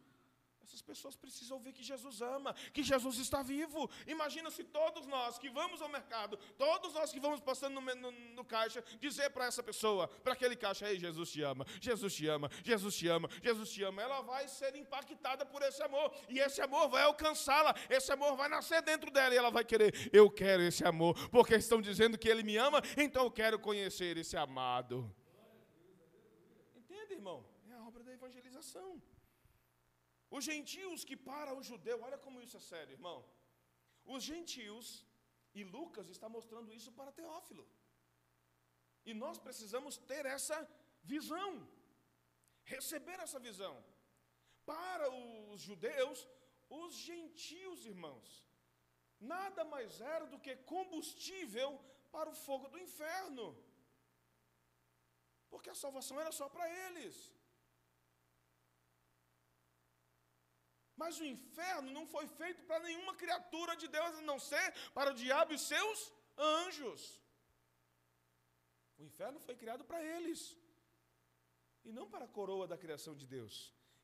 Essas 0.66 0.82
pessoas 0.82 1.14
precisam 1.14 1.58
ouvir 1.58 1.72
que 1.72 1.82
Jesus 1.82 2.20
ama, 2.20 2.52
que 2.72 2.82
Jesus 2.82 3.18
está 3.18 3.40
vivo. 3.40 3.88
Imagina 4.04 4.50
se 4.50 4.64
todos 4.64 5.06
nós 5.06 5.38
que 5.38 5.48
vamos 5.48 5.80
ao 5.80 5.88
mercado, 5.88 6.36
todos 6.58 6.92
nós 6.92 7.12
que 7.12 7.20
vamos 7.20 7.40
passando 7.40 7.80
no, 7.80 7.94
no, 7.94 8.10
no 8.10 8.44
caixa, 8.44 8.82
dizer 8.98 9.30
para 9.30 9.46
essa 9.46 9.62
pessoa, 9.62 10.08
para 10.08 10.32
aquele 10.32 10.56
caixa, 10.56 10.90
ei, 10.90 10.98
Jesus 10.98 11.30
te 11.30 11.40
ama, 11.40 11.64
Jesus 11.80 12.12
te 12.16 12.26
ama, 12.26 12.50
Jesus 12.64 12.96
te 12.96 13.06
ama, 13.06 13.28
Jesus 13.40 13.70
te 13.70 13.84
ama. 13.84 14.02
Ela 14.02 14.22
vai 14.22 14.48
ser 14.48 14.74
impactada 14.74 15.46
por 15.46 15.62
esse 15.62 15.80
amor, 15.84 16.12
e 16.28 16.40
esse 16.40 16.60
amor 16.60 16.88
vai 16.88 17.04
alcançá-la, 17.04 17.72
esse 17.88 18.10
amor 18.10 18.36
vai 18.36 18.48
nascer 18.48 18.82
dentro 18.82 19.08
dela, 19.08 19.34
e 19.34 19.38
ela 19.38 19.52
vai 19.52 19.64
querer, 19.64 20.10
eu 20.12 20.28
quero 20.28 20.62
esse 20.64 20.84
amor, 20.84 21.14
porque 21.30 21.54
estão 21.54 21.80
dizendo 21.80 22.18
que 22.18 22.28
ele 22.28 22.42
me 22.42 22.56
ama, 22.56 22.82
então 22.96 23.22
eu 23.22 23.30
quero 23.30 23.56
conhecer 23.56 24.16
esse 24.16 24.36
amado. 24.36 25.14
Entende, 26.74 27.12
irmão? 27.14 27.46
É 27.70 27.74
a 27.74 27.86
obra 27.86 28.02
da 28.02 28.12
evangelização. 28.12 29.00
Os 30.30 30.44
gentios 30.44 31.04
que 31.04 31.16
para 31.16 31.54
o 31.54 31.62
judeu, 31.62 32.02
olha 32.02 32.18
como 32.18 32.40
isso 32.40 32.56
é 32.56 32.60
sério, 32.60 32.92
irmão. 32.92 33.24
Os 34.04 34.22
gentios, 34.22 35.04
e 35.54 35.62
Lucas 35.64 36.08
está 36.08 36.28
mostrando 36.28 36.72
isso 36.72 36.92
para 36.92 37.12
Teófilo. 37.12 37.66
E 39.04 39.14
nós 39.14 39.38
precisamos 39.38 39.96
ter 39.96 40.26
essa 40.26 40.58
visão, 41.02 41.68
receber 42.64 43.18
essa 43.20 43.38
visão. 43.38 43.74
para 44.64 45.08
os 45.52 45.60
judeus, 45.60 46.26
os 46.68 46.92
gentios, 46.94 47.86
irmãos, 47.86 48.44
nada 49.20 49.64
mais 49.64 50.00
era 50.00 50.26
do 50.26 50.40
que 50.40 50.56
combustível 50.56 51.80
para 52.10 52.28
o 52.28 52.34
fogo 52.34 52.68
do 52.68 52.78
inferno. 52.78 53.56
Porque 55.48 55.70
a 55.70 55.74
salvação 55.74 56.20
era 56.20 56.32
só 56.32 56.48
para 56.48 56.68
eles. 56.86 57.32
Mas 60.96 61.18
o 61.20 61.24
inferno 61.24 61.90
não 61.92 62.06
foi 62.14 62.26
feito 62.26 62.62
para 62.64 62.80
nenhuma 62.80 63.14
criatura 63.14 63.76
de 63.76 63.88
Deus, 63.96 64.14
a 64.18 64.22
não 64.22 64.38
ser 64.38 64.66
para 64.94 65.10
o 65.10 65.14
diabo 65.14 65.52
e 65.52 65.58
seus 65.58 66.12
anjos. 66.38 67.02
O 68.98 69.02
inferno 69.02 69.38
foi 69.38 69.54
criado 69.62 69.84
para 69.84 70.02
eles, 70.02 70.56
e 71.84 71.92
não 71.92 72.08
para 72.08 72.24
a 72.24 72.28
coroa 72.28 72.66
da 72.66 72.78
criação 72.84 73.14
de 73.14 73.26
Deus. 73.26 73.54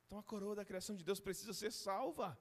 Então 0.05 0.19
a 0.19 0.23
coroa 0.23 0.55
da 0.55 0.65
criação 0.65 0.95
de 0.95 1.05
Deus 1.09 1.19
precisa 1.19 1.55
ser 1.55 1.73
salva. 1.73 2.39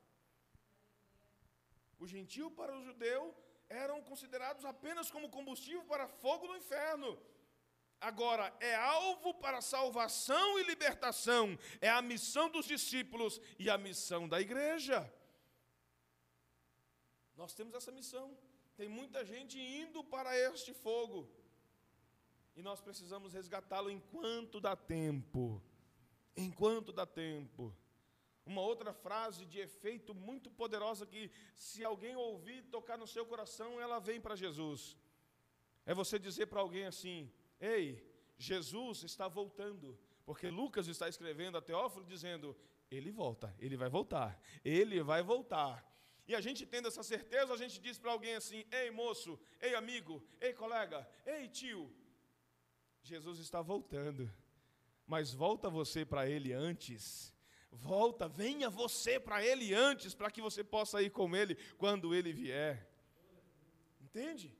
O 1.97 2.07
gentio 2.13 2.51
para 2.51 2.75
o 2.77 2.83
judeu 2.83 3.21
eram 3.69 3.97
considerados 4.03 4.65
apenas 4.65 5.09
como 5.09 5.29
combustível 5.29 5.83
para 5.85 6.07
fogo 6.07 6.47
no 6.47 6.57
inferno. 6.57 7.17
Agora, 8.01 8.51
é 8.59 8.73
alvo 8.75 9.31
para 9.35 9.61
salvação 9.61 10.59
e 10.59 10.63
libertação, 10.63 11.57
é 11.79 11.87
a 11.87 12.01
missão 12.01 12.49
dos 12.49 12.65
discípulos 12.65 13.39
e 13.59 13.69
a 13.69 13.77
missão 13.77 14.27
da 14.27 14.41
igreja. 14.41 14.99
Nós 17.35 17.53
temos 17.53 17.75
essa 17.75 17.91
missão. 17.91 18.35
Tem 18.75 18.89
muita 18.89 19.23
gente 19.23 19.59
indo 19.59 20.03
para 20.03 20.35
este 20.35 20.73
fogo. 20.73 21.29
E 22.55 22.63
nós 22.63 22.81
precisamos 22.81 23.33
resgatá-lo 23.33 23.91
enquanto 23.91 24.59
dá 24.59 24.75
tempo. 24.75 25.61
Enquanto 26.35 26.91
dá 26.91 27.05
tempo. 27.05 27.75
Uma 28.45 28.61
outra 28.61 28.93
frase 28.93 29.45
de 29.45 29.59
efeito 29.59 30.15
muito 30.15 30.49
poderosa 30.49 31.05
que, 31.05 31.29
se 31.55 31.85
alguém 31.85 32.15
ouvir 32.15 32.63
tocar 32.63 32.97
no 32.97 33.05
seu 33.05 33.25
coração, 33.25 33.79
ela 33.79 33.99
vem 33.99 34.19
para 34.19 34.35
Jesus. 34.35 34.97
É 35.85 35.93
você 35.93 36.17
dizer 36.17 36.47
para 36.47 36.61
alguém 36.61 36.85
assim: 36.85 37.31
Ei, 37.61 38.03
Jesus 38.37 39.03
está 39.03 39.27
voltando. 39.27 39.97
Porque 40.25 40.49
Lucas 40.49 40.87
está 40.87 41.07
escrevendo 41.07 41.57
a 41.57 41.61
Teófilo 41.61 42.03
dizendo: 42.05 42.57
Ele 42.89 43.11
volta, 43.11 43.55
ele 43.59 43.77
vai 43.77 43.89
voltar, 43.89 44.41
ele 44.65 45.01
vai 45.03 45.21
voltar. 45.21 45.87
E 46.27 46.35
a 46.35 46.41
gente 46.41 46.65
tendo 46.65 46.87
essa 46.87 47.03
certeza, 47.03 47.53
a 47.53 47.57
gente 47.57 47.79
diz 47.79 47.97
para 47.97 48.11
alguém 48.11 48.35
assim: 48.35 48.65
Ei 48.71 48.89
moço, 48.91 49.39
ei 49.59 49.75
amigo, 49.75 50.23
ei 50.39 50.53
colega, 50.53 51.07
ei 51.25 51.47
tio, 51.47 51.93
Jesus 53.03 53.39
está 53.39 53.61
voltando. 53.61 54.31
Mas 55.05 55.33
volta 55.33 55.69
você 55.69 56.05
para 56.05 56.29
ele 56.29 56.53
antes. 56.53 57.33
Volta, 57.71 58.27
venha 58.27 58.69
você 58.69 59.19
para 59.19 59.45
ele 59.45 59.73
antes, 59.73 60.13
para 60.13 60.29
que 60.29 60.41
você 60.41 60.63
possa 60.63 61.01
ir 61.01 61.09
com 61.09 61.35
ele 61.35 61.55
quando 61.77 62.13
ele 62.13 62.33
vier. 62.33 62.89
Entende? 63.99 64.55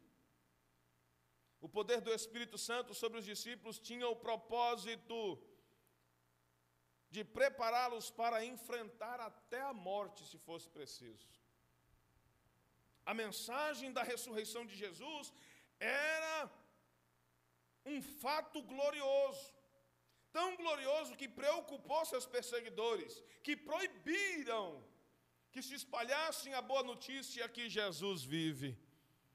O 1.65 1.69
poder 1.69 2.01
do 2.01 2.13
Espírito 2.19 2.57
Santo 2.57 2.93
sobre 3.01 3.19
os 3.19 3.25
discípulos 3.25 3.79
tinha 3.79 4.07
o 4.07 4.15
propósito 4.27 5.17
de 7.15 7.23
prepará-los 7.37 8.09
para 8.09 8.43
enfrentar 8.53 9.19
até 9.19 9.61
a 9.61 9.73
morte, 9.73 10.25
se 10.31 10.37
fosse 10.47 10.67
preciso. 10.77 11.29
A 13.05 13.13
mensagem 13.13 13.91
da 13.97 14.03
ressurreição 14.11 14.65
de 14.65 14.75
Jesus 14.83 15.33
era 15.79 16.49
um 17.93 18.01
fato 18.01 18.61
glorioso, 18.73 19.53
tão 20.31 20.55
glorioso 20.55 21.17
que 21.19 21.27
preocupou 21.27 22.05
seus 22.05 22.25
perseguidores, 22.25 23.21
que 23.43 23.55
proibiram 23.55 24.65
que 25.51 25.61
se 25.61 25.75
espalhassem 25.75 26.53
a 26.53 26.61
boa 26.61 26.83
notícia 26.91 27.49
que 27.49 27.67
Jesus 27.69 28.23
vive. 28.23 28.69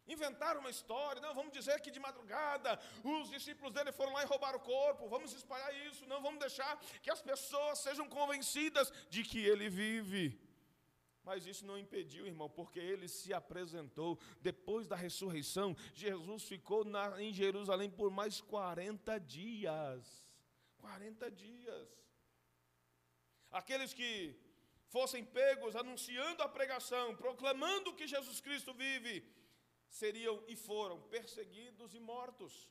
Inventaram 0.07 0.61
uma 0.61 0.71
história, 0.71 1.21
não, 1.21 1.35
vamos 1.35 1.53
dizer 1.53 1.81
que 1.81 1.91
de 1.91 1.99
madrugada 1.99 2.79
os 3.03 3.29
discípulos 3.29 3.73
dele 3.73 3.91
foram 3.91 4.13
lá 4.13 4.23
e 4.23 4.27
roubaram 4.27 4.59
o 4.59 4.63
corpo, 4.63 5.09
vamos 5.09 5.33
espalhar 5.33 5.75
isso, 5.87 6.07
não 6.07 6.23
vamos 6.23 6.39
deixar 6.39 6.79
que 7.03 7.11
as 7.11 7.21
pessoas 7.21 7.81
sejam 7.81 8.09
convencidas 8.09 8.93
de 9.11 9.25
que 9.25 9.45
ele 9.45 9.69
vive. 9.69 10.41
Mas 11.25 11.45
isso 11.45 11.67
não 11.67 11.77
impediu, 11.77 12.25
irmão, 12.25 12.49
porque 12.49 12.79
ele 12.79 13.09
se 13.09 13.35
apresentou. 13.35 14.17
Depois 14.41 14.87
da 14.87 14.95
ressurreição, 14.95 15.77
Jesus 15.93 16.45
ficou 16.45 16.85
na, 16.85 17.21
em 17.21 17.33
Jerusalém 17.33 17.91
por 17.91 18.13
mais 18.13 18.41
40 18.41 19.19
dias. 19.19 20.31
40 20.79 21.29
dias. 21.33 21.89
Aqueles 23.51 23.93
que 23.93 24.39
fossem 24.87 25.25
pegos 25.25 25.75
anunciando 25.75 26.45
a 26.45 26.49
pregação, 26.49 27.17
proclamando 27.17 27.95
que 27.95 28.07
Jesus 28.07 28.41
Cristo 28.41 28.73
vive, 28.73 29.25
seriam 29.97 30.43
e 30.47 30.55
foram 30.55 31.01
perseguidos 31.15 31.95
e 31.95 32.01
mortos. 32.01 32.69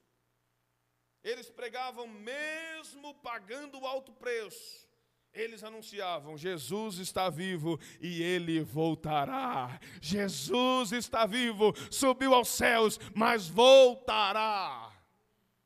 Eles 1.23 1.49
pregavam 1.49 2.07
mesmo 2.07 3.13
pagando 3.15 3.85
alto 3.85 4.13
preço. 4.13 4.85
Eles 5.33 5.63
anunciavam: 5.63 6.37
Jesus 6.37 6.97
está 6.99 7.29
vivo 7.29 7.79
e 7.99 8.21
ele 8.21 8.61
voltará. 8.61 9.79
Jesus 10.01 10.91
está 10.91 11.25
vivo, 11.25 11.73
subiu 11.91 12.33
aos 12.33 12.49
céus, 12.49 12.99
mas 13.13 13.47
voltará. 13.47 14.93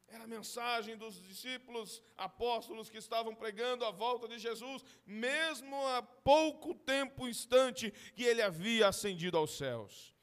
Era 0.07 0.23
a 0.23 0.27
mensagem 0.27 0.97
dos 0.97 1.21
discípulos 1.21 2.01
apóstolos 2.17 2.89
que 2.89 2.97
estavam 2.97 3.35
pregando 3.35 3.85
a 3.85 3.91
volta 3.91 4.27
de 4.27 4.39
Jesus, 4.39 4.83
mesmo 5.05 5.75
há 5.89 6.01
pouco 6.01 6.73
tempo, 6.73 7.27
instante, 7.27 7.91
que 8.15 8.23
ele 8.23 8.41
havia 8.41 8.87
ascendido 8.87 9.37
aos 9.37 9.55
céus. 9.55 10.18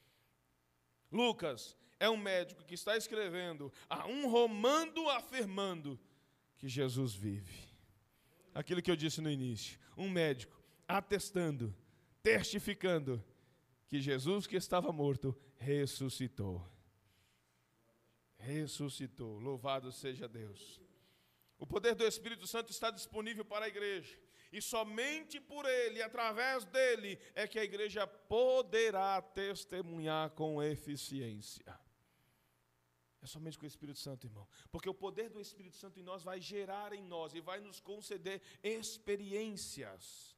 Lucas 1.11 1.75
é 1.99 2.09
um 2.09 2.17
médico 2.17 2.63
que 2.63 2.75
está 2.75 2.95
escrevendo 2.95 3.71
a 3.89 4.07
um 4.07 4.29
romano 4.29 5.09
afirmando 5.09 5.99
que 6.57 6.67
Jesus 6.67 7.13
vive. 7.13 7.67
Aquilo 8.53 8.81
que 8.81 8.89
eu 8.89 8.95
disse 8.95 9.21
no 9.21 9.29
início, 9.29 9.79
um 9.95 10.09
médico 10.09 10.61
atestando, 10.87 11.75
testificando 12.23 13.23
que 13.87 13.99
Jesus 13.99 14.47
que 14.47 14.55
estava 14.55 14.91
morto 14.91 15.35
ressuscitou. 15.57 16.67
Ressuscitou. 18.37 19.39
Louvado 19.39 19.91
seja 19.91 20.27
Deus. 20.27 20.81
O 21.57 21.65
poder 21.65 21.95
do 21.95 22.05
Espírito 22.05 22.45
Santo 22.45 22.71
está 22.71 22.91
disponível 22.91 23.43
para 23.43 23.65
a 23.65 23.67
igreja. 23.67 24.17
E 24.51 24.61
somente 24.61 25.39
por 25.39 25.65
ele, 25.65 26.01
através 26.01 26.65
dele, 26.65 27.19
é 27.35 27.47
que 27.47 27.59
a 27.59 27.63
igreja 27.63 28.07
poderá 28.07 29.21
testemunhar 29.21 30.29
com 30.31 30.61
eficiência. 30.63 31.77
É 33.21 33.25
somente 33.25 33.57
com 33.57 33.65
o 33.65 33.67
Espírito 33.67 33.99
Santo, 33.99 34.25
irmão. 34.25 34.47
Porque 34.71 34.89
o 34.89 34.93
poder 34.93 35.29
do 35.29 35.41
Espírito 35.41 35.75
Santo 35.75 35.99
em 35.99 36.03
nós 36.03 36.23
vai 36.23 36.39
gerar 36.39 36.93
em 36.93 37.03
nós 37.03 37.33
e 37.33 37.41
vai 37.41 37.59
nos 37.59 37.79
conceder 37.79 38.41
experiências. 38.63 40.35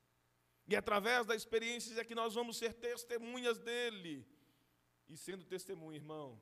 E 0.68 0.76
através 0.76 1.26
das 1.26 1.38
experiências 1.38 1.98
é 1.98 2.06
que 2.06 2.16
nós 2.16 2.34
vamos 2.34 2.58
ser 2.58 2.74
testemunhas 2.74 3.60
dele. 3.60 4.26
E 5.08 5.18
sendo 5.18 5.44
testemunha, 5.44 5.98
irmão, 5.98 6.40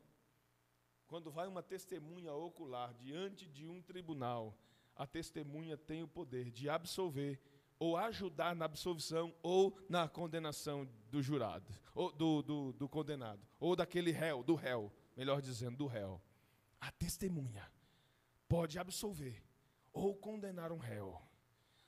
quando 1.08 1.32
vai 1.32 1.48
uma 1.48 1.64
testemunha 1.64 2.34
ocular 2.34 2.94
diante 2.94 3.48
de 3.48 3.66
um 3.66 3.82
tribunal, 3.82 4.58
a 4.96 5.08
testemunha 5.08 5.78
tem 5.78 6.04
o 6.04 6.08
poder 6.08 6.52
de 6.52 6.70
absolver 6.70 7.40
ou 7.80 7.96
ajudar 7.98 8.56
na 8.56 8.66
absolvição 8.66 9.34
ou 9.42 9.78
na 9.90 10.08
condenação 10.08 10.88
do 11.10 11.22
jurado, 11.22 11.72
ou 11.94 12.12
do, 12.12 12.42
do, 12.42 12.74
do 12.74 12.90
condenado, 12.90 13.42
ou 13.60 13.76
daquele 13.76 14.12
réu, 14.12 14.44
do 14.44 14.56
réu, 14.56 14.92
melhor 15.16 15.42
dizendo, 15.42 15.78
do 15.78 15.86
réu. 15.86 16.22
A 16.80 16.92
testemunha 16.92 17.70
pode 18.48 18.80
absolver 18.80 19.44
ou 19.94 20.16
condenar 20.16 20.72
um 20.72 20.78
réu. 20.78 21.20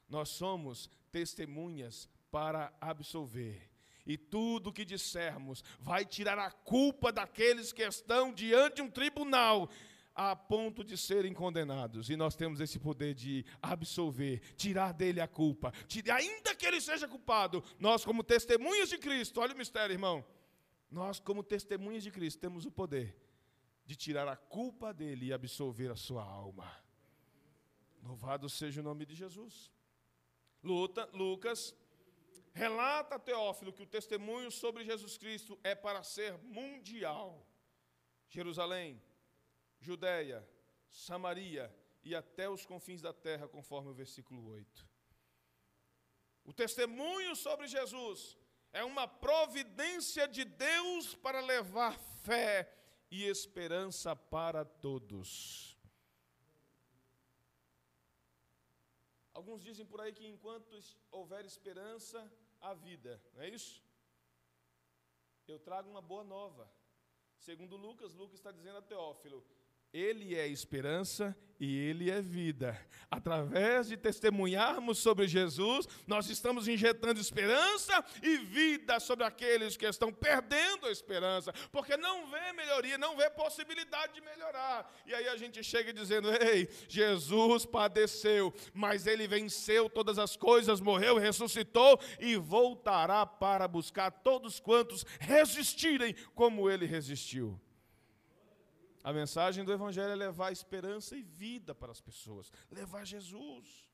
Nós 0.07 0.29
somos 0.29 0.89
testemunhas 1.11 2.09
para 2.31 2.73
absolver. 2.81 3.69
E 4.05 4.17
tudo 4.17 4.73
que 4.73 4.83
dissermos 4.83 5.63
vai 5.79 6.03
tirar 6.03 6.39
a 6.39 6.49
culpa 6.49 7.11
daqueles 7.11 7.71
que 7.71 7.83
estão 7.83 8.33
diante 8.33 8.77
de 8.77 8.81
um 8.81 8.89
tribunal 8.89 9.69
a 10.16 10.36
ponto 10.36 10.84
de 10.84 10.97
serem 10.97 11.34
condenados. 11.34 12.10
E 12.10 12.16
nós 12.16 12.36
temos 12.36 12.60
esse 12.60 12.80
poder 12.80 13.14
de 13.14 13.45
absolver, 13.62 14.39
tirar 14.55 14.93
dele 14.93 15.22
a 15.22 15.28
culpa. 15.28 15.74
Ainda 16.14 16.55
que 16.55 16.66
ele 16.66 16.82
seja 16.82 17.07
culpado, 17.07 17.64
nós, 17.80 18.03
como 18.03 18.24
testemunhas 18.24 18.89
de 18.89 18.97
Cristo, 18.97 19.39
olha 19.39 19.53
o 19.53 19.57
mistério, 19.57 19.93
irmão. 19.93 20.26
Nós, 20.91 21.20
como 21.20 21.43
testemunhas 21.43 22.03
de 22.03 22.12
Cristo, 22.12 22.39
temos 22.39 22.66
o 22.66 22.72
poder 22.72 23.16
de 23.86 23.95
tirar 23.95 24.28
a 24.28 24.36
culpa 24.36 24.93
dele 24.93 25.28
e 25.28 25.34
absolver 25.34 25.89
a 25.89 25.95
sua 25.95 26.24
alma. 26.24 26.70
Louvado 28.03 28.49
seja 28.49 28.82
o 28.82 28.84
nome 28.84 29.05
de 29.05 29.16
Jesus. 29.16 29.72
Luta, 30.64 31.10
Lucas 31.14 31.76
relata 32.53 33.16
a 33.16 33.20
Teófilo 33.20 33.72
que 33.72 33.84
o 33.84 33.88
testemunho 33.88 34.51
sobre 34.51 34.84
Jesus 34.84 35.18
Cristo 35.18 35.57
é 35.64 35.74
para 35.74 36.03
ser 36.03 36.38
mundial. 36.39 37.45
Jerusalém, 38.28 39.01
Judéia, 39.80 40.47
Samaria 40.89 41.73
e 42.03 42.15
até 42.15 42.49
os 42.49 42.65
confins 42.65 43.01
da 43.01 43.13
terra, 43.13 43.47
conforme 43.47 43.89
o 43.89 43.93
versículo 43.93 44.45
8. 44.47 44.88
O 46.43 46.53
testemunho 46.53 47.36
sobre 47.36 47.67
Jesus 47.67 48.38
é 48.71 48.84
uma 48.84 49.07
providência 49.07 50.27
de 50.27 50.43
Deus 50.45 51.15
para 51.15 51.39
levar 51.41 51.97
fé 52.23 52.71
e 53.11 53.25
esperança 53.25 54.15
para 54.15 54.63
todos. 54.63 55.77
Alguns 59.34 59.63
dizem 59.63 59.86
por 59.86 60.01
aí 60.01 60.11
que 60.11 60.27
enquanto 60.27 60.77
houver 61.11 61.45
esperança, 61.45 62.19
há 62.59 62.73
vida, 62.73 63.21
não 63.34 63.41
é 63.41 63.49
isso? 63.49 63.84
Eu 65.47 65.59
trago 65.59 65.89
uma 65.89 66.01
boa 66.01 66.23
nova. 66.23 66.69
Segundo 67.38 67.75
Lucas, 67.77 68.13
Lucas 68.13 68.38
está 68.38 68.51
dizendo 68.51 68.77
a 68.77 68.82
Teófilo: 68.82 69.45
ele 69.93 70.35
é 70.35 70.47
esperança 70.47 71.35
e 71.59 71.77
Ele 71.77 72.09
é 72.09 72.21
vida. 72.21 72.79
Através 73.11 73.87
de 73.87 73.97
testemunharmos 73.97 74.99
sobre 74.99 75.27
Jesus, 75.27 75.87
nós 76.07 76.29
estamos 76.29 76.67
injetando 76.67 77.19
esperança 77.19 78.03
e 78.23 78.37
vida 78.37 78.99
sobre 78.99 79.25
aqueles 79.25 79.75
que 79.75 79.85
estão 79.85 80.13
perdendo 80.13 80.85
a 80.85 80.91
esperança, 80.91 81.51
porque 81.71 81.97
não 81.97 82.29
vê 82.29 82.53
melhoria, 82.53 82.97
não 82.97 83.17
vê 83.17 83.29
possibilidade 83.29 84.13
de 84.13 84.21
melhorar. 84.21 84.89
E 85.05 85.13
aí 85.13 85.27
a 85.27 85.35
gente 85.35 85.61
chega 85.63 85.91
dizendo: 85.91 86.31
Ei, 86.31 86.69
Jesus 86.87 87.65
padeceu, 87.65 88.53
mas 88.73 89.05
Ele 89.05 89.27
venceu 89.27 89.89
todas 89.89 90.17
as 90.17 90.37
coisas, 90.37 90.79
morreu, 90.79 91.17
ressuscitou 91.17 91.99
e 92.19 92.37
voltará 92.37 93.25
para 93.25 93.67
buscar 93.67 94.11
todos 94.11 94.59
quantos 94.59 95.05
resistirem 95.19 96.15
como 96.33 96.69
Ele 96.69 96.85
resistiu. 96.85 97.59
A 99.03 99.13
mensagem 99.13 99.63
do 99.63 99.71
Evangelho 99.71 100.11
é 100.11 100.15
levar 100.15 100.51
esperança 100.51 101.15
e 101.15 101.21
vida 101.21 101.73
para 101.73 101.91
as 101.91 102.01
pessoas, 102.01 102.51
levar 102.69 103.05
Jesus. 103.05 103.89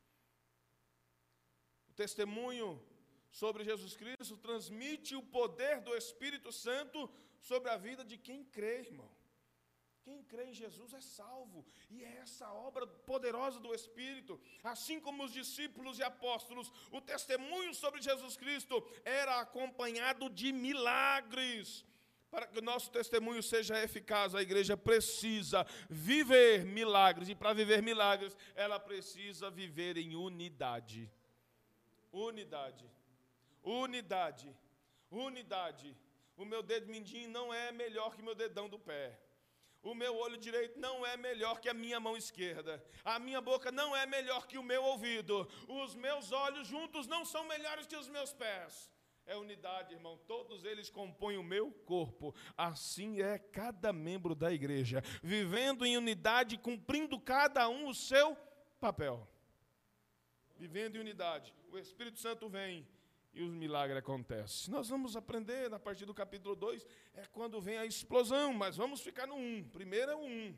O 1.89 1.93
testemunho 1.93 2.81
sobre 3.29 3.63
Jesus 3.63 3.95
Cristo 3.95 4.37
transmite 4.37 5.15
o 5.15 5.21
poder 5.21 5.81
do 5.81 5.95
Espírito 5.95 6.51
Santo 6.51 7.09
sobre 7.39 7.69
a 7.69 7.77
vida 7.77 8.03
de 8.03 8.17
quem 8.17 8.43
crê, 8.45 8.79
irmão. 8.79 9.09
Quem 10.05 10.21
crê 10.23 10.45
em 10.45 10.53
Jesus 10.53 10.93
é 10.93 11.01
salvo, 11.01 11.65
e 11.89 12.03
é 12.03 12.17
essa 12.17 12.51
obra 12.53 12.85
poderosa 12.85 13.59
do 13.59 13.73
Espírito. 13.73 14.39
Assim 14.63 14.99
como 14.99 15.23
os 15.23 15.33
discípulos 15.33 15.97
e 15.97 16.03
apóstolos, 16.03 16.71
o 16.91 17.01
testemunho 17.01 17.73
sobre 17.73 18.01
Jesus 18.01 18.37
Cristo 18.37 18.75
era 19.03 19.39
acompanhado 19.39 20.29
de 20.29 20.51
milagres. 20.53 21.83
Para 22.29 22.47
que 22.47 22.59
o 22.59 22.61
nosso 22.61 22.91
testemunho 22.91 23.41
seja 23.41 23.81
eficaz, 23.81 24.35
a 24.35 24.41
igreja 24.41 24.75
precisa 24.75 25.65
viver 25.89 26.65
milagres. 26.65 27.29
E 27.29 27.35
para 27.35 27.53
viver 27.53 27.81
milagres, 27.81 28.35
ela 28.55 28.79
precisa 28.79 29.49
viver 29.49 29.97
em 29.97 30.15
unidade. 30.15 31.09
Unidade. 32.11 32.85
Unidade. 33.63 34.55
Unidade. 35.09 35.95
O 36.35 36.43
meu 36.43 36.61
dedo 36.61 36.87
mindinho 36.87 37.29
não 37.29 37.53
é 37.53 37.71
melhor 37.71 38.15
que 38.15 38.21
o 38.21 38.25
meu 38.25 38.35
dedão 38.35 38.67
do 38.67 38.79
pé. 38.79 39.17
O 39.81 39.93
meu 39.93 40.15
olho 40.17 40.37
direito 40.37 40.79
não 40.79 41.05
é 41.05 41.15
melhor 41.15 41.59
que 41.59 41.69
a 41.69 41.73
minha 41.73 41.99
mão 41.99 42.17
esquerda. 42.17 42.83
A 43.03 43.19
minha 43.19 43.39
boca 43.39 43.71
não 43.71 43.95
é 43.95 44.05
melhor 44.05 44.47
que 44.47 44.57
o 44.57 44.63
meu 44.63 44.83
ouvido. 44.83 45.47
Os 45.67 45.93
meus 45.93 46.31
olhos 46.31 46.67
juntos 46.67 47.05
não 47.07 47.23
são 47.23 47.43
melhores 47.45 47.85
que 47.85 47.95
os 47.95 48.07
meus 48.07 48.33
pés 48.33 48.94
é 49.25 49.35
unidade, 49.35 49.93
irmão. 49.93 50.19
Todos 50.27 50.63
eles 50.63 50.89
compõem 50.89 51.37
o 51.37 51.43
meu 51.43 51.71
corpo. 51.71 52.33
Assim 52.57 53.21
é 53.21 53.37
cada 53.37 53.91
membro 53.91 54.35
da 54.35 54.51
igreja, 54.51 55.01
vivendo 55.21 55.85
em 55.85 55.97
unidade, 55.97 56.57
cumprindo 56.57 57.19
cada 57.19 57.67
um 57.67 57.87
o 57.87 57.95
seu 57.95 58.37
papel. 58.79 59.27
Vivendo 60.57 60.95
em 60.95 60.99
unidade. 60.99 61.53
O 61.71 61.77
Espírito 61.77 62.19
Santo 62.19 62.47
vem 62.47 62.87
e 63.33 63.43
os 63.43 63.53
milagres 63.53 63.97
acontecem. 63.97 64.73
Nós 64.73 64.87
vamos 64.87 65.15
aprender 65.15 65.73
a 65.73 65.79
partir 65.79 66.05
do 66.05 66.13
capítulo 66.13 66.55
2, 66.55 66.87
é 67.13 67.25
quando 67.27 67.59
vem 67.59 67.77
a 67.77 67.85
explosão, 67.85 68.53
mas 68.53 68.77
vamos 68.77 69.01
ficar 69.01 69.27
no 69.27 69.35
1. 69.35 69.39
Um. 69.39 69.63
Primeiro 69.69 70.11
é 70.11 70.15
o 70.15 70.19
1. 70.19 70.23
Um. 70.23 70.57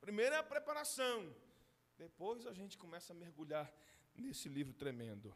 Primeiro 0.00 0.34
é 0.34 0.38
a 0.38 0.42
preparação. 0.42 1.34
Depois 1.96 2.46
a 2.46 2.52
gente 2.52 2.76
começa 2.76 3.12
a 3.12 3.16
mergulhar 3.16 3.72
nesse 4.14 4.48
livro 4.48 4.74
tremendo. 4.74 5.34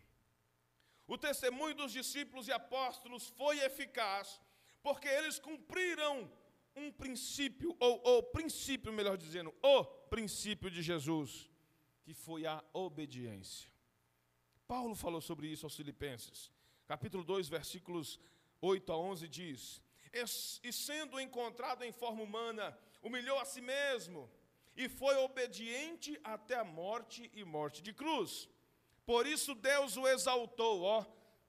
O 1.07 1.19
testemunho 1.19 1.75
dos 1.75 1.93
discípulos 1.93 2.49
e 2.49 2.53
apóstolos 2.53 3.29
foi 3.31 3.59
eficaz, 3.61 4.41
porque 4.83 5.09
eles 5.09 5.39
cumpriram 5.39 6.31
um 6.75 6.91
princípio, 6.91 7.77
ou 7.79 8.19
o 8.19 8.23
princípio, 8.23 8.93
melhor 8.93 9.17
dizendo, 9.17 9.55
o 9.63 9.85
princípio 9.85 10.71
de 10.71 10.83
Jesus, 10.83 11.51
que 12.03 12.15
foi 12.15 12.47
a 12.47 12.63
obediência. 12.73 13.71
Paulo 14.67 14.95
falou 14.95 15.21
sobre 15.21 15.49
isso 15.49 15.67
aos 15.67 15.77
Filipenses, 15.77 16.51
capítulo 16.87 17.25
2, 17.25 17.49
versículos 17.49 18.19
8 18.61 18.93
a 18.93 18.97
11 18.97 19.29
diz: 19.29 19.83
E 20.63 20.73
sendo 20.73 21.21
encontrado 21.21 21.83
em 21.85 21.93
forma 21.93 22.23
humana, 22.23 22.77
humilhou 23.03 23.39
a 23.39 23.45
si 23.45 23.61
mesmo, 23.61 24.31
e 24.77 24.89
foi 24.89 25.17
obediente 25.17 26.19
até 26.25 26.57
a 26.57 26.65
morte 26.65 27.31
e 27.35 27.45
morte 27.45 27.83
de 27.83 27.93
cruz. 27.93 28.49
Por 29.05 29.27
isso 29.27 29.55
Deus 29.55 29.97
o 29.97 30.07
exaltou, 30.07 30.83
ó, 30.83 31.05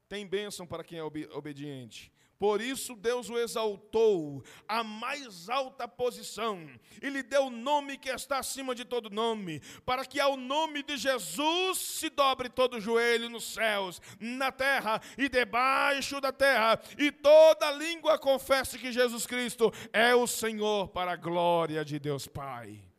tem 0.10 0.26
bênção 0.26 0.66
para 0.66 0.84
quem 0.84 1.00
é 1.00 1.04
obediente. 1.04 2.12
Por 2.44 2.60
isso 2.60 2.96
Deus 2.96 3.30
o 3.30 3.38
exaltou 3.38 4.44
à 4.68 4.84
mais 4.84 5.50
alta 5.50 5.88
posição 5.88 6.68
e 7.02 7.10
lhe 7.10 7.24
deu 7.24 7.46
o 7.46 7.50
nome 7.50 7.98
que 7.98 8.10
está 8.10 8.40
acima 8.40 8.76
de 8.76 8.84
todo 8.84 9.10
nome, 9.10 9.62
para 9.86 10.06
que 10.06 10.20
ao 10.20 10.36
nome 10.36 10.84
de 10.84 10.98
Jesus 10.98 11.78
se 11.78 12.10
dobre 12.10 12.50
todo 12.50 12.82
joelho 12.82 13.30
nos 13.30 13.54
céus, 13.54 14.02
na 14.20 14.52
terra 14.52 15.02
e 15.18 15.30
debaixo 15.30 16.20
da 16.20 16.34
terra, 16.34 16.82
e 16.98 17.14
toda 17.14 17.72
língua 17.72 18.20
confesse 18.20 18.78
que 18.78 18.92
Jesus 18.92 19.26
Cristo 19.26 19.72
é 19.94 20.14
o 20.14 20.28
Senhor 20.28 20.90
para 20.90 21.14
a 21.14 21.16
glória 21.16 21.86
de 21.86 21.98
Deus 21.98 22.28
Pai. 22.28 22.93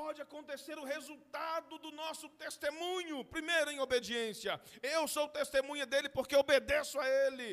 Pode 0.00 0.20
acontecer, 0.20 0.76
o 0.78 0.84
resultado 0.84 1.78
do 1.78 1.90
nosso 1.90 2.28
testemunho. 2.42 3.24
Primeiro, 3.24 3.70
em 3.70 3.80
obediência. 3.80 4.60
Eu 4.82 5.08
sou 5.08 5.26
testemunha 5.26 5.86
dele 5.86 6.10
porque 6.10 6.36
obedeço 6.36 7.00
a 7.00 7.08
ele. 7.08 7.48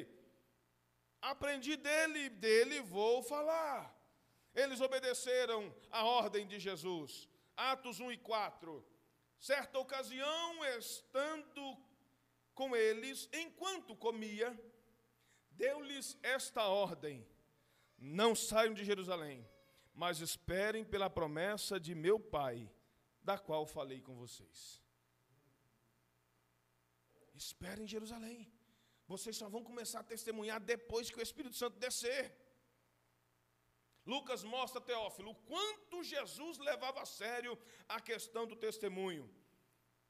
Aprendi 1.21 1.77
dele, 1.77 2.27
dele 2.29 2.81
vou 2.81 3.23
falar. 3.23 3.79
Eles 4.53 4.81
obedeceram 4.81 5.73
a 5.89 6.03
ordem 6.03 6.45
de 6.45 6.59
Jesus. 6.59 7.29
Atos 7.55 8.01
1 8.01 8.11
e 8.11 8.17
4. 8.17 8.85
Certa 9.39 9.79
ocasião, 9.79 10.65
estando 10.77 11.77
com 12.53 12.75
eles, 12.75 13.29
enquanto 13.31 13.95
comia, 13.95 14.49
deu-lhes 15.51 16.17
esta 16.21 16.65
ordem: 16.65 17.25
Não 17.97 18.35
saiam 18.35 18.73
de 18.73 18.83
Jerusalém 18.83 19.47
mas 19.93 20.19
esperem 20.19 20.83
pela 20.83 21.09
promessa 21.09 21.79
de 21.79 21.93
meu 21.93 22.19
Pai, 22.19 22.69
da 23.21 23.37
qual 23.37 23.65
falei 23.65 24.01
com 24.01 24.15
vocês. 24.15 24.81
Esperem 27.35 27.85
em 27.85 27.87
Jerusalém. 27.87 28.51
Vocês 29.07 29.35
só 29.35 29.47
vão 29.49 29.63
começar 29.63 29.99
a 29.99 30.11
testemunhar 30.13 30.59
depois 30.59 31.09
que 31.09 31.19
o 31.19 31.21
Espírito 31.21 31.55
Santo 31.55 31.77
descer. 31.79 32.35
Lucas 34.05 34.43
mostra 34.43 34.81
Teófilo 34.81 35.31
o 35.31 35.35
quanto 35.35 36.03
Jesus 36.03 36.57
levava 36.57 37.01
a 37.01 37.05
sério 37.05 37.57
a 37.87 37.99
questão 38.01 38.45
do 38.45 38.55
testemunho. 38.55 39.29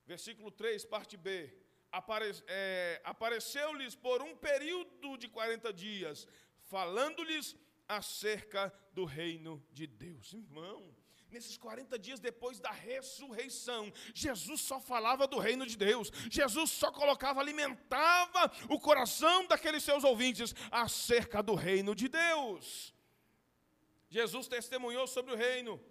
Versículo 0.05 0.49
3, 0.51 0.85
parte 0.85 1.15
B. 1.15 1.53
Apare, 1.91 2.31
é, 2.47 3.01
Apareceu-lhes 3.03 3.95
por 3.95 4.21
um 4.21 4.35
período 4.35 5.17
de 5.17 5.27
40 5.27 5.71
dias, 5.71 6.27
falando-lhes 6.63 7.55
acerca 7.95 8.73
do 8.93 9.05
reino 9.05 9.63
de 9.71 9.87
Deus. 9.87 10.33
Irmão, 10.33 10.93
nesses 11.29 11.57
40 11.57 11.97
dias 11.97 12.19
depois 12.19 12.59
da 12.59 12.71
ressurreição, 12.71 13.91
Jesus 14.13 14.61
só 14.61 14.79
falava 14.79 15.27
do 15.27 15.39
reino 15.39 15.65
de 15.65 15.77
Deus. 15.77 16.11
Jesus 16.29 16.71
só 16.71 16.91
colocava, 16.91 17.39
alimentava 17.39 18.51
o 18.69 18.79
coração 18.79 19.47
daqueles 19.47 19.83
seus 19.83 20.03
ouvintes 20.03 20.53
acerca 20.71 21.41
do 21.41 21.55
reino 21.55 21.95
de 21.95 22.07
Deus. 22.07 22.93
Jesus 24.09 24.47
testemunhou 24.47 25.07
sobre 25.07 25.33
o 25.33 25.35
reino. 25.35 25.81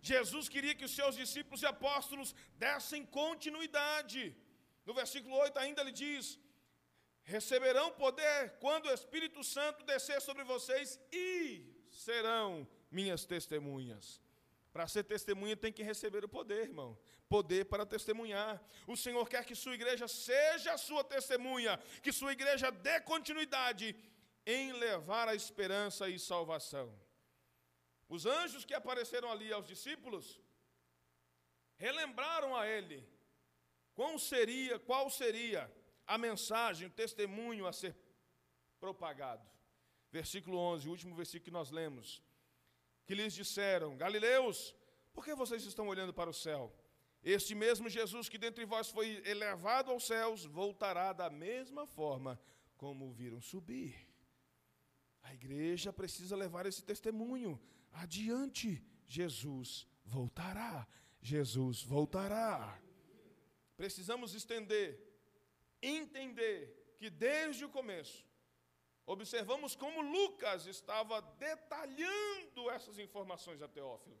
Jesus 0.00 0.48
queria 0.48 0.74
que 0.74 0.84
os 0.84 0.94
seus 0.98 1.16
discípulos 1.16 1.62
e 1.62 1.66
apóstolos 1.66 2.34
dessem 2.56 3.04
continuidade. 3.04 4.36
No 4.86 4.94
versículo 4.94 5.36
8 5.36 5.58
ainda 5.58 5.82
ele 5.82 5.92
diz: 5.92 6.38
receberão 7.24 7.92
poder 7.92 8.50
quando 8.58 8.86
o 8.86 8.92
Espírito 8.92 9.42
Santo 9.44 9.84
descer 9.84 10.20
sobre 10.20 10.44
vocês 10.44 10.98
e 11.12 11.64
serão 11.90 12.66
minhas 12.90 13.24
testemunhas. 13.24 14.20
Para 14.72 14.88
ser 14.88 15.04
testemunha 15.04 15.56
tem 15.56 15.72
que 15.72 15.82
receber 15.82 16.24
o 16.24 16.28
poder, 16.28 16.68
irmão. 16.68 16.98
Poder 17.28 17.66
para 17.66 17.84
testemunhar. 17.84 18.62
O 18.86 18.96
Senhor 18.96 19.28
quer 19.28 19.44
que 19.44 19.54
sua 19.54 19.74
igreja 19.74 20.08
seja 20.08 20.72
a 20.72 20.78
sua 20.78 21.04
testemunha, 21.04 21.78
que 22.02 22.12
sua 22.12 22.32
igreja 22.32 22.70
dê 22.70 23.00
continuidade 23.00 23.94
em 24.46 24.72
levar 24.72 25.28
a 25.28 25.34
esperança 25.34 26.08
e 26.08 26.18
salvação. 26.18 26.92
Os 28.08 28.26
anjos 28.26 28.64
que 28.64 28.74
apareceram 28.74 29.30
ali 29.30 29.52
aos 29.52 29.66
discípulos 29.66 30.40
relembraram 31.76 32.56
a 32.56 32.66
ele 32.66 33.06
qual 33.94 34.18
seria, 34.18 34.78
qual 34.78 35.10
seria 35.10 35.70
a 36.06 36.18
mensagem, 36.18 36.86
o 36.86 36.90
testemunho 36.90 37.66
a 37.66 37.72
ser 37.72 37.96
propagado? 38.78 39.46
Versículo 40.10 40.58
11, 40.58 40.88
o 40.88 40.90
último 40.90 41.14
versículo 41.14 41.44
que 41.44 41.50
nós 41.50 41.70
lemos. 41.70 42.22
Que 43.06 43.14
lhes 43.14 43.34
disseram: 43.34 43.96
Galileus, 43.96 44.74
por 45.12 45.24
que 45.24 45.34
vocês 45.34 45.64
estão 45.64 45.88
olhando 45.88 46.12
para 46.12 46.30
o 46.30 46.34
céu? 46.34 46.72
Este 47.22 47.54
mesmo 47.54 47.88
Jesus 47.88 48.28
que 48.28 48.36
dentre 48.36 48.64
vós 48.64 48.88
foi 48.90 49.22
elevado 49.24 49.90
aos 49.90 50.06
céus, 50.06 50.44
voltará 50.44 51.12
da 51.12 51.30
mesma 51.30 51.86
forma 51.86 52.38
como 52.76 53.08
o 53.08 53.12
viram 53.12 53.40
subir. 53.40 53.94
A 55.22 55.32
igreja 55.32 55.92
precisa 55.92 56.34
levar 56.34 56.66
esse 56.66 56.82
testemunho 56.82 57.60
adiante. 57.92 58.84
Jesus 59.06 59.86
voltará. 60.04 60.86
Jesus 61.20 61.82
voltará. 61.82 62.80
Precisamos 63.76 64.34
estender, 64.34 65.00
entender 65.82 66.94
que 66.96 67.10
desde 67.10 67.64
o 67.64 67.68
começo, 67.68 68.24
observamos 69.04 69.74
como 69.74 70.00
Lucas 70.00 70.66
estava 70.66 71.20
detalhando 71.20 72.70
essas 72.70 72.98
informações 72.98 73.60
a 73.60 73.68
Teófilo. 73.68 74.18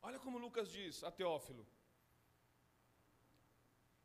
Olha 0.00 0.20
como 0.20 0.38
Lucas 0.38 0.70
diz 0.70 1.02
a 1.02 1.10
Teófilo: 1.10 1.66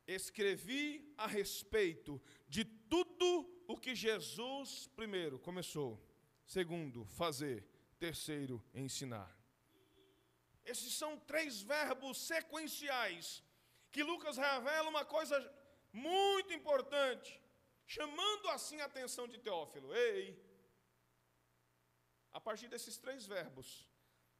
Escrevi 0.07 1.13
a 1.15 1.27
respeito 1.27 2.19
de 2.47 2.65
tudo 2.65 3.63
o 3.67 3.77
que 3.77 3.93
Jesus, 3.93 4.87
primeiro, 4.95 5.37
começou, 5.37 6.03
segundo, 6.45 7.05
fazer, 7.05 7.63
terceiro, 7.99 8.63
ensinar. 8.73 9.37
Esses 10.65 10.93
são 10.93 11.19
três 11.19 11.61
verbos 11.61 12.17
sequenciais 12.19 13.43
que 13.91 14.03
Lucas 14.03 14.37
revela 14.37 14.89
uma 14.89 15.05
coisa 15.05 15.37
muito 15.91 16.53
importante, 16.53 17.41
chamando 17.85 18.47
assim 18.49 18.79
a 18.81 18.85
atenção 18.85 19.27
de 19.27 19.37
Teófilo. 19.37 19.93
Ei, 19.93 20.41
a 22.31 22.39
partir 22.39 22.67
desses 22.69 22.97
três 22.97 23.25
verbos, 23.25 23.87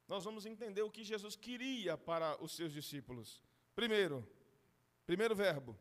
nós 0.08 0.24
vamos 0.24 0.46
entender 0.46 0.82
o 0.82 0.90
que 0.90 1.04
Jesus 1.04 1.36
queria 1.36 1.96
para 1.96 2.42
os 2.42 2.56
seus 2.56 2.72
discípulos. 2.72 3.42
Primeiro, 3.74 4.26
primeiro 5.06 5.34
verbo, 5.34 5.78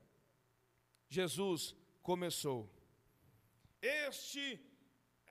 Jesus 1.08 1.76
começou. 2.02 2.70
Este 3.82 4.60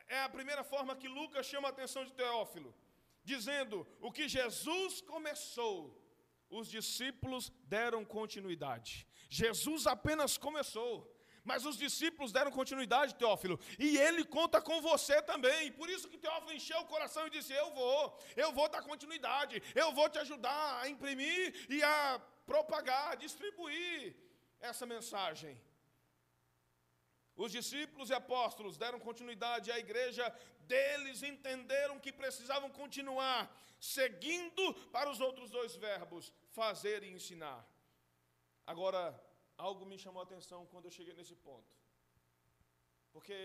é 0.07 0.21
a 0.23 0.29
primeira 0.29 0.65
forma 0.65 0.97
que 0.97 1.09
Lucas 1.09 1.47
chama 1.47 1.69
a 1.69 1.71
atenção 1.71 2.05
de 2.05 2.13
Teófilo, 2.13 2.75
dizendo: 3.23 3.87
o 4.01 4.11
que 4.11 4.29
Jesus 4.29 5.01
começou, 5.03 6.00
os 6.51 6.69
discípulos 6.69 7.53
deram 7.65 8.05
continuidade. 8.05 9.07
Jesus 9.29 9.87
apenas 9.87 10.37
começou. 10.37 11.17
Mas 11.43 11.65
os 11.65 11.77
discípulos 11.79 12.33
deram 12.33 12.51
continuidade, 12.51 13.15
Teófilo, 13.15 13.59
e 13.79 13.97
ele 13.97 14.25
conta 14.25 14.61
com 14.61 14.81
você 14.83 15.23
também. 15.23 15.73
Por 15.73 15.89
isso 15.89 16.09
que 16.09 16.19
Teófilo 16.19 16.53
encheu 16.53 16.79
o 16.81 16.87
coração 16.87 17.27
e 17.27 17.31
disse: 17.31 17.53
Eu 17.53 17.73
vou, 17.73 18.19
eu 18.37 18.53
vou 18.53 18.69
dar 18.69 18.83
continuidade, 18.83 19.63
eu 19.75 19.91
vou 19.93 20.09
te 20.11 20.19
ajudar 20.19 20.83
a 20.83 20.89
imprimir 20.89 21.67
e 21.71 21.83
a 21.83 22.21
propagar, 22.45 23.17
distribuir 23.17 24.15
essa 24.61 24.85
mensagem. 24.85 25.59
Os 27.37 27.53
discípulos 27.53 28.11
e 28.11 28.15
apóstolos 28.15 28.77
deram 28.77 29.01
continuidade 29.01 29.73
à 29.73 29.79
igreja 29.79 30.25
deles, 30.73 31.23
entenderam 31.23 31.99
que 31.99 32.13
precisavam 32.13 32.71
continuar, 32.71 33.51
seguindo 33.81 34.75
para 34.93 35.11
os 35.11 35.21
outros 35.21 35.51
dois 35.51 35.75
verbos, 35.75 36.33
fazer 36.59 37.03
e 37.03 37.13
ensinar. 37.19 37.61
Agora, 38.67 39.03
algo 39.57 39.85
me 39.85 39.99
chamou 39.99 40.21
a 40.21 40.25
atenção 40.25 40.67
quando 40.67 40.87
eu 40.87 40.97
cheguei 40.99 41.15
nesse 41.15 41.37
ponto. 41.37 41.73
Porque 43.13 43.39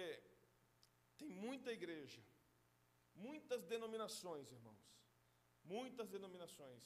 tem 1.18 1.30
muita 1.30 1.72
igreja, 1.72 2.22
muitas 3.16 3.64
denominações, 3.64 4.52
irmãos, 4.52 4.86
muitas 5.64 6.10
denominações 6.10 6.84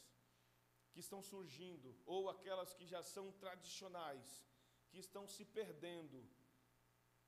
que 0.92 1.00
estão 1.00 1.22
surgindo, 1.22 1.90
ou 2.06 2.30
aquelas 2.30 2.74
que 2.74 2.86
já 2.86 3.02
são 3.04 3.32
tradicionais, 3.44 4.28
que 4.90 5.00
estão 5.06 5.28
se 5.28 5.46
perdendo 5.46 6.20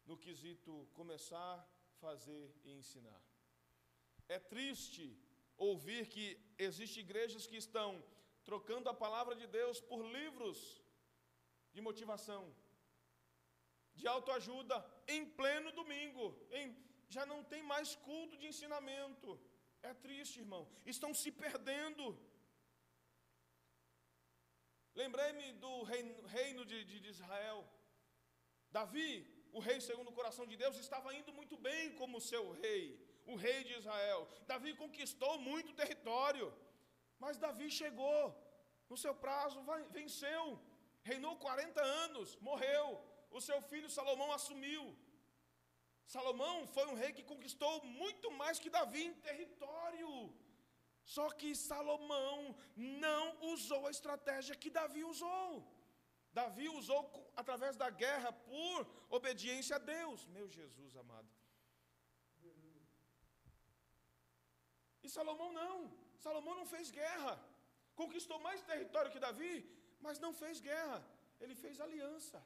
no 0.06 0.18
quesito 0.18 0.90
começar, 0.94 1.56
fazer 2.00 2.56
e 2.64 2.72
ensinar. 2.72 3.22
É 4.28 4.40
triste 4.40 5.06
ouvir 5.58 6.08
que 6.08 6.26
existem 6.58 7.04
igrejas 7.04 7.46
que 7.46 7.58
estão 7.58 8.04
trocando 8.50 8.90
a 8.90 8.94
palavra 8.94 9.36
de 9.36 9.48
Deus 9.48 9.80
por 9.80 10.02
livros 10.18 10.60
de 11.74 11.82
motivação, 11.82 12.44
de 13.94 14.08
autoajuda, 14.08 14.76
em 15.08 15.26
pleno 15.26 15.72
domingo. 15.72 16.26
Em, 16.52 16.76
já 17.10 17.26
não 17.26 17.44
tem 17.44 17.62
mais 17.62 17.96
culto 18.08 18.38
de 18.38 18.48
ensinamento. 18.48 19.40
É 19.84 19.94
triste, 19.94 20.40
irmão. 20.40 20.64
Estão 20.86 21.14
se 21.14 21.32
perdendo. 21.32 22.04
Lembrei-me 24.94 25.54
do 25.54 25.84
reino, 25.84 26.14
reino 26.28 26.66
de, 26.66 26.84
de, 26.84 27.00
de 27.00 27.10
Israel. 27.10 27.60
Davi, 28.72 29.10
o 29.54 29.60
rei 29.60 29.80
segundo 29.82 30.10
o 30.10 30.18
coração 30.20 30.46
de 30.46 30.56
Deus, 30.56 30.78
estava 30.78 31.14
indo 31.14 31.32
muito 31.34 31.58
bem 31.58 31.94
como 31.96 32.22
seu 32.32 32.52
rei, 32.52 32.84
o 33.26 33.36
rei 33.36 33.64
de 33.64 33.74
Israel. 33.74 34.28
Davi 34.48 34.74
conquistou 34.76 35.38
muito 35.40 35.74
território, 35.74 36.54
mas 37.22 37.42
Davi 37.46 37.68
chegou 37.82 38.20
no 38.90 38.98
seu 39.04 39.14
prazo, 39.24 39.64
venceu, 39.98 40.44
reinou 41.10 41.34
40 41.46 41.82
anos, 42.04 42.30
morreu. 42.50 42.86
O 43.38 43.40
seu 43.48 43.60
filho 43.72 43.90
Salomão 43.98 44.30
assumiu. 44.38 44.84
Salomão 46.14 46.56
foi 46.76 46.86
um 46.92 46.98
rei 47.02 47.12
que 47.18 47.30
conquistou 47.32 47.74
muito 48.02 48.30
mais 48.42 48.60
que 48.64 48.76
Davi 48.78 49.04
em 49.10 49.14
território. 49.28 50.12
Só 51.16 51.28
que 51.40 51.50
Salomão 51.70 52.38
não 52.76 53.26
usou 53.54 53.82
a 53.86 53.94
estratégia 53.98 54.60
que 54.64 54.76
Davi 54.80 55.04
usou. 55.14 55.48
Davi 56.40 56.68
usou 56.82 57.02
através 57.42 57.76
da 57.84 57.90
guerra 58.04 58.32
por 58.52 58.80
obediência 59.18 59.76
a 59.78 59.84
Deus. 59.96 60.26
Meu 60.38 60.48
Jesus 60.60 60.96
amado. 61.04 61.32
E 65.04 65.10
Salomão 65.18 65.52
não. 65.62 65.76
Salomão 66.24 66.56
não 66.60 66.68
fez 66.74 66.90
guerra. 67.02 67.34
Conquistou 68.02 68.40
mais 68.48 68.62
território 68.72 69.12
que 69.14 69.24
Davi, 69.28 69.54
mas 70.06 70.20
não 70.26 70.34
fez 70.42 70.60
guerra. 70.70 71.00
Ele 71.40 71.56
fez 71.64 71.80
aliança. 71.86 72.40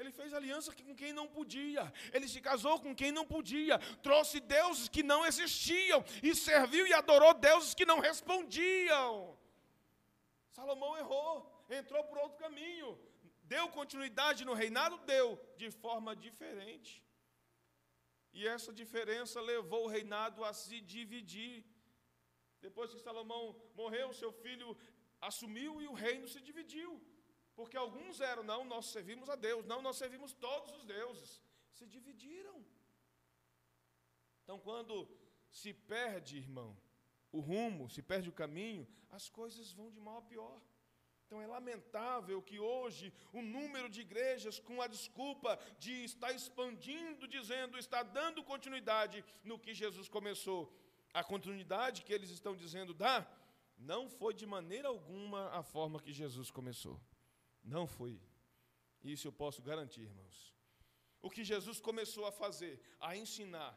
Ele 0.00 0.12
fez 0.18 0.32
aliança 0.32 0.72
com 0.88 0.94
quem 1.00 1.12
não 1.12 1.26
podia. 1.26 1.84
Ele 2.12 2.28
se 2.32 2.40
casou 2.48 2.78
com 2.84 2.94
quem 3.00 3.10
não 3.10 3.24
podia. 3.34 3.76
Trouxe 4.08 4.38
deuses 4.38 4.88
que 4.88 5.02
não 5.02 5.20
existiam. 5.30 6.00
E 6.22 6.34
serviu 6.34 6.86
e 6.86 6.92
adorou 6.92 7.32
deuses 7.34 7.74
que 7.74 7.86
não 7.90 7.98
respondiam. 7.98 9.36
Salomão 10.58 10.96
errou. 10.96 11.34
Entrou 11.80 12.04
por 12.04 12.18
outro 12.18 12.38
caminho. 12.38 12.90
Deu 13.54 13.66
continuidade 13.78 14.44
no 14.44 14.54
reinado? 14.62 14.98
Deu, 14.98 15.26
de 15.56 15.70
forma 15.70 16.14
diferente. 16.14 17.02
E 18.32 18.46
essa 18.46 18.72
diferença 18.72 19.40
levou 19.40 19.84
o 19.84 19.92
reinado 19.96 20.44
a 20.44 20.52
se 20.52 20.80
dividir. 20.80 21.64
Depois 22.60 22.92
que 22.92 23.00
Salomão 23.00 23.44
morreu, 23.74 24.12
seu 24.12 24.32
filho 24.32 24.76
assumiu 25.20 25.80
e 25.82 25.86
o 25.86 25.92
reino 25.92 26.26
se 26.28 26.40
dividiu. 26.40 27.00
Porque 27.54 27.76
alguns 27.76 28.20
eram, 28.20 28.42
não, 28.42 28.64
nós 28.64 28.86
servimos 28.86 29.28
a 29.28 29.36
Deus, 29.36 29.64
não, 29.66 29.80
nós 29.82 29.96
servimos 29.96 30.32
todos 30.32 30.72
os 30.76 30.84
deuses. 30.84 31.42
Se 31.72 31.86
dividiram. 31.86 32.64
Então, 34.42 34.58
quando 34.58 35.08
se 35.50 35.72
perde, 35.72 36.38
irmão, 36.38 36.76
o 37.30 37.40
rumo, 37.40 37.88
se 37.88 38.02
perde 38.02 38.28
o 38.28 38.38
caminho, 38.42 38.86
as 39.10 39.28
coisas 39.28 39.72
vão 39.72 39.90
de 39.90 40.00
mal 40.00 40.18
a 40.18 40.22
pior. 40.22 40.60
Então 41.28 41.42
é 41.42 41.46
lamentável 41.46 42.40
que 42.40 42.58
hoje 42.58 43.12
o 43.34 43.42
número 43.42 43.88
de 43.90 44.00
igrejas, 44.00 44.58
com 44.58 44.80
a 44.80 44.86
desculpa 44.86 45.58
de 45.78 45.92
estar 46.02 46.32
expandindo, 46.32 47.28
dizendo, 47.28 47.76
está 47.76 48.02
dando 48.02 48.42
continuidade 48.42 49.22
no 49.44 49.58
que 49.58 49.74
Jesus 49.74 50.08
começou, 50.08 50.72
a 51.18 51.24
continuidade 51.24 52.02
que 52.04 52.12
eles 52.12 52.30
estão 52.30 52.54
dizendo 52.54 52.94
dá, 52.94 53.26
não 53.76 54.08
foi 54.08 54.32
de 54.32 54.46
maneira 54.46 54.88
alguma 54.88 55.50
a 55.50 55.62
forma 55.62 56.00
que 56.00 56.12
Jesus 56.12 56.48
começou. 56.50 57.00
Não 57.62 57.86
foi. 57.86 58.20
Isso 59.02 59.26
eu 59.26 59.32
posso 59.32 59.60
garantir, 59.60 60.02
irmãos. 60.02 60.54
O 61.20 61.28
que 61.28 61.42
Jesus 61.42 61.80
começou 61.80 62.24
a 62.24 62.32
fazer, 62.32 62.80
a 63.00 63.16
ensinar, 63.16 63.76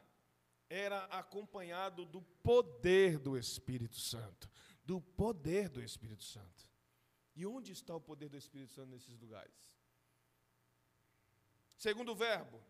era 0.70 1.04
acompanhado 1.06 2.04
do 2.04 2.22
poder 2.22 3.18
do 3.18 3.36
Espírito 3.36 3.98
Santo. 3.98 4.48
Do 4.84 5.00
poder 5.00 5.68
do 5.68 5.82
Espírito 5.82 6.24
Santo. 6.24 6.68
E 7.34 7.44
onde 7.44 7.72
está 7.72 7.94
o 7.94 8.00
poder 8.00 8.28
do 8.28 8.36
Espírito 8.36 8.72
Santo 8.72 8.90
nesses 8.90 9.18
lugares? 9.18 9.60
Segundo 11.76 12.14
verbo, 12.14 12.62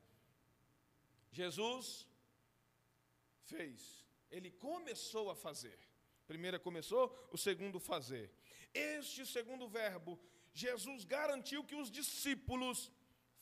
Jesus 1.31 2.09
fez. 3.43 4.03
Ele 4.33 4.51
começou 4.51 5.31
a 5.31 5.37
fazer. 5.37 5.79
Primeiro 6.27 6.59
começou, 6.59 7.29
o 7.31 7.37
segundo 7.37 7.79
fazer. 7.79 8.33
Este 8.73 9.27
segundo 9.27 9.69
verbo, 9.69 10.19
Jesus 10.53 11.05
garantiu 11.05 11.63
que 11.63 11.75
os 11.75 11.91
discípulos 11.91 12.91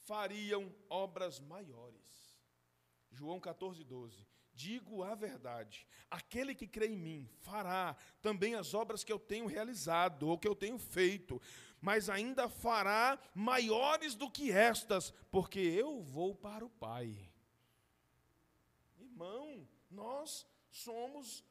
fariam 0.00 0.74
obras 0.88 1.38
maiores. 1.38 2.36
João 3.12 3.38
14, 3.40 3.84
12. 3.84 4.26
Digo 4.52 5.02
a 5.02 5.14
verdade: 5.14 5.86
aquele 6.10 6.54
que 6.54 6.66
crê 6.66 6.88
em 6.88 6.96
mim 6.96 7.30
fará 7.38 7.96
também 8.20 8.54
as 8.54 8.74
obras 8.74 9.04
que 9.04 9.12
eu 9.12 9.18
tenho 9.18 9.46
realizado 9.46 10.28
ou 10.28 10.38
que 10.38 10.48
eu 10.48 10.54
tenho 10.54 10.78
feito, 10.78 11.40
mas 11.80 12.10
ainda 12.10 12.48
fará 12.48 13.18
maiores 13.34 14.14
do 14.14 14.30
que 14.30 14.50
estas, 14.50 15.12
porque 15.30 15.60
eu 15.60 16.02
vou 16.02 16.34
para 16.34 16.64
o 16.64 16.70
Pai. 16.70 17.16
Irmão, 18.98 19.66
nós 19.90 20.46
somos 20.70 21.44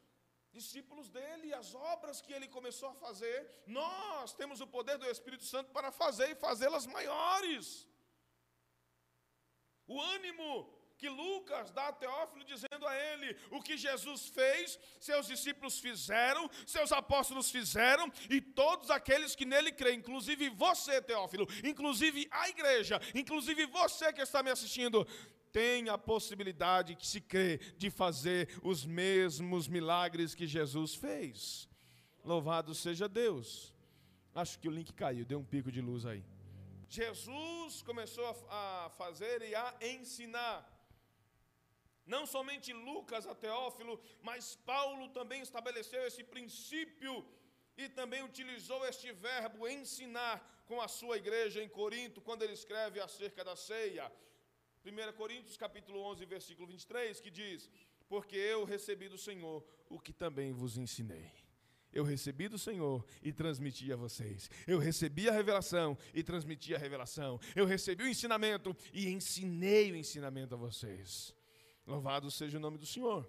discípulos 0.52 1.08
dele, 1.08 1.48
e 1.48 1.54
as 1.54 1.74
obras 1.74 2.20
que 2.20 2.32
ele 2.32 2.48
começou 2.48 2.88
a 2.88 2.94
fazer, 2.94 3.48
nós 3.66 4.32
temos 4.32 4.60
o 4.60 4.66
poder 4.66 4.98
do 4.98 5.08
Espírito 5.08 5.44
Santo 5.44 5.70
para 5.70 5.92
fazer 5.92 6.30
e 6.30 6.34
fazê-las 6.34 6.86
maiores. 6.86 7.86
O 9.86 10.00
ânimo 10.00 10.80
que 11.00 11.08
Lucas 11.08 11.70
dá 11.70 11.88
a 11.88 11.92
Teófilo 11.92 12.44
dizendo 12.44 12.86
a 12.86 12.94
ele 12.94 13.34
o 13.50 13.62
que 13.62 13.76
Jesus 13.76 14.28
fez, 14.28 14.78
seus 15.00 15.26
discípulos 15.26 15.78
fizeram, 15.78 16.48
seus 16.66 16.92
apóstolos 16.92 17.50
fizeram 17.50 18.12
e 18.28 18.38
todos 18.40 18.90
aqueles 18.90 19.34
que 19.34 19.46
nele 19.46 19.72
creem, 19.72 19.98
inclusive 19.98 20.50
você, 20.50 21.00
Teófilo, 21.00 21.48
inclusive 21.64 22.28
a 22.30 22.50
igreja, 22.50 23.00
inclusive 23.14 23.64
você 23.66 24.12
que 24.12 24.20
está 24.20 24.42
me 24.42 24.50
assistindo, 24.50 25.06
tem 25.52 25.88
a 25.88 25.98
possibilidade 25.98 26.94
que 26.94 27.06
se 27.06 27.20
crê 27.20 27.58
de 27.76 27.90
fazer 27.90 28.48
os 28.62 28.84
mesmos 28.84 29.68
milagres 29.68 30.34
que 30.34 30.46
Jesus 30.46 30.94
fez. 30.94 31.68
Louvado 32.24 32.74
seja 32.74 33.08
Deus. 33.08 33.74
Acho 34.34 34.58
que 34.58 34.68
o 34.68 34.70
link 34.70 34.92
caiu, 34.92 35.24
deu 35.24 35.38
um 35.38 35.44
pico 35.44 35.72
de 35.72 35.80
luz 35.80 36.06
aí. 36.06 36.24
Jesus 36.88 37.82
começou 37.82 38.26
a 38.48 38.90
fazer 38.96 39.42
e 39.42 39.54
a 39.54 39.74
ensinar. 39.80 40.58
Não 42.06 42.26
somente 42.26 42.72
Lucas 42.72 43.26
a 43.26 43.34
Teófilo, 43.34 44.00
mas 44.22 44.56
Paulo 44.56 45.08
também 45.10 45.40
estabeleceu 45.42 46.04
esse 46.06 46.24
princípio 46.24 47.24
e 47.76 47.88
também 47.88 48.22
utilizou 48.24 48.84
este 48.86 49.12
verbo 49.12 49.68
ensinar 49.68 50.36
com 50.66 50.80
a 50.80 50.88
sua 50.88 51.16
igreja 51.16 51.62
em 51.62 51.68
Corinto, 51.68 52.20
quando 52.20 52.42
ele 52.42 52.52
escreve 52.52 53.00
acerca 53.00 53.44
da 53.44 53.56
ceia. 53.56 54.10
1 54.84 55.12
Coríntios 55.12 55.56
capítulo 55.56 56.00
11, 56.00 56.24
versículo 56.24 56.66
23, 56.66 57.20
que 57.20 57.30
diz: 57.30 57.70
Porque 58.08 58.36
eu 58.36 58.64
recebi 58.64 59.08
do 59.08 59.18
Senhor 59.18 59.64
o 59.88 60.00
que 60.00 60.12
também 60.12 60.52
vos 60.52 60.78
ensinei. 60.78 61.30
Eu 61.92 62.04
recebi 62.04 62.48
do 62.48 62.58
Senhor 62.58 63.04
e 63.22 63.32
transmiti 63.32 63.92
a 63.92 63.96
vocês. 63.96 64.48
Eu 64.66 64.78
recebi 64.78 65.28
a 65.28 65.32
revelação 65.32 65.98
e 66.14 66.22
transmiti 66.22 66.74
a 66.74 66.78
revelação. 66.78 67.38
Eu 67.54 67.66
recebi 67.66 68.04
o 68.04 68.08
ensinamento 68.08 68.76
e 68.92 69.08
ensinei 69.08 69.90
o 69.90 69.96
ensinamento 69.96 70.54
a 70.54 70.58
vocês. 70.58 71.34
Louvado 71.86 72.30
seja 72.30 72.58
o 72.58 72.60
nome 72.60 72.78
do 72.78 72.86
Senhor. 72.86 73.28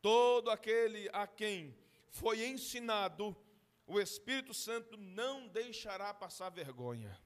Todo 0.00 0.50
aquele 0.50 1.08
a 1.12 1.26
quem 1.26 1.76
foi 2.10 2.44
ensinado, 2.44 3.36
o 3.86 4.00
Espírito 4.00 4.52
Santo 4.52 4.96
não 4.96 5.46
deixará 5.46 6.12
passar 6.12 6.50
vergonha. 6.50 7.16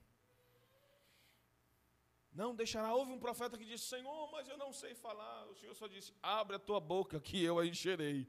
Não 2.40 2.54
deixará. 2.54 2.88
Houve 2.94 3.12
um 3.12 3.22
profeta 3.26 3.56
que 3.60 3.64
disse: 3.64 3.84
Senhor, 3.94 4.30
mas 4.30 4.46
eu 4.52 4.58
não 4.62 4.70
sei 4.80 4.94
falar. 4.94 5.46
O 5.52 5.54
Senhor 5.60 5.74
só 5.74 5.86
disse: 5.94 6.12
Abre 6.22 6.56
a 6.56 6.64
tua 6.68 6.80
boca, 6.94 7.18
que 7.28 7.42
eu 7.42 7.58
a 7.58 7.66
encherei. 7.72 8.28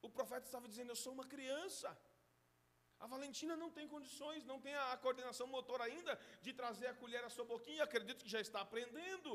O 0.00 0.08
profeta 0.08 0.46
estava 0.46 0.68
dizendo: 0.72 0.90
Eu 0.92 1.00
sou 1.04 1.12
uma 1.12 1.26
criança. 1.34 1.88
A 3.00 3.06
Valentina 3.14 3.56
não 3.62 3.70
tem 3.76 3.86
condições, 3.94 4.44
não 4.44 4.58
tem 4.60 4.74
a 4.74 4.96
coordenação 4.96 5.46
motor 5.48 5.82
ainda 5.82 6.12
de 6.40 6.52
trazer 6.60 6.86
a 6.86 6.94
colher 6.94 7.22
à 7.24 7.28
sua 7.28 7.44
boquinha. 7.44 7.82
Acredito 7.82 8.22
que 8.24 8.30
já 8.36 8.40
está 8.40 8.60
aprendendo. 8.60 9.32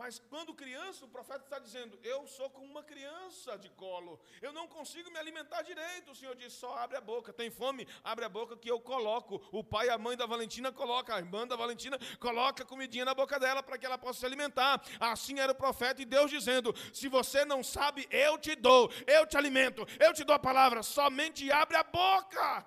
Mas 0.00 0.18
quando 0.30 0.54
criança, 0.54 1.04
o 1.04 1.08
profeta 1.08 1.44
está 1.44 1.58
dizendo: 1.58 1.98
Eu 2.02 2.26
sou 2.26 2.48
como 2.48 2.64
uma 2.64 2.82
criança 2.82 3.58
de 3.58 3.68
colo, 3.68 4.18
eu 4.40 4.50
não 4.50 4.66
consigo 4.66 5.10
me 5.10 5.18
alimentar 5.18 5.60
direito. 5.60 6.12
O 6.12 6.14
Senhor 6.14 6.34
diz: 6.34 6.54
Só 6.54 6.70
abre 6.78 6.96
a 6.96 7.02
boca, 7.02 7.34
tem 7.34 7.50
fome, 7.50 7.86
abre 8.02 8.24
a 8.24 8.28
boca 8.30 8.56
que 8.56 8.70
eu 8.70 8.80
coloco. 8.80 9.34
O 9.52 9.62
pai 9.62 9.88
e 9.88 9.90
a 9.90 9.98
mãe 9.98 10.16
da 10.16 10.24
Valentina 10.24 10.72
colocam, 10.72 11.14
a 11.14 11.18
irmã 11.18 11.46
da 11.46 11.54
Valentina 11.54 11.98
coloca 12.18 12.64
comidinha 12.64 13.04
na 13.04 13.14
boca 13.14 13.38
dela 13.38 13.62
para 13.62 13.76
que 13.76 13.84
ela 13.84 13.98
possa 13.98 14.20
se 14.20 14.24
alimentar. 14.24 14.82
Assim 14.98 15.38
era 15.38 15.52
o 15.52 15.54
profeta 15.54 16.00
e 16.00 16.06
Deus 16.06 16.30
dizendo: 16.30 16.74
Se 16.94 17.06
você 17.06 17.44
não 17.44 17.62
sabe, 17.62 18.08
eu 18.10 18.38
te 18.38 18.54
dou, 18.56 18.90
eu 19.06 19.26
te 19.26 19.36
alimento, 19.36 19.86
eu 20.06 20.14
te 20.14 20.24
dou 20.24 20.34
a 20.34 20.38
palavra, 20.38 20.82
somente 20.82 21.52
abre 21.52 21.76
a 21.76 21.84
boca. 21.84 22.66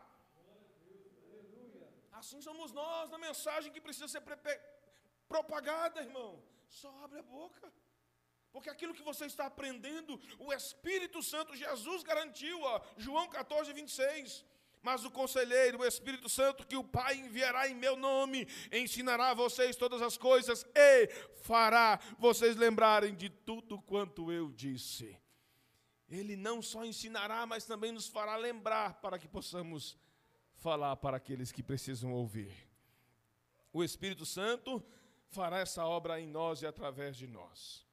Assim 2.11 2.39
somos 2.43 2.71
nós 2.71 3.09
na 3.09 3.17
mensagem 3.17 3.71
que 3.73 3.81
precisa 3.81 4.07
ser 4.07 4.21
propagada, 5.27 5.99
irmão. 5.99 6.52
Só 6.81 6.89
abre 7.03 7.19
a 7.19 7.23
boca. 7.23 7.71
Porque 8.51 8.69
aquilo 8.69 8.93
que 8.93 9.01
você 9.01 9.25
está 9.25 9.45
aprendendo, 9.45 10.19
o 10.39 10.51
Espírito 10.53 11.21
Santo, 11.21 11.55
Jesus 11.55 12.03
garantiu, 12.03 12.61
ó, 12.61 12.81
João 12.97 13.27
14, 13.27 13.71
26. 13.73 14.45
Mas 14.81 15.05
o 15.05 15.11
conselheiro, 15.11 15.79
o 15.79 15.85
Espírito 15.85 16.27
Santo, 16.27 16.67
que 16.67 16.75
o 16.75 16.83
Pai 16.83 17.15
enviará 17.15 17.69
em 17.69 17.75
meu 17.75 17.95
nome, 17.95 18.47
ensinará 18.71 19.29
a 19.29 19.33
vocês 19.33 19.75
todas 19.75 20.01
as 20.01 20.17
coisas 20.17 20.65
e 20.75 21.07
fará 21.41 21.99
vocês 22.19 22.55
lembrarem 22.55 23.15
de 23.15 23.29
tudo 23.29 23.81
quanto 23.81 24.31
eu 24.31 24.51
disse. 24.51 25.17
Ele 26.09 26.35
não 26.35 26.61
só 26.61 26.83
ensinará, 26.83 27.45
mas 27.45 27.65
também 27.65 27.91
nos 27.91 28.07
fará 28.07 28.35
lembrar 28.35 28.95
para 28.95 29.17
que 29.17 29.27
possamos 29.27 29.97
falar 30.57 30.95
para 30.97 31.17
aqueles 31.17 31.51
que 31.51 31.63
precisam 31.63 32.11
ouvir. 32.11 32.53
O 33.71 33.83
Espírito 33.83 34.25
Santo 34.25 34.83
fará 35.33 35.59
essa 35.59 35.85
obra 35.85 36.19
em 36.19 36.27
nós 36.27 36.61
e 36.61 36.67
através 36.67 37.17
de 37.17 37.27
nós. 37.27 37.85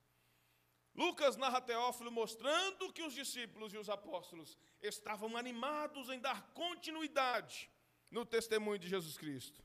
Lucas 0.94 1.36
narra 1.36 1.60
Teófilo 1.60 2.10
mostrando 2.10 2.92
que 2.92 3.02
os 3.02 3.14
discípulos 3.14 3.72
e 3.72 3.78
os 3.78 3.88
apóstolos 3.88 4.58
estavam 4.82 5.36
animados 5.36 6.08
em 6.10 6.20
dar 6.20 6.52
continuidade 6.52 7.70
no 8.10 8.26
testemunho 8.26 8.78
de 8.78 8.88
Jesus 8.88 9.16
Cristo. 9.16 9.62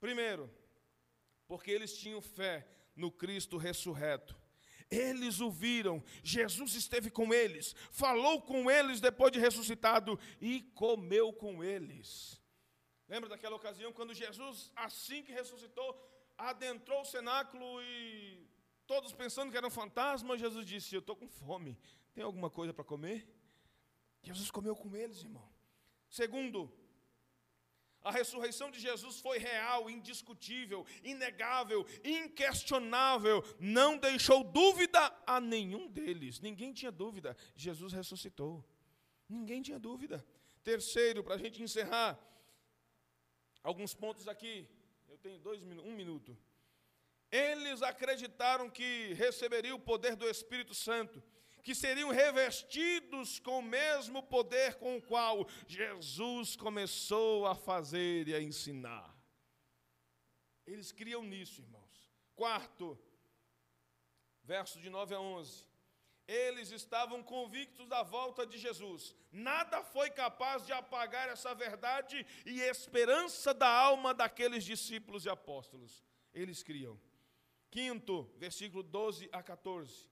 Primeiro, 0.00 0.50
porque 1.46 1.70
eles 1.70 1.96
tinham 1.96 2.20
fé 2.20 2.66
no 2.96 3.10
Cristo 3.10 3.56
ressurreto. 3.56 4.36
Eles 4.90 5.40
o 5.40 5.50
viram, 5.50 6.02
Jesus 6.22 6.74
esteve 6.74 7.10
com 7.10 7.32
eles, 7.32 7.74
falou 7.90 8.40
com 8.40 8.70
eles 8.70 9.00
depois 9.00 9.30
de 9.30 9.38
ressuscitado 9.38 10.18
e 10.40 10.62
comeu 10.74 11.30
com 11.30 11.62
eles. 11.62 12.40
Lembra 13.06 13.28
daquela 13.28 13.56
ocasião 13.56 13.92
quando 13.92 14.14
Jesus, 14.14 14.72
assim 14.74 15.22
que 15.22 15.32
ressuscitou, 15.32 15.94
adentrou 16.38 17.02
o 17.02 17.04
cenáculo 17.04 17.82
e 17.82 18.46
todos 18.86 19.12
pensando 19.12 19.50
que 19.50 19.56
era 19.56 19.66
um 19.66 19.70
fantasma, 19.70 20.38
Jesus 20.38 20.64
disse: 20.64 20.94
Eu 20.94 21.00
estou 21.00 21.16
com 21.16 21.28
fome, 21.28 21.76
tem 22.14 22.22
alguma 22.22 22.48
coisa 22.48 22.72
para 22.72 22.84
comer? 22.84 23.28
Jesus 24.22 24.50
comeu 24.50 24.74
com 24.76 24.94
eles, 24.96 25.22
irmão. 25.22 25.46
Segundo, 26.08 26.72
a 28.02 28.10
ressurreição 28.10 28.70
de 28.70 28.80
Jesus 28.80 29.20
foi 29.20 29.38
real, 29.38 29.90
indiscutível, 29.90 30.86
inegável, 31.02 31.84
inquestionável, 32.04 33.42
não 33.58 33.98
deixou 33.98 34.44
dúvida 34.44 35.00
a 35.26 35.40
nenhum 35.40 35.88
deles. 35.88 36.40
Ninguém 36.40 36.72
tinha 36.72 36.92
dúvida, 36.92 37.36
Jesus 37.54 37.92
ressuscitou. 37.92 38.64
Ninguém 39.28 39.60
tinha 39.60 39.78
dúvida. 39.78 40.24
Terceiro, 40.62 41.22
para 41.22 41.34
a 41.34 41.38
gente 41.38 41.62
encerrar, 41.62 42.18
alguns 43.62 43.94
pontos 43.94 44.26
aqui 44.26 44.66
eu 45.18 45.22
tenho 45.22 45.38
dois, 45.38 45.60
um 45.62 45.94
minuto. 45.94 46.36
Eles 47.30 47.82
acreditaram 47.82 48.70
que 48.70 49.12
receberiam 49.14 49.76
o 49.76 49.80
poder 49.80 50.14
do 50.14 50.28
Espírito 50.28 50.74
Santo, 50.74 51.22
que 51.62 51.74
seriam 51.74 52.10
revestidos 52.10 53.38
com 53.40 53.58
o 53.58 53.62
mesmo 53.62 54.22
poder 54.22 54.76
com 54.76 54.96
o 54.96 55.02
qual 55.02 55.46
Jesus 55.66 56.56
começou 56.56 57.46
a 57.46 57.54
fazer 57.54 58.28
e 58.28 58.34
a 58.34 58.40
ensinar. 58.40 59.14
Eles 60.66 60.92
criam 60.92 61.22
nisso, 61.22 61.60
irmãos. 61.60 62.12
Quarto, 62.36 62.98
verso 64.44 64.80
de 64.80 64.88
9 64.88 65.14
a 65.14 65.20
11 65.20 65.68
eles 66.28 66.70
estavam 66.70 67.22
convictos 67.22 67.88
da 67.88 68.02
volta 68.02 68.46
de 68.46 68.58
Jesus. 68.58 69.16
Nada 69.30 69.82
foi 69.82 70.10
capaz 70.10 70.64
de 70.64 70.72
apagar 70.72 71.28
essa 71.28 71.54
verdade 71.54 72.24
e 72.46 72.60
esperança 72.60 73.52
da 73.52 73.68
alma 73.68 74.14
daqueles 74.14 74.64
discípulos 74.64 75.26
e 75.26 75.28
apóstolos. 75.28 76.04
Eles 76.32 76.62
criam. 76.62 76.98
Quinto, 77.70 78.30
versículo 78.36 78.82
12 78.82 79.28
a 79.30 79.42
14. 79.42 80.08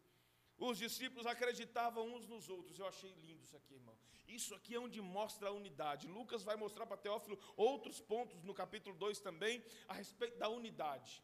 Os 0.59 0.79
discípulos 0.79 1.27
acreditavam 1.27 2.15
uns 2.15 2.27
nos 2.27 2.49
outros. 2.49 2.79
Eu 2.79 2.87
achei 2.87 3.13
lindo 3.15 3.43
isso 3.43 3.57
aqui, 3.57 3.75
irmão. 3.75 3.97
Isso 4.27 4.55
aqui 4.55 4.75
é 4.75 4.81
onde 4.81 5.01
mostra 5.01 5.49
a 5.49 5.53
unidade. 5.53 6.07
Lucas 6.07 6.43
vai 6.43 6.57
mostrar 6.57 6.87
para 6.87 6.97
Teófilo 6.97 7.39
outros 7.57 8.01
pontos 8.01 8.43
no 8.43 8.55
capítulo 8.55 8.97
2 8.97 9.21
também 9.21 9.63
a 9.87 9.95
respeito 9.95 10.39
da 10.39 10.49
unidade. 10.49 11.23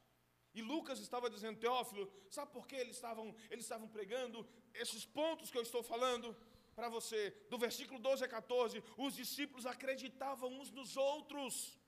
E 0.54 0.60
Lucas 0.60 0.98
estava 1.00 1.30
dizendo, 1.30 1.58
Teófilo, 1.58 2.12
sabe 2.28 2.52
por 2.52 2.66
que 2.66 2.76
eles 2.76 2.96
estavam, 2.96 3.34
eles 3.50 3.64
estavam 3.64 3.88
pregando 3.88 4.46
esses 4.74 5.04
pontos 5.04 5.50
que 5.50 5.56
eu 5.56 5.62
estou 5.62 5.82
falando? 5.82 6.36
Para 6.74 6.88
você, 6.88 7.30
do 7.50 7.58
versículo 7.58 7.98
12 7.98 8.24
a 8.24 8.28
14, 8.28 8.82
os 8.96 9.14
discípulos 9.14 9.66
acreditavam 9.66 10.50
uns 10.58 10.70
nos 10.70 10.96
outros. 10.96 11.78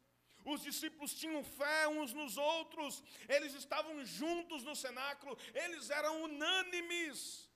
Os 0.44 0.60
discípulos 0.62 1.14
tinham 1.14 1.42
fé 1.42 1.88
uns 1.88 2.12
nos 2.12 2.36
outros, 2.36 3.02
eles 3.28 3.54
estavam 3.54 4.04
juntos 4.04 4.62
no 4.62 4.76
cenáculo, 4.76 5.38
eles 5.54 5.88
eram 5.88 6.24
unânimes, 6.24 7.48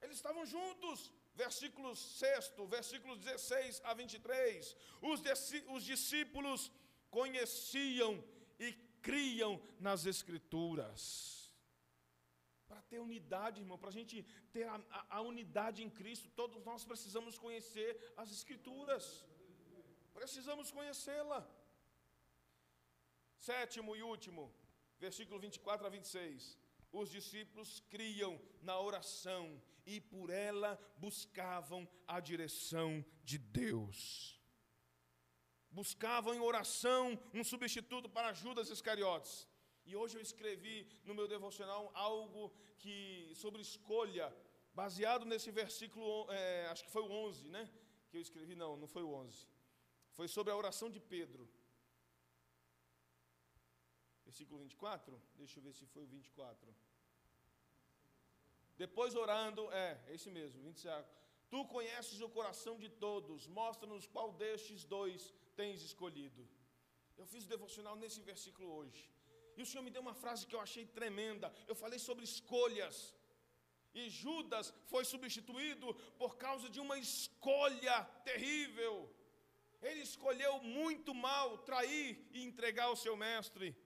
eles 0.00 0.16
estavam 0.16 0.46
juntos. 0.46 1.10
Versículo 1.34 1.94
6, 1.94 2.52
versículos 2.68 3.18
16 3.18 3.80
a 3.84 3.94
23. 3.94 4.76
Os, 5.00 5.22
os 5.68 5.84
discípulos 5.84 6.70
conheciam 7.10 8.22
e 8.58 8.72
criam 9.00 9.60
nas 9.78 10.04
Escrituras. 10.04 11.37
Para 12.68 12.82
ter 12.90 12.98
unidade, 13.08 13.60
irmão, 13.62 13.78
para 13.82 13.92
a 13.92 13.98
gente 13.98 14.16
ter 14.52 14.64
a, 14.74 14.76
a, 14.98 15.16
a, 15.16 15.20
unidade 15.32 15.82
em 15.82 15.90
Cristo, 15.98 16.28
todos 16.40 16.62
nós 16.70 16.84
precisamos 16.84 17.38
conhecer 17.44 17.90
as 18.16 18.30
Escrituras. 18.30 19.04
Precisamos 20.12 20.70
conhecê-la. 20.70 21.40
Sétimo 23.48 23.96
e 23.96 24.02
último, 24.02 24.52
versículo 24.98 25.38
24 25.40 25.86
a 25.86 25.90
26. 25.90 26.58
Os 26.92 27.10
discípulos 27.10 27.80
criam 27.88 28.40
na 28.62 28.78
oração 28.80 29.60
e 29.86 30.00
por 30.00 30.28
ela 30.30 30.78
buscavam 30.98 31.88
a 32.06 32.20
direção 32.20 33.04
de 33.24 33.38
Deus. 33.38 34.38
Buscavam 35.70 36.34
em 36.34 36.40
oração 36.40 37.18
um 37.32 37.44
substituto 37.44 38.08
para 38.08 38.32
Judas 38.32 38.70
Iscariotes. 38.70 39.46
E 39.88 39.96
hoje 40.00 40.14
eu 40.18 40.22
escrevi 40.28 40.76
no 41.08 41.14
meu 41.18 41.26
devocional 41.34 41.82
algo 41.94 42.42
que 42.82 42.96
sobre 43.42 43.60
escolha, 43.62 44.26
baseado 44.80 45.24
nesse 45.30 45.50
versículo, 45.50 46.08
é, 46.30 46.66
acho 46.72 46.84
que 46.84 46.90
foi 46.96 47.04
o 47.04 47.10
11, 47.10 47.48
né? 47.56 47.62
Que 48.10 48.18
eu 48.18 48.20
escrevi, 48.26 48.54
não, 48.54 48.76
não 48.82 48.88
foi 48.94 49.02
o 49.02 49.12
11. 49.14 49.46
Foi 50.18 50.28
sobre 50.28 50.52
a 50.52 50.56
oração 50.62 50.90
de 50.90 51.00
Pedro. 51.14 51.48
Versículo 54.26 54.60
24? 54.60 55.22
Deixa 55.36 55.58
eu 55.58 55.62
ver 55.62 55.72
se 55.72 55.86
foi 55.86 56.02
o 56.04 56.06
24. 56.06 56.74
Depois 58.76 59.14
orando, 59.14 59.62
é, 59.72 59.98
é 60.06 60.14
esse 60.16 60.30
mesmo, 60.30 60.62
25. 60.62 61.02
Tu 61.48 61.64
conheces 61.76 62.20
o 62.20 62.28
coração 62.28 62.74
de 62.78 62.90
todos, 62.90 63.46
mostra-nos 63.46 64.06
qual 64.06 64.32
destes 64.32 64.84
dois 64.84 65.32
tens 65.56 65.80
escolhido. 65.82 66.46
Eu 67.16 67.24
fiz 67.24 67.44
o 67.46 67.48
devocional 67.56 67.96
nesse 67.96 68.20
versículo 68.20 68.68
hoje. 68.80 69.17
E 69.58 69.62
o 69.62 69.66
Senhor 69.66 69.82
me 69.82 69.90
deu 69.94 70.02
uma 70.06 70.14
frase 70.14 70.46
que 70.46 70.54
eu 70.54 70.60
achei 70.60 70.84
tremenda. 70.98 71.52
Eu 71.66 71.74
falei 71.74 71.98
sobre 71.98 72.24
escolhas. 72.24 72.96
E 73.92 74.08
Judas 74.08 74.72
foi 74.86 75.04
substituído 75.04 75.92
por 76.16 76.36
causa 76.36 76.68
de 76.74 76.78
uma 76.84 76.96
escolha 76.96 77.96
terrível. 78.28 78.94
Ele 79.82 80.02
escolheu 80.02 80.52
muito 80.62 81.12
mal 81.12 81.58
trair 81.70 82.24
e 82.30 82.44
entregar 82.44 82.88
o 82.90 83.00
seu 83.04 83.16
mestre. 83.16 83.76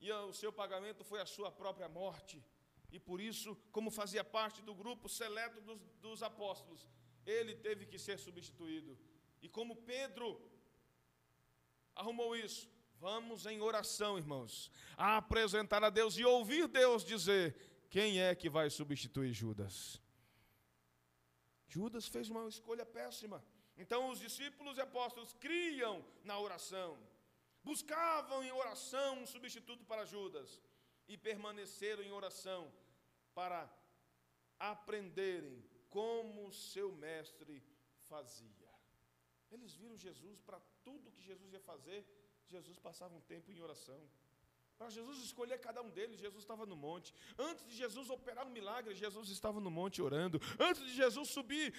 E 0.00 0.10
o 0.10 0.32
seu 0.32 0.52
pagamento 0.52 1.04
foi 1.04 1.20
a 1.20 1.26
sua 1.26 1.52
própria 1.52 1.88
morte. 1.88 2.44
E 2.90 2.98
por 2.98 3.20
isso, 3.20 3.54
como 3.70 3.88
fazia 4.00 4.24
parte 4.24 4.60
do 4.62 4.74
grupo 4.74 5.08
seleto 5.08 5.60
dos, 5.60 5.78
dos 6.00 6.22
apóstolos, 6.24 6.88
ele 7.24 7.54
teve 7.54 7.86
que 7.86 8.00
ser 8.00 8.18
substituído. 8.18 8.98
E 9.40 9.48
como 9.48 9.76
Pedro 9.76 10.28
arrumou 11.94 12.34
isso? 12.34 12.68
Vamos 13.00 13.46
em 13.46 13.62
oração, 13.62 14.18
irmãos, 14.18 14.70
a 14.94 15.16
apresentar 15.16 15.82
a 15.82 15.88
Deus 15.88 16.18
e 16.18 16.24
ouvir 16.24 16.68
Deus 16.68 17.02
dizer: 17.02 17.56
quem 17.88 18.20
é 18.20 18.34
que 18.34 18.50
vai 18.50 18.68
substituir 18.68 19.32
Judas? 19.32 19.98
Judas 21.66 22.06
fez 22.06 22.28
uma 22.28 22.46
escolha 22.46 22.84
péssima. 22.84 23.42
Então 23.74 24.10
os 24.10 24.20
discípulos 24.20 24.76
e 24.76 24.82
apóstolos 24.82 25.32
criam 25.32 26.04
na 26.24 26.38
oração, 26.38 26.98
buscavam 27.64 28.44
em 28.44 28.52
oração 28.52 29.22
um 29.22 29.26
substituto 29.26 29.82
para 29.86 30.04
Judas 30.04 30.60
e 31.08 31.16
permaneceram 31.16 32.02
em 32.02 32.12
oração 32.12 32.70
para 33.34 33.66
aprenderem 34.58 35.64
como 35.88 36.52
seu 36.52 36.92
mestre 36.92 37.64
fazia. 38.10 38.68
Eles 39.50 39.74
viram 39.74 39.96
Jesus 39.96 40.38
para 40.42 40.60
tudo 40.84 41.10
que 41.12 41.22
Jesus 41.22 41.50
ia 41.50 41.60
fazer, 41.60 42.06
Jesus 42.50 42.78
passava 42.78 43.14
um 43.14 43.20
tempo 43.20 43.50
em 43.52 43.60
oração. 43.60 44.00
Para 44.76 44.90
Jesus 44.90 45.18
escolher 45.18 45.58
cada 45.58 45.82
um 45.82 45.90
deles, 45.90 46.18
Jesus 46.18 46.42
estava 46.42 46.64
no 46.64 46.74
monte. 46.74 47.14
Antes 47.38 47.66
de 47.66 47.74
Jesus 47.76 48.08
operar 48.08 48.46
um 48.46 48.50
milagre, 48.50 48.94
Jesus 48.94 49.28
estava 49.28 49.60
no 49.60 49.70
monte 49.70 50.00
orando. 50.00 50.40
Antes 50.58 50.82
de 50.82 50.94
Jesus 50.94 51.28
subir, 51.28 51.74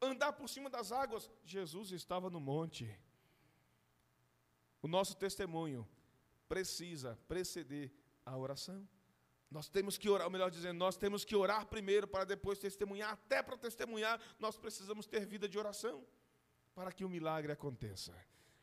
andar 0.00 0.32
por 0.32 0.48
cima 0.48 0.70
das 0.70 0.90
águas, 0.90 1.30
Jesus 1.44 1.92
estava 1.92 2.30
no 2.30 2.40
monte. 2.40 2.88
O 4.80 4.88
nosso 4.88 5.14
testemunho 5.16 5.86
precisa 6.48 7.18
preceder 7.28 7.92
a 8.24 8.36
oração. 8.36 8.88
Nós 9.50 9.68
temos 9.68 9.96
que 9.96 10.08
orar, 10.08 10.26
ou 10.26 10.30
melhor 10.30 10.50
dizendo, 10.50 10.78
nós 10.78 10.96
temos 10.96 11.24
que 11.24 11.36
orar 11.36 11.66
primeiro 11.66 12.06
para 12.06 12.24
depois 12.24 12.58
testemunhar. 12.58 13.12
Até 13.12 13.42
para 13.42 13.56
testemunhar, 13.56 14.20
nós 14.38 14.56
precisamos 14.56 15.06
ter 15.06 15.26
vida 15.26 15.48
de 15.48 15.58
oração 15.58 16.06
para 16.74 16.92
que 16.92 17.04
o 17.04 17.08
milagre 17.08 17.52
aconteça. 17.52 18.14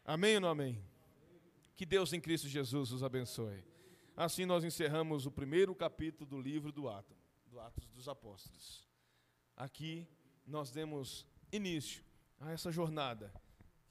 Amém 0.04 0.36
ou 0.36 0.42
não 0.42 0.50
amém? 0.50 0.95
Que 1.76 1.86
Deus 1.86 2.14
em 2.14 2.22
Cristo 2.22 2.48
Jesus 2.48 2.92
os 2.92 3.04
abençoe. 3.04 3.64
Assim 4.16 4.46
nós 4.46 4.64
encerramos 4.64 5.26
o 5.26 5.32
primeiro 5.32 5.76
capítulo 5.76 6.26
do 6.26 6.40
livro 6.40 6.72
do 6.72 6.88
Atos, 6.88 7.18
do 7.48 7.60
Atos 7.60 7.90
dos 7.90 8.08
Apóstolos. 8.08 8.88
Aqui 9.58 10.08
nós 10.48 10.72
demos 10.72 11.26
início 11.52 12.02
a 12.40 12.52
essa 12.52 12.72
jornada 12.72 13.34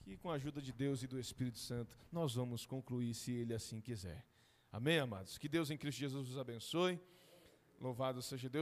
que 0.01 0.17
com 0.17 0.31
a 0.31 0.35
ajuda 0.35 0.63
de 0.63 0.73
Deus 0.73 1.03
e 1.03 1.07
do 1.07 1.19
Espírito 1.19 1.59
Santo 1.59 1.99
nós 2.11 2.35
vamos 2.35 2.65
concluir 2.65 3.13
se 3.13 3.33
ele 3.33 3.53
assim 3.53 3.81
quiser. 3.81 4.27
Amém, 4.73 4.99
amados. 4.99 5.37
Que 5.37 5.49
Deus 5.49 5.71
em 5.71 5.77
Cristo 5.77 5.99
Jesus 5.99 6.31
os 6.31 6.39
abençoe. 6.39 6.99
Louvado 7.79 8.23
seja 8.23 8.49
Deus. 8.49 8.53